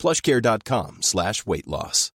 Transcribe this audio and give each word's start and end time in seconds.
plushcare.com 0.00 0.98
slash 1.00 1.46
weight 1.46 1.66
loss. 1.66 2.10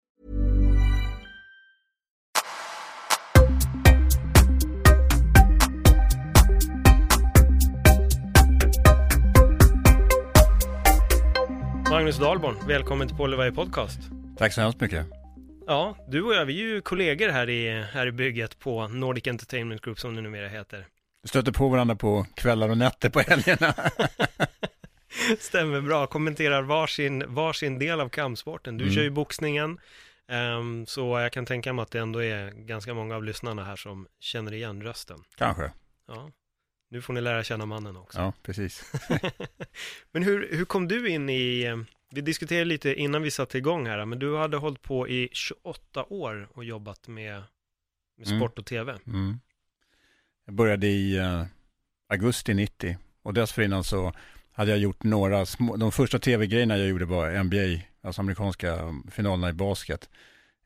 Magnus 11.90 12.18
Dahlborn, 12.18 12.56
välkommen 12.68 13.08
till 13.08 13.30
Levi 13.30 13.52
Podcast. 13.52 13.98
Tack 14.38 14.52
så 14.52 14.60
hemskt 14.60 14.80
mycket. 14.80 15.06
Ja, 15.66 15.96
du 16.08 16.22
och 16.22 16.34
jag, 16.34 16.44
vi 16.44 16.60
är 16.60 16.66
ju 16.66 16.80
kollegor 16.80 17.28
här 17.28 17.50
i, 17.50 17.84
här 17.92 18.06
i 18.06 18.12
bygget 18.12 18.58
på 18.58 18.88
Nordic 18.88 19.26
Entertainment 19.26 19.80
Group 19.80 20.00
som 20.00 20.16
det 20.16 20.22
numera 20.22 20.48
heter. 20.48 20.86
Vi 21.22 21.28
stöter 21.28 21.52
på 21.52 21.68
varandra 21.68 21.96
på 21.96 22.26
kvällar 22.34 22.68
och 22.68 22.78
nätter 22.78 23.10
på 23.10 23.20
helgerna. 23.20 23.74
Stämmer 25.38 25.80
bra, 25.80 26.06
kommenterar 26.06 26.62
varsin, 26.62 27.24
varsin 27.26 27.78
del 27.78 28.00
av 28.00 28.08
kampsporten. 28.08 28.76
Du 28.78 28.84
Mm. 28.84 28.94
kör 28.94 29.02
ju 29.02 29.10
boxningen, 29.10 29.80
ehm, 30.28 30.86
så 30.86 31.18
jag 31.20 31.32
kan 31.32 31.46
tänka 31.46 31.72
mig 31.72 31.82
att 31.82 31.90
det 31.90 31.98
ändå 31.98 32.22
är 32.22 32.50
ganska 32.50 32.94
många 32.94 33.16
av 33.16 33.24
lyssnarna 33.24 33.64
här 33.64 33.76
som 33.76 34.06
känner 34.20 34.54
igen 34.54 34.82
rösten. 34.82 35.18
Kanske. 35.36 35.72
Ja, 36.08 36.30
nu 36.90 37.02
får 37.02 37.12
ni 37.12 37.20
lära 37.20 37.44
känna 37.44 37.66
mannen 37.66 37.96
också. 37.96 38.18
Ja, 38.18 38.32
precis. 38.42 38.92
Men 40.12 40.22
hur, 40.22 40.48
hur 40.56 40.64
kom 40.64 40.88
du 40.88 41.08
in 41.08 41.28
i, 41.28 41.62
eh, 41.62 41.76
vi 42.14 42.20
diskuterade 42.20 42.64
lite 42.64 42.94
innan 42.94 43.22
vi 43.22 43.30
satte 43.30 43.58
igång 43.58 43.86
här, 43.86 44.04
men 44.04 44.18
du 44.18 44.36
hade 44.36 44.56
hållit 44.56 44.82
på 44.82 45.08
i 45.08 45.28
28 45.32 46.04
år 46.04 46.48
och 46.54 46.64
jobbat 46.64 47.08
med, 47.08 47.42
med 48.18 48.26
Mm. 48.26 48.38
sport 48.40 48.58
och 48.58 48.66
tv. 48.66 48.98
Mm. 49.06 49.40
Jag 50.46 50.54
började 50.54 50.86
i 50.86 51.16
eh, 51.16 51.44
augusti 52.08 52.54
90 52.54 52.98
och 53.22 53.34
dessförinnan 53.34 53.84
så 53.84 54.12
hade 54.52 54.70
jag 54.70 54.80
gjort 54.80 55.02
några 55.02 55.46
små, 55.46 55.76
de 55.76 55.92
första 55.92 56.18
tv-grejerna 56.18 56.78
jag 56.78 56.88
gjorde 56.88 57.04
var 57.04 57.42
NBA, 57.42 57.82
alltså 58.02 58.20
amerikanska 58.20 58.78
finalerna 59.10 59.48
i 59.48 59.52
basket, 59.52 60.10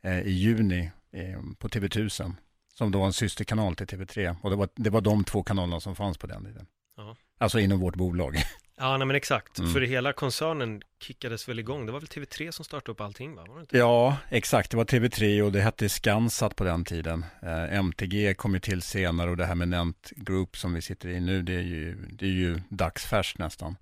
eh, 0.02 0.20
i 0.20 0.30
juni 0.30 0.90
eh, 1.12 1.40
på 1.58 1.68
TV1000, 1.68 2.34
som 2.74 2.92
då 2.92 2.98
var 2.98 3.06
en 3.06 3.12
systerkanal 3.12 3.76
till 3.76 3.86
TV3. 3.86 4.36
Och 4.42 4.50
det 4.50 4.56
var, 4.56 4.68
det 4.74 4.90
var 4.90 5.00
de 5.00 5.24
två 5.24 5.42
kanalerna 5.42 5.80
som 5.80 5.96
fanns 5.96 6.18
på 6.18 6.26
den 6.26 6.44
tiden. 6.44 6.66
Ja. 6.96 7.16
Alltså 7.38 7.58
inom 7.58 7.80
vårt 7.80 7.96
bolag. 7.96 8.36
Ja, 8.78 8.96
nej 8.96 9.06
men 9.06 9.16
exakt. 9.16 9.58
Mm. 9.58 9.72
För 9.72 9.80
hela 9.80 10.12
koncernen 10.12 10.82
kickades 11.00 11.48
väl 11.48 11.58
igång. 11.58 11.86
Det 11.86 11.92
var 11.92 12.00
väl 12.00 12.08
TV3 12.08 12.50
som 12.50 12.64
startade 12.64 12.92
upp 12.92 13.00
allting 13.00 13.34
va? 13.34 13.44
Var 13.48 13.54
det 13.54 13.60
inte? 13.60 13.78
Ja, 13.78 14.16
exakt. 14.28 14.70
Det 14.70 14.76
var 14.76 14.84
TV3 14.84 15.42
och 15.42 15.52
det 15.52 15.60
hette 15.60 15.88
Skansat 15.88 16.56
på 16.56 16.64
den 16.64 16.84
tiden. 16.84 17.24
Eh, 17.42 17.78
MTG 17.78 18.34
kom 18.34 18.54
ju 18.54 18.60
till 18.60 18.82
senare 18.82 19.30
och 19.30 19.36
det 19.36 19.46
här 19.46 19.54
med 19.54 19.68
Nent 19.68 20.12
Group 20.16 20.56
som 20.56 20.74
vi 20.74 20.82
sitter 20.82 21.08
i 21.08 21.20
nu, 21.20 21.42
det 21.42 21.54
är 21.54 21.62
ju, 21.62 21.94
det 21.94 22.26
är 22.26 22.30
ju 22.30 22.60
dagsfärskt 22.68 23.38
nästan. 23.38 23.76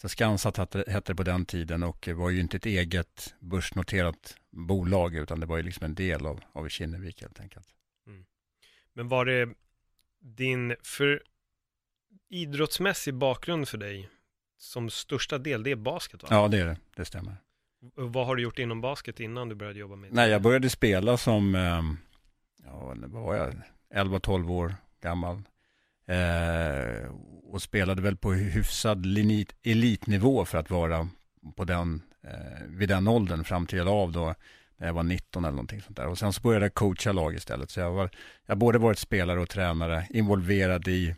Så 0.00 0.08
Skansat 0.08 0.56
hette, 0.56 0.84
hette 0.88 1.12
det 1.12 1.16
på 1.16 1.22
den 1.22 1.46
tiden 1.46 1.82
och 1.82 2.08
var 2.08 2.30
ju 2.30 2.40
inte 2.40 2.56
ett 2.56 2.66
eget 2.66 3.34
börsnoterat 3.40 4.36
bolag 4.50 5.14
utan 5.14 5.40
det 5.40 5.46
var 5.46 5.56
ju 5.56 5.62
liksom 5.62 5.84
en 5.84 5.94
del 5.94 6.26
av, 6.26 6.40
av 6.52 6.68
Kinnevik 6.68 7.22
helt 7.22 7.40
enkelt. 7.40 7.68
Men 8.96 9.08
var 9.08 9.24
det 9.24 9.48
din, 10.20 10.76
för 10.82 11.22
idrottsmässig 12.30 13.14
bakgrund 13.14 13.68
för 13.68 13.78
dig 13.78 14.10
som 14.58 14.90
största 14.90 15.38
del, 15.38 15.62
det 15.62 15.70
är 15.70 15.76
basket 15.76 16.22
va? 16.22 16.28
Ja, 16.30 16.48
det 16.48 16.58
är 16.58 16.66
det. 16.66 16.76
Det 16.96 17.04
stämmer. 17.04 17.36
Vad 17.94 18.26
har 18.26 18.36
du 18.36 18.42
gjort 18.42 18.58
inom 18.58 18.80
basket 18.80 19.20
innan 19.20 19.48
du 19.48 19.54
började 19.54 19.78
jobba 19.78 19.96
med 19.96 20.12
Nej, 20.12 20.30
jag 20.30 20.42
började 20.42 20.70
spela 20.70 21.16
som, 21.16 21.54
eh, 21.54 21.82
ja, 22.64 22.94
vad 22.96 23.22
var 23.22 23.34
jag, 23.34 23.54
11-12 23.94 24.50
år 24.50 24.74
gammal. 25.02 25.42
Eh, 26.06 27.10
och 27.44 27.62
spelade 27.62 28.02
väl 28.02 28.16
på 28.16 28.32
hyfsad 28.32 29.06
linit, 29.06 29.56
elitnivå 29.62 30.44
för 30.44 30.58
att 30.58 30.70
vara 30.70 31.08
på 31.56 31.64
den, 31.64 32.02
eh, 32.22 32.66
vid 32.68 32.88
den 32.88 33.08
åldern 33.08 33.44
fram 33.44 33.66
till 33.66 33.78
jag 33.78 33.88
av 33.88 34.12
då 34.12 34.34
när 34.76 34.86
jag 34.86 34.94
var 34.94 35.02
19 35.02 35.44
eller 35.44 35.52
någonting 35.52 35.82
sånt 35.82 35.96
där. 35.96 36.06
Och 36.06 36.18
sen 36.18 36.32
så 36.32 36.40
började 36.40 36.64
jag 36.64 36.74
coacha 36.74 37.12
lag 37.12 37.34
istället. 37.34 37.70
Så 37.70 37.80
jag 37.80 37.92
var, 37.92 38.10
jag 38.46 38.54
har 38.54 38.56
både 38.56 38.78
varit 38.78 38.98
spelare 38.98 39.40
och 39.40 39.48
tränare, 39.48 40.06
involverad 40.10 40.88
i, 40.88 41.14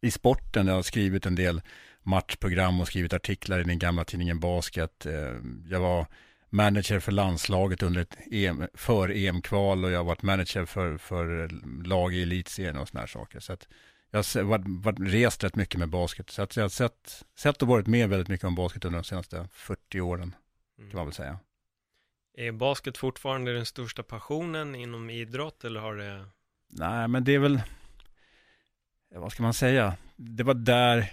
i 0.00 0.10
sporten. 0.10 0.66
Jag 0.66 0.74
har 0.74 0.82
skrivit 0.82 1.26
en 1.26 1.34
del 1.34 1.62
matchprogram 2.02 2.80
och 2.80 2.86
skrivit 2.86 3.12
artiklar 3.12 3.60
i 3.60 3.64
den 3.64 3.78
gamla 3.78 4.04
tidningen 4.04 4.40
Basket. 4.40 5.06
Eh, 5.06 5.32
jag 5.70 5.80
var 5.80 6.06
manager 6.50 7.00
för 7.00 7.12
landslaget 7.12 7.82
under 7.82 8.00
ett 8.00 8.16
EM, 8.30 8.66
för 8.74 9.08
EM-kval 9.08 9.84
och 9.84 9.90
jag 9.90 9.98
har 9.98 10.04
varit 10.04 10.22
manager 10.22 10.64
för, 10.64 10.98
för 10.98 11.48
lag 11.84 12.14
i 12.14 12.22
elitserien 12.22 12.76
och 12.76 12.88
såna 12.88 13.00
här 13.00 13.06
saker. 13.06 13.40
Så 13.40 13.52
att 13.52 13.68
jag 14.10 14.18
har 14.18 14.42
varit, 14.42 14.64
varit, 14.66 14.98
rest 15.00 15.44
rätt 15.44 15.56
mycket 15.56 15.80
med 15.80 15.88
basket. 15.88 16.30
Så 16.30 16.42
att 16.42 16.56
jag 16.56 16.64
har 16.64 16.68
sett, 16.68 17.24
sett 17.38 17.62
och 17.62 17.68
varit 17.68 17.86
med 17.86 18.08
väldigt 18.08 18.28
mycket 18.28 18.44
om 18.44 18.54
basket 18.54 18.84
under 18.84 18.98
de 18.98 19.04
senaste 19.04 19.48
40 19.52 20.00
åren, 20.00 20.30
kan 20.76 20.84
man 20.84 20.92
Mm. 20.92 21.04
väl 21.04 21.14
säga. 21.14 21.38
Är 22.36 22.52
basket 22.52 22.98
fortfarande 22.98 23.52
den 23.52 23.66
största 23.66 24.02
passionen 24.02 24.74
inom 24.74 25.10
idrott 25.10 25.64
eller 25.64 25.80
har 25.80 25.96
det 25.96 26.26
Nej, 26.68 27.08
men 27.08 27.24
det 27.24 27.34
är 27.34 27.38
väl, 27.38 27.60
vad 29.14 29.32
ska 29.32 29.42
man 29.42 29.54
säga? 29.54 29.96
Det 30.16 30.42
var 30.42 30.54
där, 30.54 31.12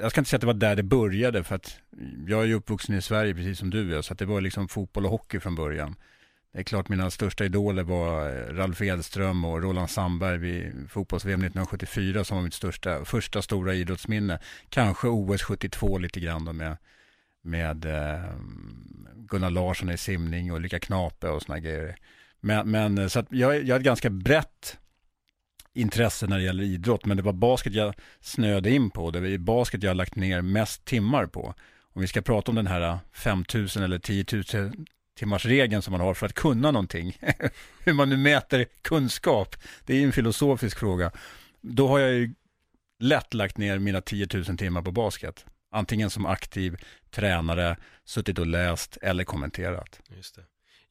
jag 0.00 0.10
ska 0.10 0.20
inte 0.20 0.30
säga 0.30 0.36
att 0.36 0.40
det 0.40 0.46
var 0.46 0.54
där 0.54 0.76
det 0.76 0.82
började, 0.82 1.44
för 1.44 1.54
att 1.54 1.80
jag 2.26 2.42
är 2.42 2.46
ju 2.46 2.54
uppvuxen 2.54 2.94
i 2.94 3.02
Sverige 3.02 3.34
precis 3.34 3.58
som 3.58 3.70
du 3.70 3.96
är, 3.96 4.02
så 4.02 4.12
att 4.12 4.18
det 4.18 4.24
var 4.24 4.40
liksom 4.40 4.68
fotboll 4.68 5.04
och 5.04 5.10
hockey 5.10 5.40
från 5.40 5.54
början. 5.54 5.94
Det 6.52 6.58
är 6.58 6.62
klart 6.62 6.88
mina 6.88 7.10
största 7.10 7.44
idoler 7.44 7.82
var 7.82 8.28
eh, 8.28 8.54
Ralf 8.54 8.82
Edström 8.82 9.44
och 9.44 9.62
Roland 9.62 9.90
Sandberg 9.90 10.38
vid 10.38 10.90
fotbolls-VM 10.90 11.40
1974 11.40 12.24
som 12.24 12.36
var 12.36 12.44
mitt 12.44 12.54
största, 12.54 13.04
första 13.04 13.42
stora 13.42 13.74
idrottsminne. 13.74 14.38
Kanske 14.68 15.08
OS 15.08 15.42
72 15.42 15.98
lite 15.98 16.20
grann 16.20 16.44
då 16.44 16.52
med, 16.52 16.76
med 17.42 17.84
eh, 17.84 18.24
Gunnar 19.14 19.50
Larsson 19.50 19.90
i 19.90 19.96
simning 19.96 20.50
och 20.50 20.56
Ulrika 20.56 20.78
Knape 20.80 21.28
och 21.28 21.42
sådana 21.42 21.60
grejer. 21.60 21.96
Men, 22.40 22.70
men 22.70 22.98
eh, 22.98 23.06
så 23.06 23.18
att 23.18 23.26
jag, 23.30 23.54
jag 23.54 23.68
är 23.68 23.76
ett 23.76 23.82
ganska 23.82 24.10
brett 24.10 24.78
intresse 25.74 26.26
när 26.26 26.38
det 26.38 26.44
gäller 26.44 26.64
idrott, 26.64 27.04
men 27.04 27.16
det 27.16 27.22
var 27.22 27.32
basket 27.32 27.74
jag 27.74 27.94
snöade 28.20 28.70
in 28.70 28.90
på. 28.90 29.10
Det 29.10 29.20
var 29.20 29.38
basket 29.38 29.82
jag 29.82 29.90
har 29.90 29.94
lagt 29.94 30.16
ner 30.16 30.42
mest 30.42 30.84
timmar 30.84 31.26
på. 31.26 31.54
Om 31.92 32.00
vi 32.00 32.06
ska 32.06 32.22
prata 32.22 32.50
om 32.50 32.56
den 32.56 32.66
här 32.66 32.80
äh, 32.80 32.98
5000 33.12 33.82
eller 33.82 33.98
10 33.98 34.24
000 34.54 34.72
timmars 35.18 35.46
regeln 35.46 35.82
som 35.82 35.92
man 35.92 36.00
har 36.00 36.14
för 36.14 36.26
att 36.26 36.34
kunna 36.34 36.70
någonting. 36.70 37.18
Hur 37.84 37.92
man 37.92 38.08
nu 38.08 38.16
mäter 38.16 38.66
kunskap. 38.82 39.56
Det 39.84 39.94
är 39.94 39.98
ju 39.98 40.04
en 40.04 40.12
filosofisk 40.12 40.78
fråga. 40.78 41.12
Då 41.60 41.88
har 41.88 41.98
jag 41.98 42.12
ju 42.12 42.34
lätt 42.98 43.34
lagt 43.34 43.58
ner 43.58 43.78
mina 43.78 44.00
10 44.00 44.28
000 44.34 44.44
timmar 44.44 44.82
på 44.82 44.92
basket. 44.92 45.46
Antingen 45.72 46.10
som 46.10 46.26
aktiv 46.26 46.76
tränare, 47.10 47.76
suttit 48.04 48.38
och 48.38 48.46
läst 48.46 48.98
eller 49.02 49.24
kommenterat. 49.24 50.00
Just 50.16 50.34
det. 50.34 50.42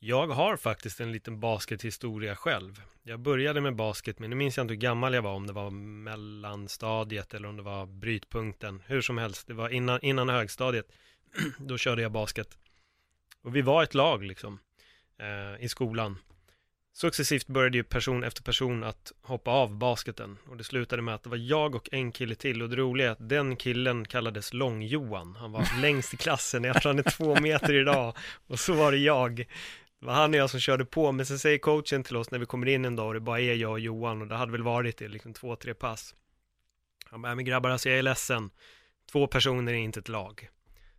Jag 0.01 0.27
har 0.27 0.57
faktiskt 0.57 0.99
en 0.99 1.11
liten 1.11 1.39
baskethistoria 1.39 2.35
själv. 2.35 2.81
Jag 3.03 3.19
började 3.19 3.61
med 3.61 3.75
basket, 3.75 4.19
men 4.19 4.29
nu 4.29 4.35
minns 4.35 4.57
jag 4.57 4.63
inte 4.63 4.73
hur 4.73 4.81
gammal 4.81 5.13
jag 5.13 5.21
var, 5.21 5.33
om 5.33 5.47
det 5.47 5.53
var 5.53 5.69
mellanstadiet 5.71 7.33
eller 7.33 7.47
om 7.47 7.57
det 7.57 7.63
var 7.63 7.85
brytpunkten. 7.85 8.81
Hur 8.85 9.01
som 9.01 9.17
helst, 9.17 9.47
det 9.47 9.53
var 9.53 9.69
innan, 9.69 9.99
innan 10.01 10.29
högstadiet. 10.29 10.85
Då 11.57 11.77
körde 11.77 12.01
jag 12.01 12.11
basket. 12.11 12.57
Och 13.41 13.55
vi 13.55 13.61
var 13.61 13.83
ett 13.83 13.93
lag 13.93 14.23
liksom, 14.23 14.59
eh, 15.19 15.65
i 15.65 15.69
skolan. 15.69 16.17
Successivt 16.93 17.47
började 17.47 17.77
ju 17.77 17.83
person 17.83 18.23
efter 18.23 18.43
person 18.43 18.83
att 18.83 19.11
hoppa 19.21 19.51
av 19.51 19.77
basketen. 19.77 20.37
Och 20.47 20.57
det 20.57 20.63
slutade 20.63 21.01
med 21.01 21.15
att 21.15 21.23
det 21.23 21.29
var 21.29 21.37
jag 21.37 21.75
och 21.75 21.89
en 21.91 22.11
kille 22.11 22.35
till. 22.35 22.61
Och 22.61 22.69
det 22.69 22.75
roliga 22.75 23.07
är 23.07 23.11
att 23.11 23.29
den 23.29 23.55
killen 23.55 24.05
kallades 24.05 24.53
Lång-Johan. 24.53 25.35
Han 25.35 25.51
var 25.51 25.67
längst 25.81 26.13
i 26.13 26.17
klassen, 26.17 26.63
jag 26.63 26.81
tror 26.81 26.89
han 26.93 26.99
är 26.99 27.11
två 27.11 27.39
meter 27.39 27.73
idag. 27.73 28.17
Och 28.47 28.59
så 28.59 28.73
var 28.73 28.91
det 28.91 28.97
jag. 28.97 29.45
Det 29.99 30.05
var 30.05 30.13
han 30.13 30.33
och 30.33 30.39
jag 30.39 30.49
som 30.49 30.59
körde 30.59 30.85
på, 30.85 31.11
men 31.11 31.25
sen 31.25 31.39
säger 31.39 31.57
coachen 31.57 32.03
till 32.03 32.15
oss 32.15 32.31
när 32.31 32.39
vi 32.39 32.45
kommer 32.45 32.67
in 32.67 32.85
en 32.85 32.95
dag 32.95 33.07
och 33.07 33.13
det 33.13 33.19
bara 33.19 33.39
är 33.39 33.53
jag 33.53 33.71
och 33.71 33.79
Johan 33.79 34.21
och 34.21 34.27
det 34.27 34.35
hade 34.35 34.51
väl 34.51 34.63
varit 34.63 34.97
det, 34.97 35.07
liksom 35.07 35.33
två, 35.33 35.55
tre 35.55 35.73
pass. 35.73 36.15
Han 37.05 37.21
bara, 37.21 37.35
men 37.35 37.45
grabbar 37.45 37.69
alltså 37.69 37.89
jag 37.89 37.99
är 37.99 38.03
ledsen, 38.03 38.51
två 39.11 39.27
personer 39.27 39.73
är 39.73 39.77
inte 39.77 39.99
ett 39.99 40.09
lag. 40.09 40.49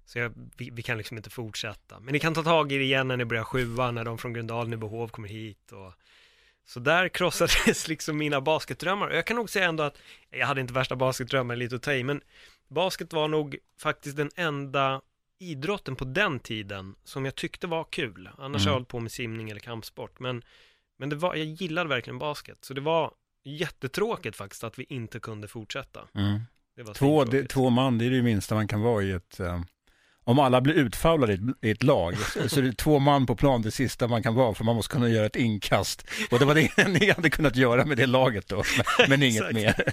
Så 0.04 0.18
jag, 0.18 0.32
vi, 0.56 0.70
vi 0.70 0.82
kan 0.82 0.98
liksom 0.98 1.16
inte 1.16 1.30
fortsätta. 1.30 2.00
Men 2.00 2.12
ni 2.12 2.18
kan 2.18 2.34
ta 2.34 2.42
tag 2.42 2.72
i 2.72 2.78
det 2.78 2.84
igen 2.84 3.08
när 3.08 3.16
ni 3.16 3.24
börjar 3.24 3.44
sjuan, 3.44 3.94
när 3.94 4.04
de 4.04 4.18
från 4.18 4.32
Gröndalen 4.32 4.72
i 4.72 4.76
behov 4.76 5.08
kommer 5.08 5.28
hit 5.28 5.72
och 5.72 5.92
så 6.64 6.80
där 6.80 7.08
krossades 7.08 7.88
liksom 7.88 8.16
mina 8.16 8.40
basketdrömmar. 8.40 9.08
Och 9.08 9.16
jag 9.16 9.26
kan 9.26 9.36
nog 9.36 9.50
säga 9.50 9.68
ändå 9.68 9.82
att 9.82 9.98
jag 10.30 10.46
hade 10.46 10.60
inte 10.60 10.72
värsta 10.72 10.96
basketdrömmar, 10.96 11.56
lite 11.56 11.76
att 11.76 11.82
ta 11.82 11.92
i, 11.92 12.04
men 12.04 12.20
basket 12.68 13.12
var 13.12 13.28
nog 13.28 13.56
faktiskt 13.78 14.16
den 14.16 14.30
enda 14.36 15.00
idrotten 15.40 15.96
på 15.96 16.04
den 16.04 16.40
tiden 16.40 16.94
som 17.04 17.24
jag 17.24 17.34
tyckte 17.34 17.66
var 17.66 17.84
kul. 17.90 18.28
Annars 18.38 18.60
Mm. 18.60 18.60
har 18.60 18.66
jag 18.66 18.72
hållit 18.72 18.88
på 18.88 19.00
med 19.00 19.12
simning 19.12 19.50
eller 19.50 19.60
kampsport. 19.60 20.20
Men, 20.20 20.42
men 20.98 21.08
det 21.08 21.16
var, 21.16 21.34
jag 21.34 21.46
gillade 21.46 21.88
verkligen 21.88 22.18
basket. 22.18 22.58
Så 22.60 22.74
det 22.74 22.80
var 22.80 23.12
jättetråkigt 23.44 24.36
faktiskt 24.36 24.64
att 24.64 24.78
vi 24.78 24.86
inte 24.88 25.20
kunde 25.20 25.48
fortsätta. 25.48 26.00
Mm. 26.14 26.40
Det 26.76 26.94
Två, 26.94 27.24
det, 27.24 27.44
två 27.48 27.70
man, 27.70 27.98
det 27.98 28.06
är 28.06 28.10
det 28.10 28.22
minsta 28.22 28.54
man 28.54 28.68
kan 28.68 28.80
vara 28.80 29.02
i 29.02 29.10
ett... 29.10 29.40
eh, 29.40 29.60
om 30.24 30.38
alla 30.38 30.60
blir 30.60 30.74
utfoulade 30.74 31.32
i 31.32 31.36
ett, 31.36 31.40
i 31.60 31.70
ett 31.70 31.82
lag, 31.82 32.16
så, 32.18 32.48
så 32.48 32.58
är 32.58 32.62
det 32.62 32.72
två 32.76 32.98
man 32.98 33.26
på 33.26 33.36
plan 33.36 33.62
det 33.62 33.70
sista 33.70 34.08
man 34.08 34.22
kan 34.22 34.34
vara, 34.34 34.54
för 34.54 34.64
man 34.64 34.76
måste 34.76 34.92
kunna 34.94 35.08
göra 35.08 35.26
ett 35.26 35.36
inkast. 35.36 36.06
Och 36.30 36.38
det 36.38 36.44
var 36.44 36.54
det 36.54 36.88
ni 37.00 37.10
hade 37.10 37.30
kunnat 37.30 37.56
göra 37.56 37.84
med 37.84 37.96
det 37.96 38.06
laget 38.06 38.48
då, 38.48 38.62
men, 38.98 39.10
men 39.10 39.22
inget 39.22 39.52
mer. 39.54 39.92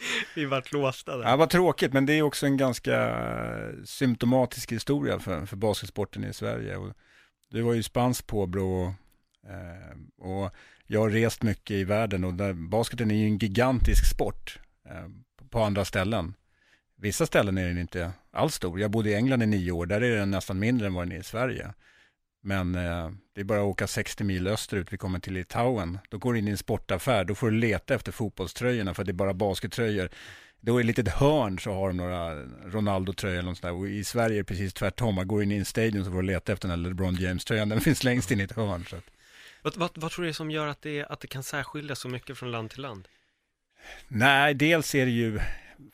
Vi 0.34 0.44
vart 0.44 0.72
låsta 0.72 1.16
där. 1.16 1.24
Ja, 1.24 1.36
vad 1.36 1.50
tråkigt, 1.50 1.92
men 1.92 2.06
det 2.06 2.12
är 2.12 2.22
också 2.22 2.46
en 2.46 2.56
ganska 2.56 3.08
eh, 3.08 3.84
symptomatisk 3.84 4.72
historia 4.72 5.18
för, 5.18 5.46
för 5.46 5.56
basketsporten 5.56 6.24
i 6.24 6.32
Sverige. 6.32 6.76
Och 6.76 6.92
du 7.50 7.62
var 7.62 7.74
ju 7.74 7.82
spansk 7.82 8.26
påbrå 8.26 8.94
och, 10.18 10.42
och 10.42 10.50
jag 10.86 11.00
har 11.00 11.10
rest 11.10 11.42
mycket 11.42 11.70
i 11.70 11.84
världen 11.84 12.24
och 12.24 12.34
där, 12.34 12.52
basketen 12.52 13.10
är 13.10 13.14
ju 13.14 13.26
en 13.26 13.38
gigantisk 13.38 14.10
sport 14.10 14.58
eh, 14.88 15.08
på 15.50 15.60
andra 15.60 15.84
ställen. 15.84 16.34
Vissa 16.96 17.26
ställen 17.26 17.58
är 17.58 17.68
den 17.68 17.78
inte 17.78 18.12
alls 18.30 18.54
stor. 18.54 18.80
Jag 18.80 18.90
bodde 18.90 19.10
i 19.10 19.14
England 19.14 19.42
i 19.42 19.46
nio 19.46 19.72
år, 19.72 19.86
där 19.86 20.00
är 20.00 20.16
den 20.16 20.30
nästan 20.30 20.58
mindre 20.58 20.86
än 20.86 20.94
vad 20.94 21.06
den 21.06 21.16
är 21.16 21.20
i 21.20 21.24
Sverige. 21.24 21.74
Men 22.40 22.74
eh, 22.74 23.10
det 23.34 23.40
är 23.40 23.44
bara 23.44 23.60
att 23.60 23.64
åka 23.64 23.86
60 23.86 24.24
mil 24.24 24.46
österut, 24.46 24.92
vi 24.92 24.96
kommer 24.96 25.18
till 25.18 25.32
Litauen. 25.32 25.98
Då 26.08 26.18
går 26.18 26.32
du 26.32 26.38
in 26.38 26.48
i 26.48 26.50
en 26.50 26.58
sportaffär, 26.58 27.24
då 27.24 27.34
får 27.34 27.50
du 27.50 27.56
leta 27.56 27.94
efter 27.94 28.12
fotbollströjorna 28.12 28.94
för 28.94 29.04
det 29.04 29.10
är 29.10 29.14
bara 29.14 29.34
baskettröjor. 29.34 30.08
Då 30.60 30.80
i 30.80 30.82
ett 30.82 30.86
litet 30.86 31.08
hörn 31.08 31.58
så 31.58 31.72
har 31.72 31.88
de 31.88 31.96
några 31.96 32.34
Ronaldo-tröjor 32.64 33.38
eller 33.38 33.48
något 33.48 33.58
sånt 33.58 33.72
där. 33.72 33.80
Och 33.80 33.88
i 33.88 34.04
Sverige 34.04 34.36
är 34.36 34.38
det 34.38 34.44
precis 34.44 34.74
tvärtom. 34.74 35.14
Man 35.14 35.28
går 35.28 35.42
in 35.42 35.52
i 35.52 35.56
en 35.56 35.64
stadion 35.64 36.04
så 36.04 36.10
får 36.10 36.22
du 36.22 36.26
leta 36.26 36.52
efter 36.52 36.68
den 36.68 36.80
här 36.80 36.88
LeBron 36.88 37.14
James-tröjan. 37.14 37.68
Den 37.68 37.80
finns 37.80 38.04
längst 38.04 38.30
in 38.30 38.40
i 38.40 38.42
ett 38.42 38.52
hörn. 38.52 38.84
Så 38.84 38.96
att. 38.96 39.04
Vad, 39.62 39.76
vad, 39.76 39.90
vad 39.94 40.10
tror 40.10 40.22
du 40.22 40.28
är 40.28 40.32
som 40.32 40.50
gör 40.50 40.66
att 40.66 40.82
det, 40.82 41.04
att 41.04 41.20
det 41.20 41.26
kan 41.26 41.42
särskilja 41.42 41.94
så 41.94 42.08
mycket 42.08 42.38
från 42.38 42.50
land 42.50 42.70
till 42.70 42.82
land? 42.82 43.08
Nej, 44.08 44.54
dels 44.54 44.94
är 44.94 45.04
det 45.04 45.12
ju, 45.12 45.40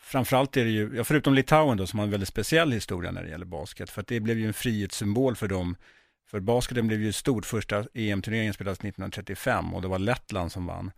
framförallt 0.01 0.57
är 0.57 0.65
det 0.65 0.71
ju, 0.71 0.97
ja, 0.97 1.05
förutom 1.05 1.35
Litauen 1.35 1.77
då 1.77 1.87
som 1.87 1.99
har 1.99 2.07
en 2.07 2.11
väldigt 2.11 2.29
speciell 2.29 2.73
historia 2.73 3.11
när 3.11 3.23
det 3.23 3.29
gäller 3.29 3.47
basket. 3.47 3.91
För 3.91 4.01
att 4.01 4.07
det 4.07 4.21
blev 4.21 4.39
ju 4.39 4.47
en 4.47 4.55
frihetssymbol 4.55 5.37
för 5.37 5.49
dem. 5.49 5.77
För 6.35 6.41
basketen 6.41 6.87
blev 6.87 7.03
ju 7.03 7.13
stort, 7.13 7.47
första 7.47 7.85
EM-turneringen 7.95 8.55
spelades 8.55 8.79
1935 8.79 9.75
och 9.75 9.83
det 9.83 9.89
var 9.89 9.99
Lettland 9.99 10.53
som 10.53 10.67
vann. 10.67 10.91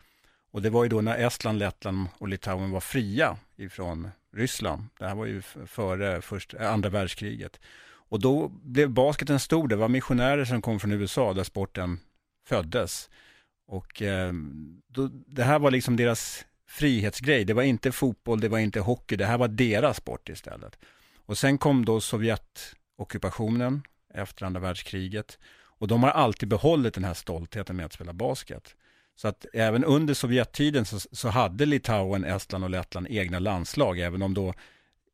Och 0.50 0.62
det 0.62 0.70
var 0.70 0.82
ju 0.82 0.88
då 0.88 1.00
när 1.00 1.18
Estland, 1.18 1.58
Lettland 1.58 2.08
och 2.18 2.28
Litauen 2.28 2.70
var 2.70 2.80
fria 2.80 3.36
ifrån 3.56 4.10
Ryssland. 4.32 4.84
Det 4.98 5.06
här 5.06 5.14
var 5.14 5.26
ju 5.26 5.42
före 5.66 6.20
första, 6.20 6.58
eh, 6.58 6.72
andra 6.72 6.88
världskriget. 6.88 7.60
Och 7.86 8.20
då 8.20 8.48
blev 8.48 8.90
basketen 8.90 9.40
stor. 9.40 9.68
Det 9.68 9.76
var 9.76 9.88
missionärer 9.88 10.44
som 10.44 10.62
kom 10.62 10.80
från 10.80 10.92
USA 10.92 11.32
där 11.32 11.44
sporten 11.44 12.00
föddes. 12.46 13.10
Och 13.66 14.02
eh, 14.02 14.32
då, 14.88 15.10
det 15.26 15.44
här 15.44 15.58
var 15.58 15.70
liksom 15.70 15.96
deras 15.96 16.44
frihetsgrej. 16.68 17.44
Det 17.44 17.54
var 17.54 17.62
inte 17.62 17.92
fotboll, 17.92 18.40
det 18.40 18.48
var 18.48 18.58
inte 18.58 18.80
hockey. 18.80 19.16
Det 19.16 19.26
här 19.26 19.38
var 19.38 19.48
deras 19.48 19.96
sport 19.96 20.28
istället. 20.28 20.78
Och 21.26 21.38
sen 21.38 21.58
kom 21.58 21.84
då 21.84 22.00
Sovjetockupationen 22.00 23.82
efter 24.16 24.46
andra 24.46 24.60
världskriget. 24.60 25.38
Och 25.78 25.88
de 25.88 26.02
har 26.02 26.10
alltid 26.10 26.48
behållit 26.48 26.94
den 26.94 27.04
här 27.04 27.14
stoltheten 27.14 27.76
med 27.76 27.86
att 27.86 27.92
spela 27.92 28.12
basket. 28.12 28.74
Så 29.16 29.28
att 29.28 29.46
även 29.52 29.84
under 29.84 30.14
Sovjettiden 30.14 30.84
så, 30.84 30.98
så 31.12 31.28
hade 31.28 31.66
Litauen, 31.66 32.24
Estland 32.24 32.64
och 32.64 32.70
Lettland 32.70 33.06
egna 33.10 33.38
landslag, 33.38 33.98
även 33.98 34.22
om 34.22 34.34
då 34.34 34.54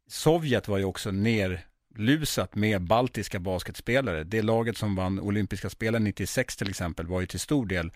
Sovjet 0.09 0.69
var 0.69 0.79
ju 0.79 0.85
också 0.85 1.11
nerlusat 1.11 2.55
med 2.55 2.83
baltiska 2.83 3.39
basketspelare. 3.39 4.25
Det 4.25 4.43
laget 4.43 4.77
som 4.77 4.97
vann 4.97 5.21
olympiska 5.21 5.71
spelen 5.71 6.05
96 6.05 6.57
till 6.57 6.69
exempel 6.69 7.07
var 7.07 7.21
ju 7.21 7.27
till 7.27 7.41
stor 7.41 7.67
del 7.67 7.87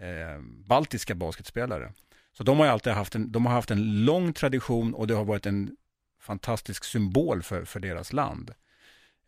eh, 0.00 0.40
baltiska 0.66 1.14
basketspelare. 1.14 1.92
Så 2.32 2.42
de 2.42 2.58
har 2.58 2.66
ju 2.66 2.72
alltid 2.72 2.92
haft 2.92 3.14
en, 3.14 3.32
de 3.32 3.46
har 3.46 3.52
haft 3.52 3.70
en 3.70 4.04
lång 4.04 4.32
tradition 4.32 4.94
och 4.94 5.06
det 5.06 5.14
har 5.14 5.24
varit 5.24 5.46
en 5.46 5.76
fantastisk 6.20 6.84
symbol 6.84 7.42
för, 7.42 7.64
för 7.64 7.80
deras 7.80 8.12
land. 8.12 8.54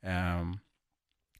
Ehm, 0.02 0.58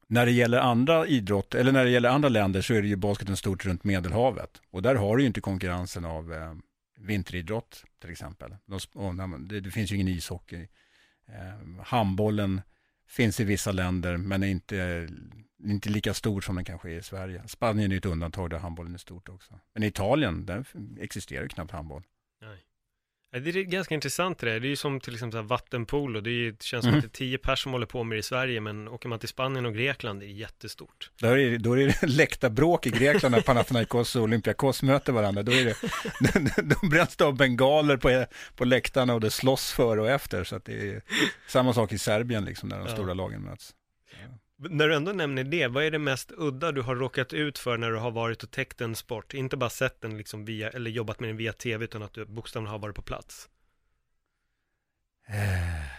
när 0.08 0.26
det 0.26 0.32
gäller 0.32 0.58
andra 0.58 1.06
idrott, 1.06 1.54
eller 1.54 1.72
när 1.72 1.84
det 1.84 1.90
gäller 1.90 2.08
andra 2.08 2.28
länder 2.28 2.60
så 2.60 2.74
är 2.74 2.82
det 2.82 2.88
ju 2.88 2.96
basketen 2.96 3.36
stort 3.36 3.66
runt 3.66 3.84
Medelhavet. 3.84 4.62
Och 4.70 4.82
där 4.82 4.94
har 4.94 5.16
du 5.16 5.22
ju 5.22 5.26
inte 5.26 5.40
konkurrensen 5.40 6.04
av 6.04 6.32
eh, 6.32 6.54
vinteridrott 6.98 7.84
till 8.00 8.10
exempel. 8.10 8.56
De, 8.66 8.78
och, 8.94 9.14
nej, 9.14 9.28
det, 9.38 9.60
det 9.60 9.70
finns 9.70 9.92
ju 9.92 9.94
ingen 9.94 10.08
ishockey. 10.08 10.68
Eh, 11.28 11.82
handbollen 11.84 12.60
finns 13.08 13.40
i 13.40 13.44
vissa 13.44 13.72
länder 13.72 14.16
men 14.16 14.42
är 14.42 14.46
inte, 14.46 15.08
inte 15.64 15.90
lika 15.90 16.14
stor 16.14 16.40
som 16.40 16.54
den 16.54 16.64
kanske 16.64 16.90
är 16.90 16.98
i 16.98 17.02
Sverige. 17.02 17.42
Spanien 17.46 17.92
är 17.92 17.96
ett 17.96 18.06
undantag 18.06 18.50
där 18.50 18.58
handbollen 18.58 18.94
är 18.94 18.98
stort 18.98 19.28
också. 19.28 19.60
Men 19.74 19.82
i 19.82 19.86
Italien, 19.86 20.46
där 20.46 20.64
existerar 21.00 21.42
ju 21.42 21.48
knappt 21.48 21.70
handboll. 21.70 22.02
Nej. 22.42 22.58
Ja, 23.32 23.38
Det 23.40 23.50
är 23.50 23.62
ganska 23.62 23.94
intressant 23.94 24.38
det 24.38 24.46
där. 24.52 24.60
Det 24.60 24.66
är 24.66 24.70
ju 24.70 24.76
som 24.76 25.00
till 25.00 25.14
exempel 25.14 25.42
vattenpolo. 25.42 26.20
Det, 26.20 26.30
är 26.30 26.50
det 26.52 26.62
känns 26.62 26.82
som 26.84 26.88
Mm. 26.88 26.98
att 26.98 27.02
det 27.04 27.08
är 27.16 27.18
tio 27.18 27.38
personer 27.38 27.56
som 27.56 27.72
håller 27.72 27.86
på 27.86 28.04
med 28.04 28.16
det 28.16 28.20
i 28.20 28.22
Sverige, 28.22 28.60
men 28.60 28.88
åker 28.88 29.08
man 29.08 29.18
till 29.18 29.28
Spanien 29.28 29.66
och 29.66 29.74
Grekland, 29.74 30.20
det 30.20 30.26
är 30.26 30.28
jättestort. 30.28 31.10
Där 31.20 31.36
är, 31.36 31.50
det- 31.50 31.58
då 31.58 31.78
är 31.78 31.86
det 31.86 32.02
läktarbråk 32.06 32.86
i 32.86 32.90
Grekland 32.90 33.34
när 33.34 33.40
Panathinaikos 33.42 34.16
och 34.16 34.22
Olympiakos 34.22 34.82
möter 34.82 35.12
varandra. 35.12 35.42
Då, 35.42 35.52
är 35.52 35.64
det, 35.64 36.62
då 36.62 36.86
bränns 36.88 37.16
av 37.20 37.36
bengaler 37.36 37.96
på, 37.96 38.24
på 38.56 38.64
läktarna 38.64 39.14
och 39.14 39.20
det 39.20 39.30
slåss 39.30 39.72
före 39.72 40.00
och 40.00 40.10
efter. 40.10 40.44
Så 40.44 40.56
att 40.56 40.64
det 40.64 40.88
är 40.90 41.02
samma 41.48 41.72
sak 41.72 41.92
i 41.92 41.98
Serbien 41.98 42.44
liksom, 42.44 42.68
när 42.68 42.78
de 42.78 42.86
Ja. 42.86 42.92
stora 42.94 43.14
lagen 43.14 43.42
möts. 43.42 43.74
När 44.60 44.88
du 44.88 44.94
ändå 44.94 45.12
nämner 45.12 45.44
det, 45.44 45.66
vad 45.66 45.84
är 45.84 45.90
det 45.90 45.98
mest 45.98 46.32
udda 46.36 46.72
du 46.72 46.82
har 46.82 46.96
råkat 46.96 47.32
ut 47.32 47.58
för 47.58 47.78
när 47.78 47.90
du 47.90 47.96
har 47.96 48.10
varit 48.10 48.42
och 48.42 48.50
täckt 48.50 48.80
en 48.80 48.96
sport? 48.96 49.34
Inte 49.34 49.56
bara 49.56 49.70
sett 49.70 50.00
den 50.00 50.16
liksom 50.18 50.44
via, 50.44 50.70
eller 50.70 50.90
jobbat 50.90 51.20
med 51.20 51.28
den 51.28 51.36
via 51.36 51.52
tv, 51.52 51.84
utan 51.84 52.02
att 52.02 52.12
du 52.12 52.24
bokstavligen 52.24 52.72
har 52.72 52.78
varit 52.78 52.96
på 52.96 53.02
plats. 53.02 53.48
Eh, 55.28 55.90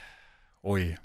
oj. 0.62 0.98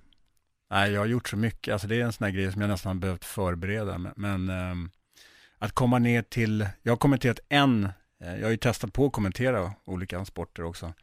Nej, 0.71 0.93
jag 0.93 1.01
har 1.01 1.07
gjort 1.07 1.29
så 1.29 1.37
mycket. 1.37 1.73
Alltså 1.73 1.89
det 1.89 2.01
är 2.01 2.05
en 2.05 2.13
sån 2.13 2.25
här 2.25 2.33
grej 2.33 2.53
som 2.53 2.61
jag 2.61 2.69
nästan 2.69 2.97
har 2.97 3.01
behövt 3.01 3.25
förbereda. 3.25 3.99
Men, 3.99 4.45
men 4.45 4.91
att 5.59 5.73
komma 5.73 5.99
ner 5.99 6.23
till, 6.23 6.69
jag 6.83 6.93
har 6.93 6.97
kommenterat 6.97 7.41
en, 7.49 7.85
eh, 8.21 8.37
jag 8.37 8.43
har 8.43 8.51
ju 8.51 8.57
testat 8.57 8.93
på 8.93 9.07
att 9.07 9.13
kommentera 9.13 9.73
olika 9.85 10.25
sporter 10.25 10.63
också. 10.63 10.95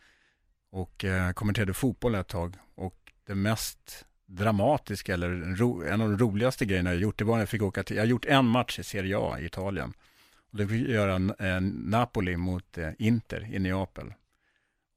Och 0.72 1.06
eh, 1.06 1.32
kommenterade 1.32 1.74
fotboll 1.74 2.16
ett 2.16 2.28
tag. 2.28 2.58
Och 2.76 3.14
det 3.26 3.36
mest 3.36 4.06
dramatiska, 4.32 5.14
eller 5.14 5.56
ro, 5.56 5.84
en 5.84 6.02
av 6.02 6.10
de 6.10 6.18
roligaste 6.18 6.66
grejerna 6.66 6.94
jag 6.94 7.02
gjort, 7.02 7.18
det 7.18 7.24
var 7.24 7.34
när 7.34 7.42
jag 7.42 7.50
fick 7.50 7.62
åka 7.62 7.84
till, 7.84 7.96
jag 7.96 8.04
har 8.04 8.08
gjort 8.08 8.26
en 8.26 8.46
match 8.46 8.80
i 8.80 8.84
Serie 8.84 9.18
A 9.20 9.40
i 9.40 9.46
Italien. 9.46 9.94
Och 10.52 10.58
det 10.58 10.68
fick 10.68 10.82
jag 10.82 10.90
göra 10.90 11.20
Napoli 11.60 12.38
mot 12.38 12.78
eh, 12.78 12.90
Inter 13.00 13.50
i 13.52 13.60
Neapel. 13.60 14.14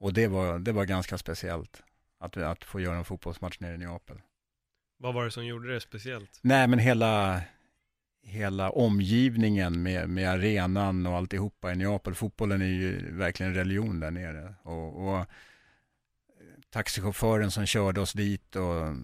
Och 0.00 0.12
det 0.12 0.26
var, 0.28 0.58
det 0.58 0.72
var 0.72 0.84
ganska 0.84 1.18
speciellt 1.18 1.82
att, 2.20 2.36
att 2.36 2.64
få 2.64 2.80
göra 2.80 2.96
en 2.96 3.04
fotbollsmatch 3.04 3.60
nere 3.60 3.74
i 3.74 3.78
Neapel. 3.78 4.16
Vad 4.98 5.14
var 5.14 5.24
det 5.24 5.30
som 5.30 5.46
gjorde 5.46 5.74
det 5.74 5.80
speciellt? 5.80 6.38
Nej, 6.42 6.68
men 6.68 6.78
hela, 6.78 7.42
hela 8.22 8.70
omgivningen 8.70 9.82
med, 9.82 10.08
med 10.08 10.30
arenan 10.30 11.06
och 11.06 11.16
alltihopa 11.16 11.72
i 11.72 11.76
Neapel. 11.76 12.14
Fotbollen 12.14 12.62
är 12.62 12.66
ju 12.66 13.12
verkligen 13.12 13.52
en 13.52 13.58
religion 13.58 14.00
där 14.00 14.10
nere. 14.10 14.54
Och, 14.62 15.08
och 15.08 15.26
taxichauffören 16.74 17.50
som 17.50 17.66
körde 17.66 18.00
oss 18.00 18.12
dit 18.12 18.56
och 18.56 18.96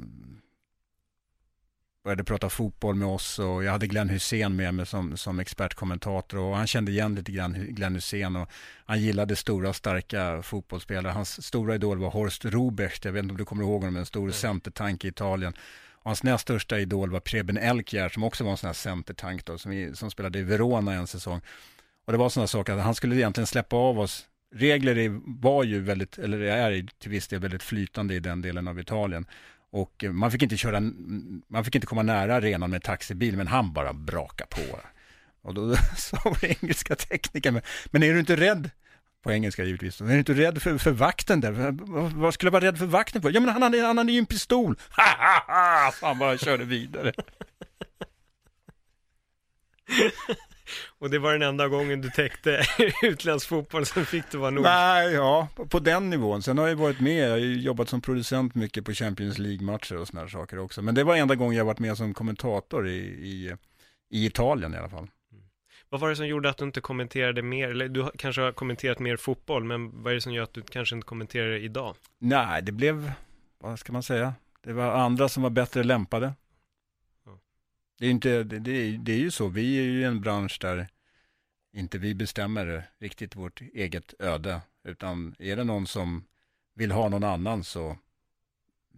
började 2.05 2.25
prata 2.25 2.49
fotboll 2.49 2.95
med 2.95 3.09
oss 3.09 3.39
och 3.39 3.65
jag 3.65 3.73
hade 3.73 3.87
Glenn 3.87 4.09
Hussein 4.09 4.57
med 4.57 4.75
mig 4.75 4.87
som, 4.87 5.17
som 5.17 5.41
expertkommentator 5.41 6.39
och 6.39 6.57
han 6.57 6.67
kände 6.67 6.93
igen 6.93 7.15
lite 7.15 7.33
grann 7.33 7.67
Glenn 7.69 7.95
Hussein 7.95 8.37
och 8.37 8.51
han 8.87 9.01
gillade 9.01 9.37
stora 9.37 9.73
starka 9.73 10.43
fotbollsspelare. 10.43 11.13
Hans 11.13 11.47
stora 11.47 11.75
idol 11.75 11.99
var 11.99 12.11
Horst 12.11 12.45
Rubecht, 12.45 13.05
jag 13.05 13.13
vet 13.13 13.23
inte 13.23 13.33
om 13.33 13.39
du 13.39 13.45
kommer 13.45 13.63
ihåg 13.63 13.81
honom, 13.81 13.97
en 13.97 14.07
stor 14.07 14.27
Nej. 14.27 14.33
centertank 14.33 15.05
i 15.05 15.09
Italien. 15.09 15.53
Och 15.93 16.11
hans 16.11 16.23
näst 16.23 16.43
största 16.43 16.79
idol 16.79 17.11
var 17.11 17.21
Preben 17.21 17.57
Elkjær 17.57 18.09
som 18.09 18.25
också 18.25 18.45
var 18.45 18.51
en 18.51 18.57
sån 18.57 18.69
här 18.69 18.75
centertank 18.75 19.45
då, 19.45 19.59
som, 19.59 19.91
som 19.95 20.11
spelade 20.11 20.39
i 20.39 20.43
Verona 20.43 20.93
en 20.93 21.07
säsong. 21.07 21.41
Och 22.05 22.13
det 22.13 22.19
var 22.19 22.29
sådana 22.29 22.47
saker 22.47 22.73
att 22.73 22.85
han 22.85 22.95
skulle 22.95 23.17
egentligen 23.17 23.47
släppa 23.47 23.77
av 23.77 24.01
oss. 24.01 24.27
Regler 24.55 24.99
är, 24.99 25.21
var 25.41 25.65
ju 25.65 25.81
väldigt, 25.81 26.19
eller 26.19 26.41
är 26.41 26.87
till 26.99 27.11
viss 27.11 27.29
del 27.29 27.41
väldigt 27.41 27.63
flytande 27.63 28.15
i 28.15 28.21
den 28.21 28.43
delen 28.43 28.69
av 28.69 28.81
Italien. 28.81 29.27
Och 29.71 30.05
eh, 30.05 30.13
man 30.13 30.31
fick 30.31 30.43
inte 30.43 30.57
köra, 30.57 30.81
man 31.49 31.65
fick 31.65 31.75
inte 31.75 31.87
komma 31.87 32.03
nära 32.03 32.35
arenan 32.35 32.71
med 32.71 32.83
taxibil, 32.83 33.37
men 33.37 33.47
han 33.47 33.73
bara 33.73 33.93
braka 33.93 34.47
på. 34.47 34.81
Och 35.43 35.55
då 35.55 35.77
sa 35.97 36.19
vår 36.25 36.45
engelska 36.45 36.95
tekniker, 36.95 37.51
men, 37.51 37.63
men 37.87 38.03
är 38.03 38.13
du 38.15 38.21
inte 38.21 38.37
rädd? 38.37 38.71
På 39.23 39.33
engelska 39.33 39.65
givetvis. 39.65 40.01
Är 40.01 40.05
du 40.05 40.19
inte 40.19 40.35
rädd 40.35 40.63
för, 40.63 40.79
för 40.79 40.91
vakten 40.91 41.41
där? 41.41 41.51
Vad- 41.53 42.13
Vad 42.13 42.35
skulle 42.35 42.47
jag 42.49 42.53
vara 42.53 42.65
rädd 42.65 42.79
för 42.79 42.87
vakten 42.87 43.23
för? 43.23 43.31
Ja 43.31 43.41
men 43.41 43.49
han 43.49 43.63
hade, 43.63 43.81
han 43.83 43.99
hade 43.99 44.13
ju 44.13 44.19
en 44.19 44.27
pistol. 44.27 44.77
Ha, 44.97 45.05
ha, 45.19 45.45
ha! 45.85 45.93
Så 45.93 46.07
han 46.07 46.19
bara 46.19 46.39
körde 46.39 46.65
vidare. 46.65 47.13
Och 50.99 51.11
det 51.11 51.19
var 51.19 51.33
den 51.33 51.43
enda 51.43 51.69
gången 51.69 52.01
du 52.01 52.11
täckte 52.11 52.63
utländsk 53.03 53.49
fotboll, 53.49 53.87
sen 53.87 54.07
fick 54.07 54.25
du 54.31 54.39
vara 54.39 54.51
nog. 54.51 54.65
Nej, 54.65 55.13
ja, 55.13 55.49
på 55.69 55.79
den 55.79 56.11
nivån. 56.11 56.43
Sen 56.43 56.59
har 56.59 56.69
jag 56.69 56.77
varit 56.77 57.01
med, 57.01 57.25
jag 57.25 57.31
har 57.31 57.39
jobbat 57.39 57.89
som 57.89 58.01
producent 58.01 58.55
mycket 58.55 58.85
på 58.85 58.93
Champions 58.93 59.39
League-matcher 59.39 59.97
och 59.97 60.09
sådana 60.09 60.29
saker 60.29 60.59
också. 60.59 60.83
Men 60.83 60.95
det 60.95 61.05
var 61.05 61.17
enda 61.17 61.35
gången 61.35 61.57
jag 61.57 61.65
varit 61.65 61.79
med 61.79 61.97
som 61.97 62.15
kommentator 62.15 62.89
i, 62.89 62.99
i, 63.01 63.57
i 64.11 64.27
Italien 64.27 64.75
i 64.75 64.77
alla 64.77 64.89
fall. 64.89 65.09
Vad 65.89 66.01
var 66.01 66.09
det 66.09 66.17
som 66.17 66.27
gjorde 66.27 66.51
att 66.51 66.57
du 66.57 66.65
inte 66.65 66.81
kommenterade 66.81 67.43
mer, 67.43 67.69
eller 67.69 67.89
du 67.89 68.11
kanske 68.19 68.43
har 68.43 68.53
kommenterat 68.53 68.99
mer 68.99 69.17
fotboll, 69.17 69.65
men 69.65 70.03
vad 70.03 70.11
är 70.11 70.15
det 70.15 70.21
som 70.21 70.33
gör 70.33 70.43
att 70.43 70.55
du 70.55 70.63
kanske 70.63 70.95
inte 70.95 71.07
kommenterar 71.07 71.57
idag? 71.57 71.97
Nej, 72.19 72.63
det 72.63 72.73
blev, 72.73 73.13
vad 73.59 73.79
ska 73.79 73.93
man 73.93 74.03
säga, 74.03 74.35
det 74.65 74.73
var 74.73 74.93
andra 74.93 75.29
som 75.29 75.43
var 75.43 75.51
bättre 75.51 75.83
lämpade. 75.83 76.33
Det 78.01 78.07
är, 78.07 78.11
inte, 78.11 78.43
det, 78.43 78.59
det, 78.59 78.97
det 78.97 79.13
är 79.13 79.19
ju 79.19 79.31
så, 79.31 79.49
vi 79.49 79.79
är 79.79 79.83
ju 79.83 80.05
en 80.05 80.21
bransch 80.21 80.59
där 80.61 80.89
inte 81.73 81.99
vi 81.99 82.15
bestämmer 82.15 82.91
riktigt 82.99 83.37
vårt 83.37 83.61
eget 83.61 84.15
öde, 84.19 84.61
utan 84.85 85.35
är 85.39 85.57
det 85.57 85.65
någon 85.65 85.87
som 85.87 86.25
vill 86.75 86.91
ha 86.91 87.09
någon 87.09 87.25
annan 87.25 87.65
så 87.65 87.99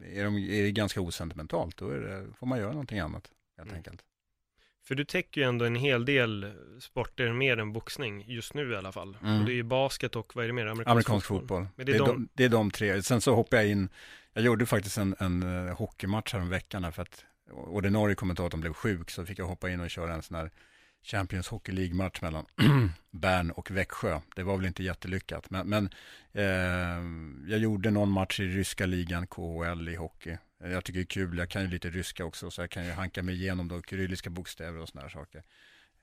är, 0.05 0.25
de, 0.25 0.37
är 0.37 0.63
det 0.63 0.73
ganska 0.73 1.01
osentimentalt, 1.01 1.77
då 1.77 1.91
det, 1.91 2.27
får 2.39 2.47
man 2.47 2.59
göra 2.59 2.71
någonting 2.71 2.99
annat 2.99 3.31
helt 3.57 3.69
mm. 3.69 3.77
enkelt. 3.77 4.03
För 4.85 4.95
du 4.95 5.05
täcker 5.05 5.41
ju 5.41 5.47
ändå 5.47 5.65
en 5.65 5.77
hel 5.77 6.05
del 6.05 6.53
sporter 6.81 7.33
mer 7.33 7.57
än 7.57 7.73
boxning, 7.73 8.25
just 8.27 8.55
nu 8.55 8.73
i 8.73 8.77
alla 8.77 8.93
fall. 8.93 9.17
Mm. 9.23 9.41
Och 9.41 9.47
det 9.47 9.53
är 9.53 9.57
ju 9.57 9.63
basket 9.63 10.17
och 10.17 10.37
vad 10.37 10.45
är 10.45 10.49
det 10.49 10.55
mer? 10.55 10.67
Amerikansk, 10.67 10.91
Amerikansk 10.91 11.27
fotboll. 11.27 11.65
fotboll. 11.65 11.69
Men 11.77 11.87
det, 11.87 11.93
är 11.93 11.99
det, 11.99 12.05
är 12.05 12.07
de... 12.07 12.17
De, 12.17 12.29
det 12.35 12.45
är 12.45 12.49
de 12.49 12.71
tre. 12.71 13.03
Sen 13.03 13.21
så 13.21 13.35
hoppar 13.35 13.57
jag 13.57 13.67
in, 13.67 13.89
jag 14.33 14.45
gjorde 14.45 14.67
faktiskt 14.67 14.99
en, 14.99 15.15
en 15.19 15.43
uh, 15.43 15.75
hockeymatch 15.75 16.33
här 16.33 16.41
om 16.41 16.49
veckan 16.49 16.93
för 16.93 17.03
att 17.03 17.25
ordinarie 17.53 18.15
kommentatorn 18.15 18.61
blev 18.61 18.73
sjuk 18.73 19.11
så 19.11 19.27
fick 19.27 19.39
jag 19.39 19.47
hoppa 19.47 19.71
in 19.71 19.81
och 19.81 19.91
köra 19.91 20.15
en 20.15 20.23
sån 20.23 20.37
här 20.37 20.51
Champions 21.03 21.49
Hockey 21.49 21.73
League-match 21.73 22.21
mellan 22.21 22.47
Bern 23.11 23.51
och 23.51 23.71
Växjö. 23.71 24.21
Det 24.37 24.43
var 24.43 24.57
väl 24.57 24.67
inte 24.67 24.83
jättelyckat, 24.83 25.51
men, 25.51 25.69
men 25.69 25.91
eh, 26.33 27.51
jag 27.51 27.59
gjorde 27.59 27.91
någon 27.91 28.11
match 28.11 28.41
i 28.41 28.49
ryska 28.49 28.87
ligan, 28.87 29.27
KHL 29.27 29.89
i 29.89 29.97
hockey. 29.97 30.37
Jag 30.59 30.85
tycker 30.85 30.99
det 30.99 31.03
är 31.03 31.07
kul, 31.07 31.39
jag 31.39 31.49
kan 31.49 31.63
ju 31.63 31.69
lite 31.69 31.91
ryska 31.91 32.25
också, 32.25 32.51
så 32.51 32.61
jag 32.61 32.71
kan 32.71 32.85
ju 32.85 32.91
hanka 32.91 33.23
mig 33.23 33.35
igenom 33.35 33.69
då 33.69 33.83
kyrilliska 33.83 34.31
bokstäver 34.31 34.81
och 34.81 34.89
sådana 34.89 35.09
här 35.09 35.13
saker. 35.13 35.43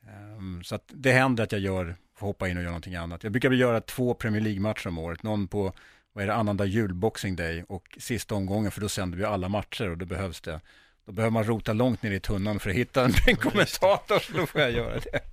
Eh, 0.07 0.61
så 0.63 0.75
att 0.75 0.91
det 0.93 1.11
händer 1.11 1.43
att 1.43 1.51
jag 1.51 1.61
gör, 1.61 1.95
får 2.15 2.27
hoppa 2.27 2.47
in 2.47 2.57
och 2.57 2.63
göra 2.63 2.71
någonting 2.71 2.95
annat. 2.95 3.23
Jag 3.23 3.31
brukar 3.31 3.49
väl 3.49 3.59
göra 3.59 3.81
två 3.81 4.13
Premier 4.13 4.41
League-matcher 4.41 4.87
om 4.87 4.97
året, 4.97 5.23
någon 5.23 5.47
på, 5.47 5.73
vad 6.13 6.23
är 6.23 6.27
det, 6.27 6.33
annandag 6.33 6.65
julboxing 6.65 7.35
Day 7.35 7.63
och 7.67 7.97
sista 7.99 8.35
omgången, 8.35 8.71
för 8.71 8.81
då 8.81 8.89
sänder 8.89 9.17
vi 9.17 9.23
alla 9.23 9.49
matcher 9.49 9.89
och 9.89 9.97
då 9.97 10.05
behövs 10.05 10.41
det 10.41 10.61
då 11.09 11.13
behöver 11.13 11.31
man 11.31 11.43
rota 11.43 11.73
långt 11.73 12.03
ner 12.03 12.11
i 12.11 12.19
tunnan 12.19 12.59
för 12.59 12.69
att 12.69 12.75
hitta 12.75 13.05
en, 13.05 13.13
en 13.27 13.35
kommentator, 13.35 14.19
så 14.19 14.33
då 14.33 14.45
får 14.45 14.61
jag 14.61 14.71
göra 14.71 14.99
det. 14.99 15.19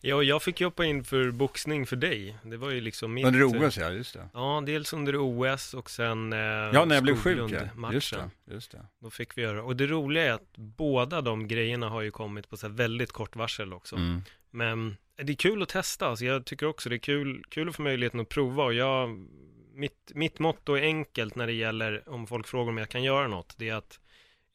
Ja, 0.00 0.14
och 0.14 0.24
jag 0.24 0.42
fick 0.42 0.60
hoppa 0.60 0.84
in 0.84 1.04
för 1.04 1.30
boxning 1.30 1.86
för 1.86 1.96
dig. 1.96 2.36
Det 2.42 2.56
var 2.56 2.70
ju 2.70 2.80
liksom 2.80 3.14
mitt... 3.14 3.26
Under 3.26 3.66
OS, 3.66 3.76
ja, 3.76 3.90
just 3.90 4.14
det. 4.14 4.28
Ja, 4.34 4.62
dels 4.66 4.92
under 4.92 5.16
OS 5.16 5.74
och 5.74 5.90
sen 5.90 6.32
eh, 6.32 6.38
Ja, 6.38 6.84
när 6.84 6.94
jag 6.94 7.02
blev 7.04 7.16
sjuk, 7.16 7.52
ja. 7.52 7.92
Just 7.92 8.12
det, 8.12 8.30
just 8.54 8.72
det. 8.72 8.86
Då 8.98 9.10
fick 9.10 9.38
vi 9.38 9.42
göra 9.42 9.62
Och 9.62 9.76
det 9.76 9.86
roliga 9.86 10.24
är 10.24 10.32
att 10.32 10.56
båda 10.56 11.20
de 11.20 11.48
grejerna 11.48 11.88
har 11.88 12.02
ju 12.02 12.10
kommit 12.10 12.50
på 12.50 12.56
så 12.56 12.68
väldigt 12.68 13.12
kort 13.12 13.36
varsel 13.36 13.72
också. 13.72 13.96
Mm. 13.96 14.22
Men 14.50 14.96
det 15.16 15.32
är 15.32 15.36
kul 15.36 15.62
att 15.62 15.68
testa, 15.68 16.06
alltså 16.06 16.24
jag 16.24 16.44
tycker 16.44 16.66
också 16.66 16.88
det 16.88 16.96
är 16.96 16.98
kul, 16.98 17.44
kul 17.48 17.68
att 17.68 17.76
få 17.76 17.82
möjligheten 17.82 18.20
att 18.20 18.28
prova 18.28 18.64
och 18.64 18.74
jag 18.74 19.26
mitt, 19.74 20.12
mitt 20.14 20.38
motto 20.38 20.74
är 20.74 20.82
enkelt 20.82 21.34
när 21.34 21.46
det 21.46 21.52
gäller 21.52 22.08
om 22.08 22.26
folk 22.26 22.46
frågar 22.46 22.68
om 22.68 22.78
jag 22.78 22.88
kan 22.88 23.02
göra 23.02 23.28
något. 23.28 23.54
Det 23.58 23.68
är 23.68 23.74
att 23.74 24.00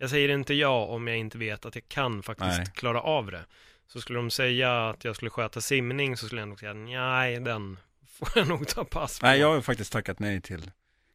jag 0.03 0.09
säger 0.09 0.29
inte 0.29 0.53
ja 0.53 0.85
om 0.85 1.07
jag 1.07 1.17
inte 1.17 1.37
vet 1.37 1.65
att 1.65 1.75
jag 1.75 1.89
kan 1.89 2.23
faktiskt 2.23 2.57
nej. 2.57 2.67
klara 2.75 3.01
av 3.01 3.31
det. 3.31 3.45
Så 3.87 4.01
skulle 4.01 4.19
de 4.19 4.31
säga 4.31 4.89
att 4.89 5.05
jag 5.05 5.15
skulle 5.15 5.31
sköta 5.31 5.61
simning 5.61 6.17
så 6.17 6.25
skulle 6.25 6.41
jag 6.41 6.47
nog 6.47 6.59
säga 6.59 6.73
nej, 6.73 7.39
den 7.39 7.77
får 8.07 8.29
jag 8.35 8.47
nog 8.47 8.67
ta 8.67 8.85
pass 8.85 9.19
på. 9.19 9.25
Nej, 9.25 9.39
jag 9.39 9.53
har 9.53 9.61
faktiskt 9.61 9.93
tackat 9.93 10.19
nej 10.19 10.41
till 10.41 10.71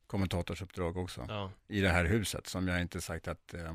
kommentatorsuppdrag 0.06 0.96
också 0.96 1.26
ja. 1.28 1.52
i 1.68 1.80
det 1.80 1.88
här 1.88 2.04
huset 2.04 2.46
som 2.46 2.68
jag 2.68 2.80
inte 2.80 3.00
sagt 3.00 3.28
att 3.28 3.54
eh, 3.54 3.74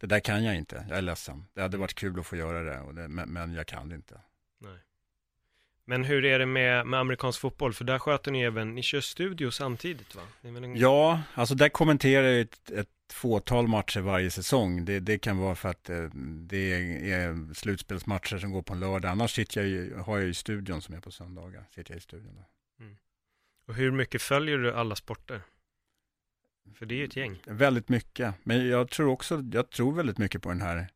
det 0.00 0.06
där 0.06 0.20
kan 0.20 0.44
jag 0.44 0.56
inte, 0.56 0.86
jag 0.88 0.98
är 0.98 1.02
ledsen. 1.02 1.44
Det 1.54 1.62
hade 1.62 1.76
varit 1.76 1.94
kul 1.94 2.20
att 2.20 2.26
få 2.26 2.36
göra 2.36 2.62
det, 2.62 3.02
det 3.02 3.08
men, 3.08 3.28
men, 3.28 3.54
jag 3.54 3.66
kan 3.66 3.88
det 3.88 3.94
inte. 3.94 4.20
Nej. 4.58 4.78
Men 5.84 6.04
hur 6.04 6.24
är 6.24 6.38
det 6.38 6.46
med, 6.46 6.86
med 6.86 7.00
amerikansk 7.00 7.40
fotboll? 7.40 7.72
För 7.72 7.84
där 7.84 7.98
sköter 7.98 8.30
ni 8.30 8.42
även, 8.42 8.74
ni 8.74 8.82
kör 8.82 9.00
studio 9.00 9.50
samtidigt 9.50 10.14
va? 10.14 10.22
En... 10.42 10.76
Ja, 10.76 11.20
alltså 11.34 11.54
där 11.54 11.68
kommenterar 11.68 12.26
jag 12.26 12.40
ett, 12.40 12.70
ett 12.70 12.88
fåtal 13.12 13.68
matcher 13.68 14.00
varje 14.00 14.30
säsong. 14.30 14.84
Det, 14.84 15.00
det 15.00 15.18
kan 15.18 15.38
vara 15.38 15.54
för 15.54 15.68
att 15.68 15.90
eh, 15.90 16.04
det 16.24 16.72
är 17.12 17.54
slutspelsmatcher 17.54 18.38
som 18.38 18.52
går 18.52 18.62
på 18.62 18.72
en 18.72 18.80
lördag. 18.80 19.10
Annars 19.10 19.34
sitter 19.34 19.60
jag 19.60 19.68
ju, 19.70 19.94
har 19.94 20.18
jag 20.18 20.26
ju 20.26 20.34
studion 20.34 20.82
som 20.82 20.94
är 20.94 21.00
på 21.00 21.10
söndagar. 21.10 21.64
Sitter 21.70 21.92
jag 21.92 21.98
i 21.98 22.00
studion 22.00 22.42
mm. 22.80 22.96
Och 23.66 23.74
hur 23.74 23.90
mycket 23.90 24.22
följer 24.22 24.58
du 24.58 24.72
alla 24.72 24.96
sporter? 24.96 25.42
För 26.74 26.86
det 26.86 26.94
är 26.94 26.96
ju 26.96 27.04
ett 27.04 27.16
gäng. 27.16 27.42
Väldigt 27.46 27.88
mycket. 27.88 28.34
Men 28.42 28.68
jag 28.68 28.90
tror 28.90 29.08
också, 29.08 29.44
jag 29.52 29.70
tror 29.70 29.92
väldigt 29.92 30.18
mycket 30.18 30.42
på 30.42 30.48
den 30.48 30.60
här 30.60 30.88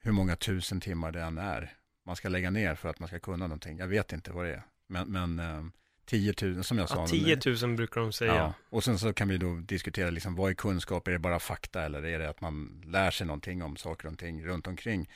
hur 0.00 0.12
många 0.12 0.36
tusen 0.36 0.80
timmar 0.80 1.12
det 1.12 1.22
än 1.22 1.38
är 1.38 1.76
man 2.04 2.16
ska 2.16 2.28
lägga 2.28 2.50
ner 2.50 2.74
för 2.74 2.88
att 2.88 2.98
man 2.98 3.08
ska 3.08 3.18
kunna 3.18 3.46
någonting. 3.46 3.78
Jag 3.78 3.88
vet 3.88 4.12
inte 4.12 4.32
vad 4.32 4.44
det 4.44 4.54
är. 4.54 4.62
Men, 4.86 5.12
men 5.12 5.38
eh, 5.38 5.64
10 6.06 6.34
000 6.42 6.64
som 6.64 6.78
jag 6.78 6.88
sa. 6.88 7.00
Ja, 7.00 7.06
10 7.06 7.66
000 7.66 7.76
brukar 7.76 8.00
de 8.00 8.12
säga. 8.12 8.34
Ja. 8.34 8.54
Och 8.70 8.84
sen 8.84 8.98
så 8.98 9.12
kan 9.12 9.28
vi 9.28 9.38
då 9.38 9.54
diskutera 9.54 10.10
liksom, 10.10 10.34
vad 10.34 10.50
är 10.50 10.54
kunskap? 10.54 11.08
Är 11.08 11.12
det 11.12 11.18
bara 11.18 11.38
fakta 11.38 11.82
eller 11.82 12.04
är 12.04 12.18
det 12.18 12.28
att 12.28 12.40
man 12.40 12.82
lär 12.86 13.10
sig 13.10 13.26
någonting 13.26 13.62
om 13.62 13.76
saker 13.76 14.08
och 14.08 14.18
ting 14.18 14.44
runt 14.44 14.66
omkring? 14.66 15.10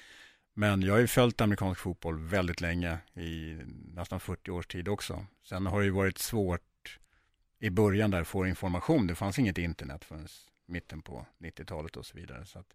Men 0.54 0.83
jag 0.83 0.95
har 0.95 1.00
ju 1.00 1.07
följt 1.07 1.40
amerikansk 1.40 1.80
fotboll 1.80 2.18
väldigt 2.18 2.61
länge, 2.61 2.99
i 3.14 3.59
nästan 3.95 4.21
40 4.21 4.50
års 4.50 4.66
tid 4.66 4.88
också. 4.88 5.26
Sen 5.45 5.66
har 5.66 5.80
det 5.80 5.85
ju 5.85 5.90
varit 5.90 6.18
svårt 6.18 6.99
i 7.59 7.71
början 7.71 8.11
där 8.11 8.21
att 8.21 8.28
få 8.28 8.47
information. 8.47 9.07
Det 9.07 9.14
fanns 9.14 9.38
inget 9.38 9.59
internet 9.59 10.04
förrän 10.04 10.28
mitten 10.66 11.02
på 11.02 11.26
90-talet 11.38 11.97
och 11.97 12.07
så 12.07 12.16
vidare. 12.16 12.45
Så 12.45 12.59
att, 12.59 12.75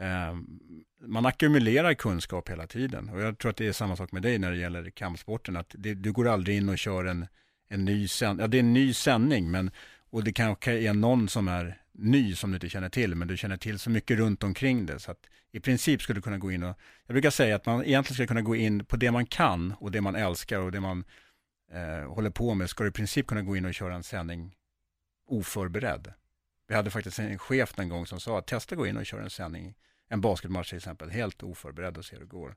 Ehm, 0.00 0.60
man 1.00 1.26
ackumulerar 1.26 1.94
kunskap 1.94 2.50
hela 2.50 2.66
tiden. 2.66 3.08
Och 3.08 3.20
jag 3.20 3.38
tror 3.38 3.50
att 3.50 3.56
det 3.56 3.66
är 3.66 3.72
samma 3.72 3.96
sak 3.96 4.12
med 4.12 4.22
dig 4.22 4.38
när 4.38 4.50
det 4.50 4.56
gäller 4.56 4.90
kampsporten. 4.90 5.56
Att 5.56 5.74
det, 5.78 5.94
du 5.94 6.12
går 6.12 6.28
aldrig 6.28 6.56
in 6.56 6.68
och 6.68 6.78
kör 6.78 7.04
en, 7.04 7.26
en 7.68 7.84
ny 7.84 8.08
sändning. 8.08 8.42
Ja, 8.42 8.48
det 8.48 8.56
är 8.56 8.60
en 8.60 8.72
ny 8.72 8.94
sändning, 8.94 9.50
men 9.50 9.70
och 10.10 10.24
det 10.24 10.32
kanske 10.32 10.72
är 10.72 10.94
någon 10.94 11.28
som 11.28 11.48
är 11.48 11.80
ny 11.92 12.34
som 12.34 12.50
du 12.50 12.56
inte 12.56 12.68
känner 12.68 12.88
till, 12.88 13.14
men 13.14 13.28
du 13.28 13.36
känner 13.36 13.56
till 13.56 13.78
så 13.78 13.90
mycket 13.90 14.18
runt 14.18 14.42
omkring 14.42 14.86
det. 14.86 14.98
Så 14.98 15.10
att 15.10 15.26
i 15.52 15.60
princip 15.60 16.02
skulle 16.02 16.18
du 16.18 16.22
kunna 16.22 16.38
gå 16.38 16.52
in 16.52 16.62
och, 16.62 16.78
jag 17.06 17.14
brukar 17.14 17.30
säga 17.30 17.56
att 17.56 17.66
man 17.66 17.84
egentligen 17.84 18.14
ska 18.14 18.26
kunna 18.26 18.42
gå 18.42 18.56
in 18.56 18.84
på 18.84 18.96
det 18.96 19.10
man 19.10 19.26
kan 19.26 19.74
och 19.78 19.90
det 19.90 20.00
man 20.00 20.14
älskar 20.14 20.60
och 20.60 20.72
det 20.72 20.80
man 20.80 21.04
eh, 21.72 22.12
håller 22.12 22.30
på 22.30 22.54
med, 22.54 22.70
ska 22.70 22.84
du 22.84 22.90
i 22.90 22.92
princip 22.92 23.26
kunna 23.26 23.42
gå 23.42 23.56
in 23.56 23.64
och 23.64 23.74
köra 23.74 23.94
en 23.94 24.02
sändning 24.02 24.54
oförberedd. 25.26 26.12
Vi 26.68 26.74
hade 26.74 26.90
faktiskt 26.90 27.18
en 27.18 27.38
chef 27.38 27.78
en 27.78 27.88
gång 27.88 28.06
som 28.06 28.20
sa 28.20 28.38
att 28.38 28.46
testa 28.46 28.76
gå 28.76 28.86
in 28.86 28.96
och 28.96 29.06
köra 29.06 29.22
en 29.22 29.30
sändning, 29.30 29.74
en 30.08 30.20
basketmatch 30.20 30.68
till 30.68 30.76
exempel, 30.76 31.10
helt 31.10 31.42
oförberedd 31.42 31.98
och 31.98 32.04
se 32.04 32.16
hur 32.16 32.20
det 32.20 32.28
går. 32.28 32.56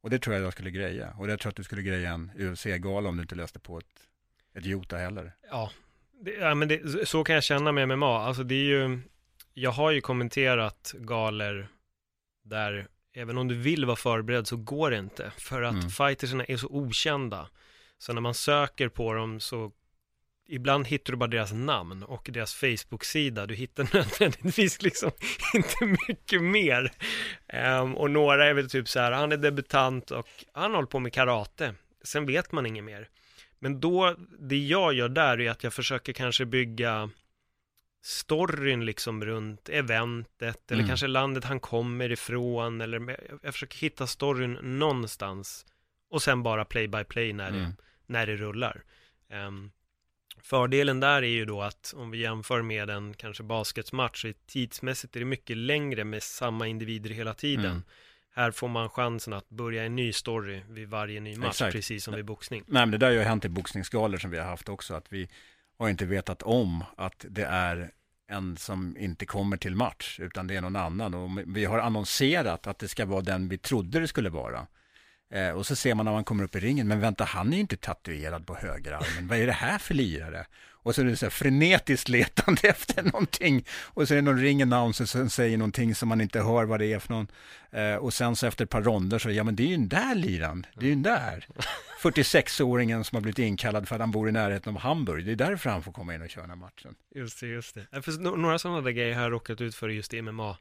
Och 0.00 0.10
det 0.10 0.18
tror 0.18 0.36
jag 0.36 0.44
jag 0.44 0.52
skulle 0.52 0.70
greja. 0.70 1.14
Och 1.18 1.26
det 1.26 1.36
tror 1.36 1.48
jag 1.48 1.50
att 1.50 1.56
du 1.56 1.64
skulle 1.64 1.82
greja 1.82 2.10
en 2.10 2.30
UFC-gala 2.38 3.08
om 3.08 3.16
du 3.16 3.22
inte 3.22 3.34
läste 3.34 3.58
på 3.58 3.78
ett, 3.78 4.08
ett 4.54 4.64
Jota 4.64 4.96
heller. 4.96 5.32
Ja, 5.50 5.70
det, 6.20 6.30
ja 6.30 6.54
men 6.54 6.68
det, 6.68 7.08
så 7.08 7.24
kan 7.24 7.34
jag 7.34 7.44
känna 7.44 7.72
med 7.72 7.88
MMA. 7.88 8.18
Alltså 8.22 8.42
det 8.42 8.54
är 8.54 8.64
ju, 8.64 9.00
jag 9.54 9.70
har 9.70 9.90
ju 9.90 10.00
kommenterat 10.00 10.94
galer 10.98 11.68
där 12.44 12.88
även 13.14 13.38
om 13.38 13.48
du 13.48 13.54
vill 13.54 13.84
vara 13.84 13.96
förberedd 13.96 14.46
så 14.46 14.56
går 14.56 14.90
det 14.90 14.98
inte. 14.98 15.32
För 15.38 15.62
att 15.62 15.74
mm. 15.74 15.90
fightersarna 15.90 16.44
är 16.44 16.56
så 16.56 16.66
okända. 16.66 17.48
Så 17.98 18.12
när 18.12 18.20
man 18.20 18.34
söker 18.34 18.88
på 18.88 19.14
dem 19.14 19.40
så 19.40 19.72
ibland 20.48 20.86
hittar 20.86 21.12
du 21.12 21.16
bara 21.16 21.30
deras 21.30 21.52
namn 21.52 22.02
och 22.02 22.28
deras 22.32 22.54
Facebook-sida. 22.54 23.46
Du 23.46 23.54
hittar 23.54 23.88
nödvändigtvis 23.94 24.82
liksom 24.82 25.10
inte 25.54 25.96
mycket 26.08 26.42
mer. 26.42 26.92
Um, 27.80 27.96
och 27.96 28.10
några 28.10 28.46
är 28.46 28.54
väl 28.54 28.70
typ 28.70 28.88
så 28.88 29.00
här, 29.00 29.12
han 29.12 29.32
är 29.32 29.36
debutant 29.36 30.10
och 30.10 30.28
han 30.52 30.74
håller 30.74 30.86
på 30.86 30.98
med 30.98 31.12
karate. 31.12 31.74
Sen 32.04 32.26
vet 32.26 32.52
man 32.52 32.66
inget 32.66 32.84
mer. 32.84 33.08
Men 33.58 33.80
då, 33.80 34.16
det 34.38 34.58
jag 34.58 34.94
gör 34.94 35.08
där 35.08 35.40
är 35.40 35.50
att 35.50 35.64
jag 35.64 35.72
försöker 35.72 36.12
kanske 36.12 36.44
bygga 36.44 37.10
storyn 38.04 38.84
liksom 38.84 39.24
runt 39.24 39.68
eventet 39.68 40.70
eller 40.70 40.80
mm. 40.80 40.88
kanske 40.88 41.06
landet 41.06 41.44
han 41.44 41.60
kommer 41.60 42.12
ifrån 42.12 42.80
eller 42.80 43.20
jag 43.42 43.54
försöker 43.54 43.78
hitta 43.78 44.06
storyn 44.06 44.52
någonstans 44.52 45.66
och 46.10 46.22
sen 46.22 46.42
bara 46.42 46.64
play 46.64 46.88
by 46.88 47.04
play 47.04 47.32
när, 47.32 47.48
mm. 47.48 47.60
det, 47.60 47.74
när 48.06 48.26
det 48.26 48.36
rullar. 48.36 48.82
Um, 49.32 49.70
Fördelen 50.46 51.00
där 51.00 51.22
är 51.22 51.26
ju 51.26 51.44
då 51.44 51.62
att 51.62 51.94
om 51.96 52.10
vi 52.10 52.18
jämför 52.18 52.62
med 52.62 52.90
en 52.90 53.14
kanske 53.14 53.42
basketmatch, 53.42 54.22
så 54.22 54.32
tidsmässigt 54.46 55.16
är 55.16 55.20
det 55.20 55.26
mycket 55.26 55.56
längre 55.56 56.04
med 56.04 56.22
samma 56.22 56.66
individer 56.66 57.10
hela 57.10 57.34
tiden. 57.34 57.64
Mm. 57.64 57.82
Här 58.34 58.50
får 58.50 58.68
man 58.68 58.88
chansen 58.88 59.32
att 59.32 59.48
börja 59.48 59.84
en 59.84 59.96
ny 59.96 60.12
story 60.12 60.62
vid 60.68 60.88
varje 60.88 61.20
ny 61.20 61.36
match, 61.36 61.48
Exakt. 61.48 61.72
precis 61.72 62.04
som 62.04 62.14
vid 62.14 62.24
boxning. 62.24 62.62
Nej, 62.66 62.82
men 62.82 62.90
det 62.90 62.98
där 62.98 63.06
har 63.06 63.14
ju 63.14 63.20
hänt 63.20 63.44
i 63.44 63.48
boxningsgalor 63.48 64.18
som 64.18 64.30
vi 64.30 64.38
har 64.38 64.44
haft 64.44 64.68
också, 64.68 64.94
att 64.94 65.12
vi 65.12 65.28
har 65.78 65.88
inte 65.88 66.06
vetat 66.06 66.42
om 66.42 66.84
att 66.96 67.24
det 67.28 67.44
är 67.44 67.90
en 68.28 68.56
som 68.56 68.96
inte 68.98 69.26
kommer 69.26 69.56
till 69.56 69.76
match, 69.76 70.20
utan 70.20 70.46
det 70.46 70.56
är 70.56 70.60
någon 70.60 70.76
annan. 70.76 71.14
Och 71.14 71.30
vi 71.46 71.64
har 71.64 71.78
annonserat 71.78 72.66
att 72.66 72.78
det 72.78 72.88
ska 72.88 73.06
vara 73.06 73.22
den 73.22 73.48
vi 73.48 73.58
trodde 73.58 74.00
det 74.00 74.08
skulle 74.08 74.30
vara. 74.30 74.66
Eh, 75.30 75.50
och 75.50 75.66
så 75.66 75.76
ser 75.76 75.94
man 75.94 76.04
när 76.04 76.12
man 76.12 76.24
kommer 76.24 76.44
upp 76.44 76.56
i 76.56 76.60
ringen, 76.60 76.88
men 76.88 77.00
vänta, 77.00 77.24
han 77.24 77.48
är 77.48 77.54
ju 77.54 77.60
inte 77.60 77.76
tatuerad 77.76 78.46
på 78.46 78.54
högerarmen. 78.54 79.28
Vad 79.28 79.38
är 79.38 79.46
det 79.46 79.52
här 79.52 79.78
för 79.78 79.94
lirare? 79.94 80.46
Och 80.86 80.94
så 80.94 81.00
är 81.00 81.04
det 81.04 81.16
så 81.16 81.26
här 81.26 81.30
frenetiskt 81.30 82.08
letande 82.08 82.60
efter 82.68 83.02
någonting. 83.02 83.64
Och 83.84 84.08
så 84.08 84.14
är 84.14 84.16
det 84.16 84.22
någon 84.22 84.40
ring-announcer 84.40 85.04
som 85.04 85.30
säger 85.30 85.58
någonting 85.58 85.94
som 85.94 86.08
man 86.08 86.20
inte 86.20 86.40
hör 86.40 86.64
vad 86.64 86.80
det 86.80 86.92
är 86.92 86.98
för 86.98 87.12
någon. 87.12 87.26
Eh, 87.70 87.94
och 87.94 88.14
sen 88.14 88.36
så 88.36 88.46
efter 88.46 88.64
ett 88.64 88.70
par 88.70 88.82
ronder 88.82 89.18
så, 89.18 89.30
ja 89.30 89.44
men 89.44 89.56
det 89.56 89.62
är 89.62 89.66
ju 89.66 89.76
den 89.76 89.88
där 89.88 90.14
liran, 90.14 90.66
det 90.74 90.84
är 90.84 90.88
ju 90.88 90.94
den 90.94 91.02
där. 91.02 91.46
46-åringen 92.02 93.02
som 93.02 93.16
har 93.16 93.20
blivit 93.20 93.38
inkallad 93.38 93.88
för 93.88 93.94
att 93.94 94.00
han 94.00 94.10
bor 94.10 94.28
i 94.28 94.32
närheten 94.32 94.74
av 94.76 94.80
Hamburg. 94.80 95.24
Det 95.26 95.32
är 95.32 95.36
därför 95.36 95.70
han 95.70 95.82
får 95.82 95.92
komma 95.92 96.14
in 96.14 96.22
och 96.22 96.30
köra 96.30 96.42
den 96.42 96.50
här 96.50 96.56
matchen. 96.56 96.94
Just 97.14 97.40
det, 97.40 97.46
just 97.46 97.74
det. 97.74 98.02
För 98.02 98.36
några 98.36 98.58
sådana 98.58 98.80
där 98.80 98.90
grejer 98.90 99.14
har 99.14 99.22
jag 99.22 99.32
råkat 99.32 99.60
ut 99.60 99.74
för 99.74 99.88
just 99.88 100.14
i 100.14 100.22
MMA. 100.22 100.56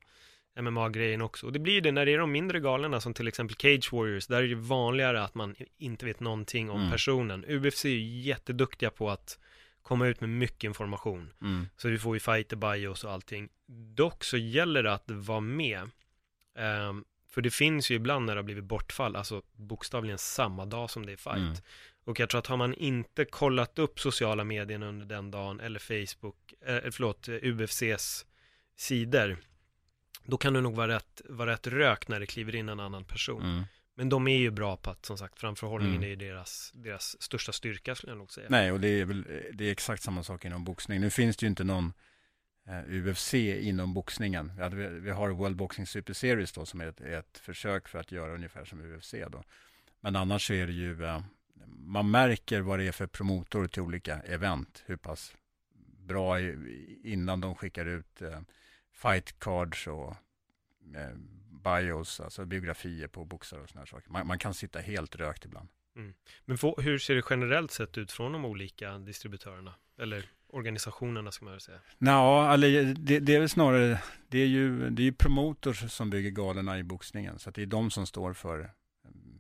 MMA-grejen 0.62 1.22
också. 1.22 1.46
Och 1.46 1.54
det 1.54 1.60
blir 1.60 1.82
det 1.82 1.92
när 1.92 2.06
det 2.06 2.14
är 2.14 2.18
de 2.18 2.32
mindre 2.32 2.60
galorna 2.60 3.02
som 3.02 3.14
till 3.14 3.28
exempel 3.28 3.56
Cage 3.56 3.94
Warriors. 3.94 4.28
Där 4.28 4.44
är 4.44 4.48
det 4.48 4.56
vanligare 4.56 5.24
att 5.24 5.36
man 5.36 5.56
inte 5.78 6.06
vet 6.06 6.20
någonting 6.20 6.70
om 6.70 6.80
mm. 6.80 6.92
personen. 6.92 7.46
UFC 7.48 7.86
är 7.86 7.90
ju 7.90 8.22
jätteduktiga 8.22 8.90
på 8.90 9.10
att 9.10 9.40
komma 9.82 10.08
ut 10.08 10.22
med 10.22 10.30
mycket 10.30 10.64
information. 10.64 11.34
Mm. 11.42 11.68
Så 11.78 11.90
vi 11.90 11.98
får 11.98 12.16
ju 12.16 12.20
fighter 12.20 12.56
bios 12.56 13.04
och 13.04 13.12
allting. 13.12 13.50
Dock 13.96 14.24
så 14.24 14.38
gäller 14.38 14.84
det 14.84 14.94
att 14.94 15.12
vara 15.12 15.40
med. 15.40 15.82
Um, 16.90 17.06
för 17.30 17.42
det 17.42 17.52
finns 17.52 17.92
ju 17.92 17.96
ibland 17.96 18.26
när 18.26 18.36
det 18.36 18.40
har 18.40 18.44
blivit 18.44 18.64
bortfall, 18.64 19.16
alltså 19.16 19.42
bokstavligen 19.54 20.18
samma 20.18 20.66
dag 20.66 20.90
som 20.90 21.06
det 21.06 21.12
är 21.12 21.18
fight. 21.18 21.38
Mm. 21.38 21.56
Och 22.06 22.20
jag 22.20 22.30
tror 22.30 22.40
att 22.40 22.48
har 22.48 22.58
man 22.58 22.74
inte 22.74 23.26
kollat 23.26 23.80
upp 23.80 24.00
sociala 24.00 24.44
medier 24.44 24.84
under 24.84 25.06
den 25.06 25.32
dagen, 25.32 25.60
eller 25.60 25.80
Facebook, 25.80 26.54
eh, 26.66 26.92
förlåt, 26.92 27.30
UFCs 27.30 28.26
sidor, 28.78 29.38
då 30.26 30.38
kan 30.38 30.54
det 30.54 30.62
nog 30.62 30.76
vara 30.76 30.96
rätt, 30.96 31.22
vara 31.30 31.52
rätt 31.52 31.68
rök 31.68 32.08
när 32.08 32.20
det 32.20 32.26
kliver 32.26 32.56
in 32.56 32.70
en 32.70 32.80
annan 32.80 33.04
person. 33.04 33.44
Mm. 33.44 33.64
Men 33.98 34.10
de 34.10 34.28
är 34.28 34.38
ju 34.38 34.52
bra 34.52 34.78
på 34.78 34.90
att, 34.90 35.06
som 35.06 35.18
sagt, 35.18 35.40
framförhållningen 35.40 36.04
mm. 36.04 36.12
är 36.12 36.16
deras, 36.16 36.72
deras 36.76 37.22
största 37.22 37.52
styrka 37.52 37.96
skulle 37.96 38.12
jag 38.12 38.18
nog 38.18 38.32
säga. 38.32 38.48
Nej, 38.50 38.72
och 38.72 38.80
det 38.80 38.88
är 38.88 39.06
väl, 39.06 39.26
det 39.54 39.66
är 39.66 39.72
exakt 39.72 40.04
samma 40.04 40.24
sak 40.24 40.46
inom 40.46 40.64
boxning. 40.64 41.02
Nu 41.02 41.10
finns 41.10 41.38
det 41.38 41.46
ju 41.46 41.50
inte 41.50 41.64
någon 41.64 41.94
eh, 42.68 43.08
UFC 43.08 43.34
inom 43.34 43.94
boxningen. 43.94 44.52
Vi, 44.72 44.88
vi 44.88 45.12
har 45.12 45.30
World 45.30 45.56
Boxing 45.56 45.88
Super 45.88 46.14
Series 46.14 46.52
då, 46.52 46.66
som 46.66 46.82
är 46.82 46.88
ett, 46.88 47.02
ett, 47.02 47.38
försök 47.38 47.88
för 47.88 48.00
att 48.00 48.12
göra 48.12 48.34
ungefär 48.34 48.66
som 48.66 48.82
UFC 48.82 49.14
då. 49.30 49.44
Men 50.00 50.16
annars 50.16 50.48
så 50.48 50.54
är 50.54 50.68
det 50.68 50.74
ju, 50.74 51.06
eh, 51.06 51.22
man 51.68 52.12
märker 52.12 52.62
vad 52.62 52.80
det 52.80 52.88
är 52.88 52.92
för 52.92 53.08
promotor 53.08 53.68
till 53.68 53.82
olika 53.82 54.20
event, 54.20 54.84
hur 54.86 54.98
pass 54.98 55.36
bra 56.00 56.40
innan 57.04 57.42
de 57.42 57.56
skickar 57.56 57.86
ut 57.86 58.22
eh, 58.22 58.40
fight 58.96 59.40
cards 59.40 59.88
och 59.88 60.16
eh, 60.96 61.16
bios, 61.64 62.20
alltså 62.20 62.46
biografier 62.46 63.08
på 63.08 63.26
boxare 63.26 63.62
och 63.62 63.70
sådana 63.70 63.86
saker. 63.86 64.10
Man, 64.12 64.28
man, 64.28 64.40
kan 64.40 64.54
sitta 64.54 64.80
helt 64.80 65.16
rökt 65.16 65.46
ibland. 65.46 65.70
Mm. 65.96 66.14
Men 66.46 66.58
få, 66.58 66.82
hur 66.82 66.98
ser 67.00 67.16
det 67.16 67.24
generellt 67.30 67.72
sett 67.72 67.98
ut 67.98 68.12
från 68.12 68.32
de 68.32 68.46
olika 68.46 68.98
distributörerna? 68.98 69.74
Eller 69.98 70.26
organisationerna 70.48 71.32
ska 71.32 71.46
man 71.46 71.52
väl 71.52 71.62
säga? 71.62 71.80
Ja, 71.98 72.54
eller 72.54 72.94
det, 72.94 73.20
det, 73.20 73.36
är 73.36 73.40
väl 73.40 73.50
snarare, 73.50 74.02
det 74.28 74.40
är 74.40 74.48
ju, 74.48 74.90
det 74.90 75.02
är 75.02 75.06
ju 75.06 75.14
promotors 75.14 75.92
som 75.92 76.10
bygger 76.10 76.30
galorna 76.30 76.80
i 76.80 76.84
boxningen. 76.84 77.40
Så 77.40 77.52
det 77.52 77.62
är 77.62 77.66
de 77.66 77.92
som 77.92 78.08
står 78.08 78.34
för, 78.34 78.72